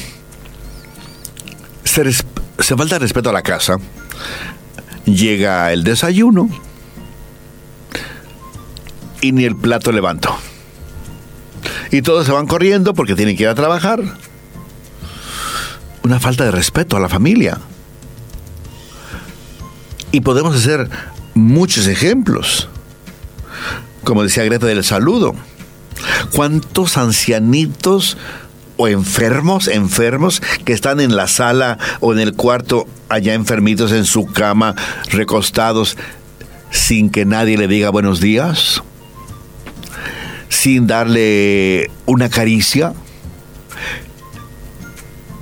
se, 1.84 2.76
falta 2.76 2.98
respeto 2.98 3.30
a 3.30 3.32
la 3.32 3.42
casa. 3.42 3.76
Llega 5.04 5.72
el 5.72 5.84
desayuno 5.84 6.48
y 9.20 9.32
ni 9.32 9.44
el 9.44 9.56
plato 9.56 9.90
levanto. 9.90 10.36
Y 11.90 12.02
todos 12.02 12.26
se 12.26 12.32
van 12.32 12.46
corriendo 12.46 12.94
porque 12.94 13.14
tienen 13.14 13.36
que 13.36 13.44
ir 13.44 13.48
a 13.48 13.54
trabajar. 13.54 14.02
Una 16.02 16.20
falta 16.20 16.44
de 16.44 16.50
respeto 16.50 16.96
a 16.96 17.00
la 17.00 17.08
familia. 17.08 17.58
Y 20.12 20.20
podemos 20.20 20.54
hacer 20.56 20.88
muchos 21.34 21.86
ejemplos. 21.86 22.68
Como 24.04 24.22
decía 24.22 24.44
Greta 24.44 24.66
del 24.66 24.84
saludo. 24.84 25.34
¿Cuántos 26.32 26.96
ancianitos 26.96 28.16
o 28.76 28.88
enfermos, 28.88 29.68
enfermos, 29.68 30.40
que 30.64 30.72
están 30.72 31.00
en 31.00 31.16
la 31.16 31.26
sala 31.26 31.78
o 32.00 32.12
en 32.12 32.20
el 32.20 32.34
cuarto, 32.34 32.86
allá 33.08 33.34
enfermitos 33.34 33.92
en 33.92 34.04
su 34.04 34.26
cama, 34.26 34.74
recostados, 35.10 35.96
sin 36.70 37.10
que 37.10 37.24
nadie 37.24 37.58
le 37.58 37.66
diga 37.66 37.90
buenos 37.90 38.20
días? 38.20 38.82
Sin 40.48 40.86
darle 40.86 41.90
una 42.06 42.28
caricia? 42.28 42.94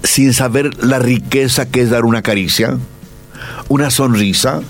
Sin 0.03 0.33
saber 0.33 0.83
la 0.83 0.99
riqueza 0.99 1.69
que 1.69 1.83
es 1.83 1.91
dar 1.91 2.05
una 2.05 2.23
caricia, 2.23 2.79
una 3.69 3.91
sonrisa, 3.91 4.63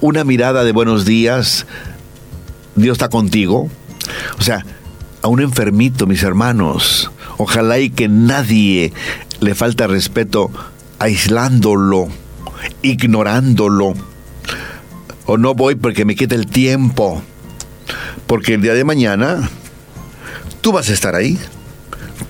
una 0.00 0.24
mirada 0.24 0.64
de 0.64 0.72
buenos 0.72 1.04
días, 1.04 1.66
Dios 2.74 2.94
está 2.94 3.08
contigo. 3.08 3.68
O 4.38 4.42
sea, 4.42 4.64
a 5.26 5.28
un 5.28 5.40
enfermito, 5.40 6.06
mis 6.06 6.22
hermanos, 6.22 7.10
ojalá 7.36 7.80
y 7.80 7.90
que 7.90 8.06
nadie 8.06 8.92
le 9.40 9.56
falta 9.56 9.88
respeto 9.88 10.52
aislándolo, 11.00 12.06
ignorándolo. 12.82 13.94
O 15.26 15.36
no 15.36 15.54
voy 15.54 15.74
porque 15.74 16.04
me 16.04 16.14
quita 16.14 16.36
el 16.36 16.46
tiempo. 16.46 17.22
Porque 18.28 18.54
el 18.54 18.62
día 18.62 18.74
de 18.74 18.84
mañana 18.84 19.50
tú 20.60 20.70
vas 20.70 20.88
a 20.90 20.92
estar 20.92 21.16
ahí. 21.16 21.36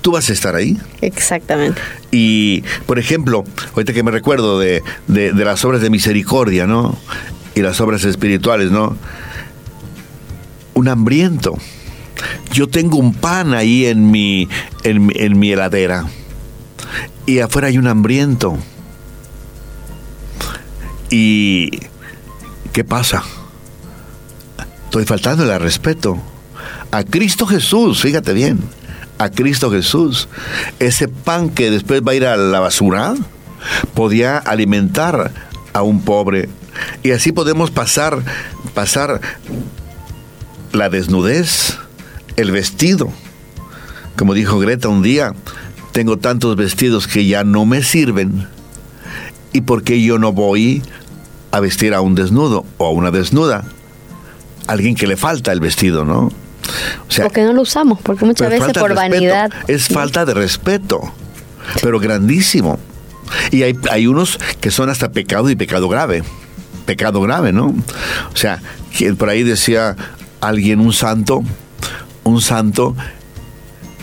Tú 0.01 0.13
vas 0.13 0.31
a 0.31 0.33
estar 0.33 0.55
ahí. 0.57 0.79
Exactamente. 1.03 1.79
Y, 2.11 2.63
por 2.87 2.99
ejemplo, 2.99 3.45
ahorita 3.75 3.93
que 3.93 4.03
me 4.03 4.11
recuerdo 4.11 4.59
de, 4.59 4.83
de- 5.07 5.33
de 5.35 5.45
las 5.45 5.63
obras 5.67 5.83
de 5.83 5.91
misericordia, 5.91 6.67
¿no? 6.67 6.97
Y 7.55 7.61
las 7.61 7.79
obras 7.83 8.05
espirituales, 8.05 8.71
¿no? 8.71 8.97
Un 10.73 10.89
hambriento. 10.89 11.57
Yo 12.57 12.67
tengo 12.67 12.97
un 12.97 13.13
pan 13.13 13.53
ahí 13.53 13.85
en 13.85 14.11
mi, 14.11 14.49
en, 14.83 15.13
en 15.15 15.39
mi 15.39 15.53
heladera. 15.53 16.07
Y 17.27 17.41
afuera 17.41 17.69
hay 17.69 17.77
un 17.77 17.87
hambriento. 17.87 18.57
¿Y 21.11 21.69
qué 22.73 22.83
pasa? 22.83 23.25
Estoy 24.85 25.05
faltándole 25.05 25.53
al 25.53 25.61
respeto. 25.61 26.19
A 26.93 27.05
Cristo 27.05 27.47
Jesús, 27.47 28.01
fíjate 28.01 28.33
bien. 28.33 28.59
A 29.19 29.29
Cristo 29.29 29.71
Jesús. 29.71 30.27
Ese 30.79 31.09
pan 31.09 31.51
que 31.51 31.71
después 31.71 32.01
va 32.01 32.13
a 32.13 32.15
ir 32.15 32.25
a 32.25 32.39
la 32.39 32.61
basura, 32.61 33.17
podía 33.93 34.39
alimentar 34.39 35.31
a 35.75 35.83
un 35.83 36.01
pobre. 36.01 36.49
Y 37.03 37.11
así 37.11 37.33
podemos 37.33 37.71
pasar, 37.71 38.23
pasar 38.73 39.21
la 40.73 40.89
desnudez, 40.89 41.77
el 42.37 42.51
vestido. 42.51 43.13
Como 44.17 44.35
dijo 44.35 44.59
Greta 44.59 44.89
un 44.89 45.03
día, 45.03 45.35
tengo 45.93 46.19
tantos 46.19 46.57
vestidos 46.57 47.07
que 47.07 47.27
ya 47.27 47.45
no 47.45 47.67
me 47.67 47.83
sirven. 47.83 48.47
¿Y 49.53 49.63
por 49.63 49.83
qué 49.83 50.03
yo 50.03 50.19
no 50.19 50.33
voy 50.33 50.83
a 51.51 51.61
vestir 51.61 51.95
a 51.95 52.01
un 52.01 52.15
desnudo 52.15 52.65
o 52.79 52.87
a 52.87 52.91
una 52.91 53.11
desnuda? 53.11 53.65
Alguien 54.67 54.95
que 54.95 55.07
le 55.07 55.17
falta 55.17 55.53
el 55.53 55.61
vestido, 55.61 56.05
¿no? 56.05 56.33
O 57.09 57.11
sea, 57.11 57.25
Porque 57.25 57.45
no 57.45 57.53
lo 57.53 57.63
usamos, 57.63 58.01
porque 58.03 58.25
muchas 58.25 58.51
veces 58.51 58.73
por 58.73 58.95
vanidad. 58.95 59.51
Es 59.69 59.89
falta 59.89 60.25
de 60.25 60.35
respeto, 60.35 61.01
pero 61.81 62.01
grandísimo. 62.01 62.79
Y 63.51 63.63
hay, 63.63 63.77
hay 63.91 64.07
unos 64.07 64.39
que 64.61 64.71
son 64.71 64.91
hasta 64.91 65.13
pecado 65.13 65.49
y 65.51 65.57
pecado 65.57 65.89
grave. 65.89 66.23
Pecado 66.85 67.21
grave, 67.21 67.53
¿no? 67.53 67.75
O 68.33 68.37
sea, 68.37 68.61
por 69.19 69.29
ahí 69.29 69.43
decía 69.43 69.97
alguien, 70.41 70.81
un 70.81 70.93
santo, 70.93 71.43
un 72.27 72.41
santo, 72.41 72.95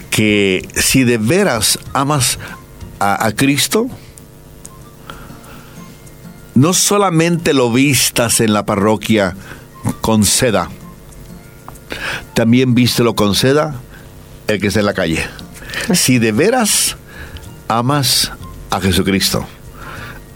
que 0.09 0.67
si 0.75 1.03
de 1.03 1.17
veras 1.17 1.79
amas 1.93 2.39
a, 2.99 3.25
a 3.25 3.31
Cristo, 3.33 3.87
no 6.55 6.73
solamente 6.73 7.53
lo 7.53 7.71
vistas 7.71 8.39
en 8.39 8.53
la 8.53 8.65
parroquia 8.65 9.35
con 10.01 10.25
seda, 10.25 10.69
también 12.33 12.75
vístelo 12.75 13.15
con 13.15 13.35
seda 13.35 13.75
el 14.47 14.59
que 14.59 14.67
está 14.67 14.79
en 14.79 14.85
la 14.85 14.93
calle. 14.93 15.25
Si 15.93 16.19
de 16.19 16.31
veras 16.31 16.95
amas 17.67 18.31
a 18.69 18.79
Jesucristo, 18.79 19.45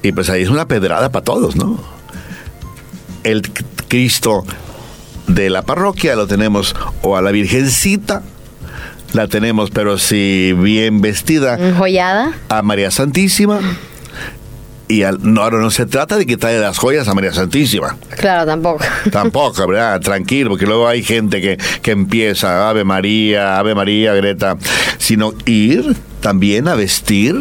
y 0.01 0.11
pues 0.11 0.29
ahí 0.29 0.43
es 0.43 0.49
una 0.49 0.67
pedrada 0.67 1.11
para 1.11 1.23
todos, 1.23 1.55
¿no? 1.55 1.79
El 3.23 3.41
Cristo 3.87 4.45
de 5.27 5.49
la 5.49 5.61
parroquia 5.61 6.15
lo 6.15 6.27
tenemos 6.27 6.75
o 7.01 7.17
a 7.17 7.21
la 7.21 7.31
Virgencita, 7.31 8.23
la 9.13 9.27
tenemos, 9.27 9.69
pero 9.71 9.97
si 9.97 10.53
bien 10.53 11.01
vestida. 11.01 11.57
Joyada. 11.77 12.33
A 12.49 12.61
María 12.61 12.91
Santísima. 12.91 13.59
Y 14.89 15.03
al, 15.03 15.19
no, 15.21 15.41
ahora 15.41 15.57
no 15.57 15.69
se 15.69 15.85
trata 15.85 16.17
de 16.17 16.25
quitarle 16.25 16.59
las 16.59 16.77
joyas 16.77 17.07
a 17.09 17.13
María 17.13 17.33
Santísima. 17.33 17.97
Claro, 18.17 18.45
tampoco. 18.45 18.85
Tampoco, 19.11 19.67
¿verdad? 19.67 19.99
Tranquilo, 19.99 20.49
porque 20.49 20.65
luego 20.65 20.87
hay 20.87 21.03
gente 21.03 21.41
que, 21.41 21.57
que 21.81 21.91
empieza, 21.91 22.69
Ave 22.69 22.85
María, 22.85 23.59
Ave 23.59 23.75
María, 23.75 24.13
Greta, 24.13 24.55
sino 24.97 25.33
ir 25.45 25.93
también 26.21 26.69
a 26.69 26.75
vestir 26.75 27.35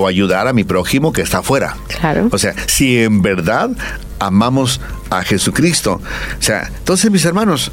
o 0.00 0.06
ayudar 0.06 0.48
a 0.48 0.52
mi 0.52 0.64
prójimo 0.64 1.12
que 1.12 1.22
está 1.22 1.38
afuera. 1.38 1.76
Claro. 2.00 2.28
O 2.32 2.38
sea, 2.38 2.54
si 2.66 3.02
en 3.02 3.22
verdad 3.22 3.70
amamos 4.18 4.80
a 5.10 5.22
Jesucristo. 5.22 6.00
O 6.38 6.42
sea, 6.42 6.70
entonces 6.78 7.10
mis 7.10 7.24
hermanos, 7.24 7.72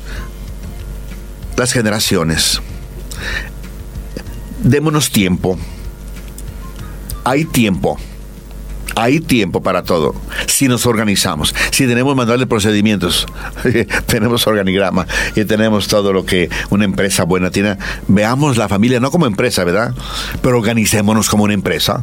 las 1.56 1.74
generaciones, 1.74 2.62
démonos 4.64 5.12
tiempo. 5.12 5.58
Hay 7.24 7.46
tiempo. 7.46 7.98
Hay 9.00 9.20
tiempo 9.20 9.62
para 9.62 9.84
todo. 9.84 10.16
Si 10.48 10.68
nos 10.68 10.88
organizamos, 10.88 11.54
si 11.70 11.86
tenemos 11.86 12.16
manual 12.16 12.40
de 12.40 12.48
procedimientos, 12.48 13.28
tenemos 14.08 14.48
organigrama 14.48 15.06
y 15.36 15.46
tenemos 15.46 15.88
todo 15.88 16.14
lo 16.14 16.26
que 16.26 16.50
una 16.72 16.84
empresa 16.86 17.24
buena 17.24 17.52
tiene. 17.52 17.78
Veamos 18.08 18.58
la 18.58 18.68
familia 18.68 19.00
no 19.00 19.12
como 19.12 19.28
empresa, 19.28 19.64
¿verdad? 19.64 19.94
Pero 20.42 20.58
organicémonos 20.58 21.30
como 21.30 21.44
una 21.44 21.54
empresa. 21.54 22.02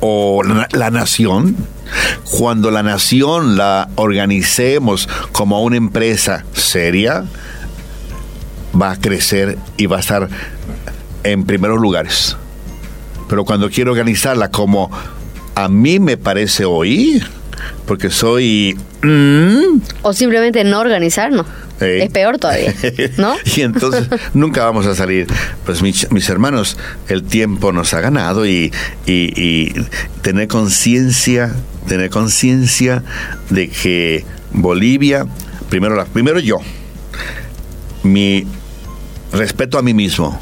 O 0.00 0.42
la, 0.42 0.66
la 0.72 0.90
nación. 0.90 1.54
Cuando 2.30 2.70
la 2.70 2.82
nación 2.82 3.58
la 3.58 3.90
organicemos 3.96 5.10
como 5.32 5.62
una 5.62 5.76
empresa 5.76 6.46
seria, 6.54 7.26
va 8.80 8.92
a 8.92 8.96
crecer 8.96 9.58
y 9.76 9.84
va 9.84 9.98
a 9.98 10.00
estar 10.00 10.30
en 11.24 11.44
primeros 11.44 11.78
lugares. 11.78 12.38
Pero 13.28 13.44
cuando 13.44 13.68
quiero 13.68 13.92
organizarla 13.92 14.50
como 14.50 14.90
a 15.56 15.68
mí 15.68 15.98
me 15.98 16.16
parece 16.16 16.64
hoy, 16.64 17.20
porque 17.86 18.10
soy... 18.10 18.78
mm, 19.02 19.80
O 20.02 20.12
simplemente 20.12 20.62
no 20.62 20.78
organizarnos. 20.78 21.46
Es 21.80 22.10
peor 22.10 22.38
todavía, 22.38 22.72
¿no? 23.18 23.34
y 23.56 23.60
entonces 23.62 24.08
nunca 24.32 24.64
vamos 24.64 24.86
a 24.86 24.94
salir. 24.94 25.26
Pues 25.66 25.82
mis, 25.82 26.10
mis 26.10 26.28
hermanos, 26.30 26.78
el 27.08 27.22
tiempo 27.22 27.70
nos 27.72 27.92
ha 27.92 28.00
ganado 28.00 28.46
y, 28.46 28.72
y- 29.04 29.32
y 29.40 29.74
tener 30.22 30.48
conciencia, 30.48 31.54
tener 31.88 32.08
conciencia 32.08 33.02
de 33.50 33.68
que 33.68 34.24
Bolivia, 34.52 35.26
primero, 35.68 35.96
la, 35.96 36.06
primero 36.06 36.38
yo, 36.40 36.58
mi 38.02 38.46
respeto 39.32 39.78
a 39.78 39.82
mí 39.82 39.92
mismo. 39.94 40.40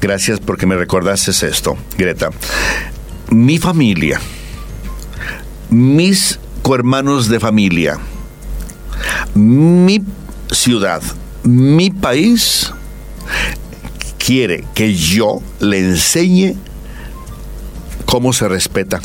Gracias 0.00 0.40
porque 0.40 0.66
me 0.66 0.76
recordaste 0.76 1.30
esto, 1.30 1.76
Greta. 1.98 2.30
Mi 3.30 3.58
familia, 3.58 4.20
mis 5.70 6.38
cohermanos 6.62 7.28
de 7.28 7.38
familia, 7.38 7.98
mi 9.34 10.02
ciudad, 10.50 11.00
mi 11.44 11.90
país 11.90 12.72
quiere 14.18 14.64
que 14.74 14.94
yo 14.94 15.40
le 15.60 15.78
enseñe 15.78 16.56
cómo 18.04 18.32
se 18.32 18.48
respeta 18.48 19.00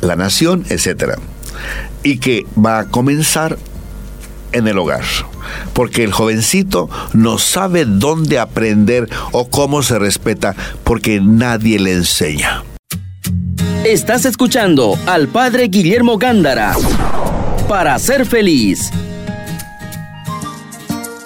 la 0.00 0.16
nación, 0.16 0.64
etcétera. 0.68 1.16
Y 2.02 2.18
que 2.18 2.46
va 2.58 2.80
a 2.80 2.84
comenzar 2.86 3.58
en 4.52 4.66
el 4.68 4.78
hogar. 4.78 5.04
Porque 5.72 6.04
el 6.04 6.12
jovencito 6.12 6.88
no 7.12 7.38
sabe 7.38 7.84
dónde 7.84 8.38
aprender 8.38 9.08
o 9.32 9.48
cómo 9.48 9.82
se 9.82 9.98
respeta 9.98 10.54
porque 10.84 11.20
nadie 11.20 11.78
le 11.78 11.92
enseña. 11.92 12.64
Estás 13.84 14.24
escuchando 14.24 14.98
al 15.06 15.28
Padre 15.28 15.68
Guillermo 15.68 16.18
Gándara. 16.18 16.74
Para 17.68 17.98
ser 17.98 18.26
feliz. 18.26 18.90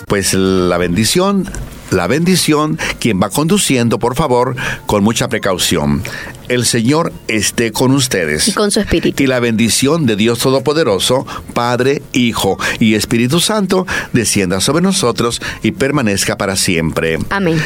Pues 0.07 0.35
la 0.35 0.77
bendición, 0.79 1.51
la 1.91 2.07
bendición, 2.07 2.79
quien 3.01 3.21
va 3.21 3.31
conduciendo, 3.31 3.99
por 3.99 4.15
favor, 4.15 4.55
con 4.87 5.03
mucha 5.03 5.29
precaución. 5.29 6.03
El 6.49 6.67
Señor 6.67 7.13
esté 7.27 7.73
con 7.73 7.91
ustedes. 7.93 8.49
Y 8.49 8.53
con 8.53 8.71
su 8.71 8.81
espíritu. 8.81 9.23
Y 9.23 9.27
la 9.27 9.41
bendición 9.41 10.07
de 10.07 10.15
Dios 10.17 10.39
Todopoderoso, 10.39 11.27
Padre, 11.55 12.03
Hijo 12.13 12.59
y 12.79 12.95
Espíritu 12.95 13.41
Santo, 13.41 13.87
descienda 14.13 14.61
sobre 14.61 14.83
nosotros 14.83 15.41
y 15.63 15.73
permanezca 15.73 16.37
para 16.37 16.57
siempre. 16.57 17.19
Amén. 17.31 17.61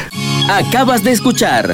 Acabas 0.49 1.03
de 1.03 1.11
escuchar 1.11 1.73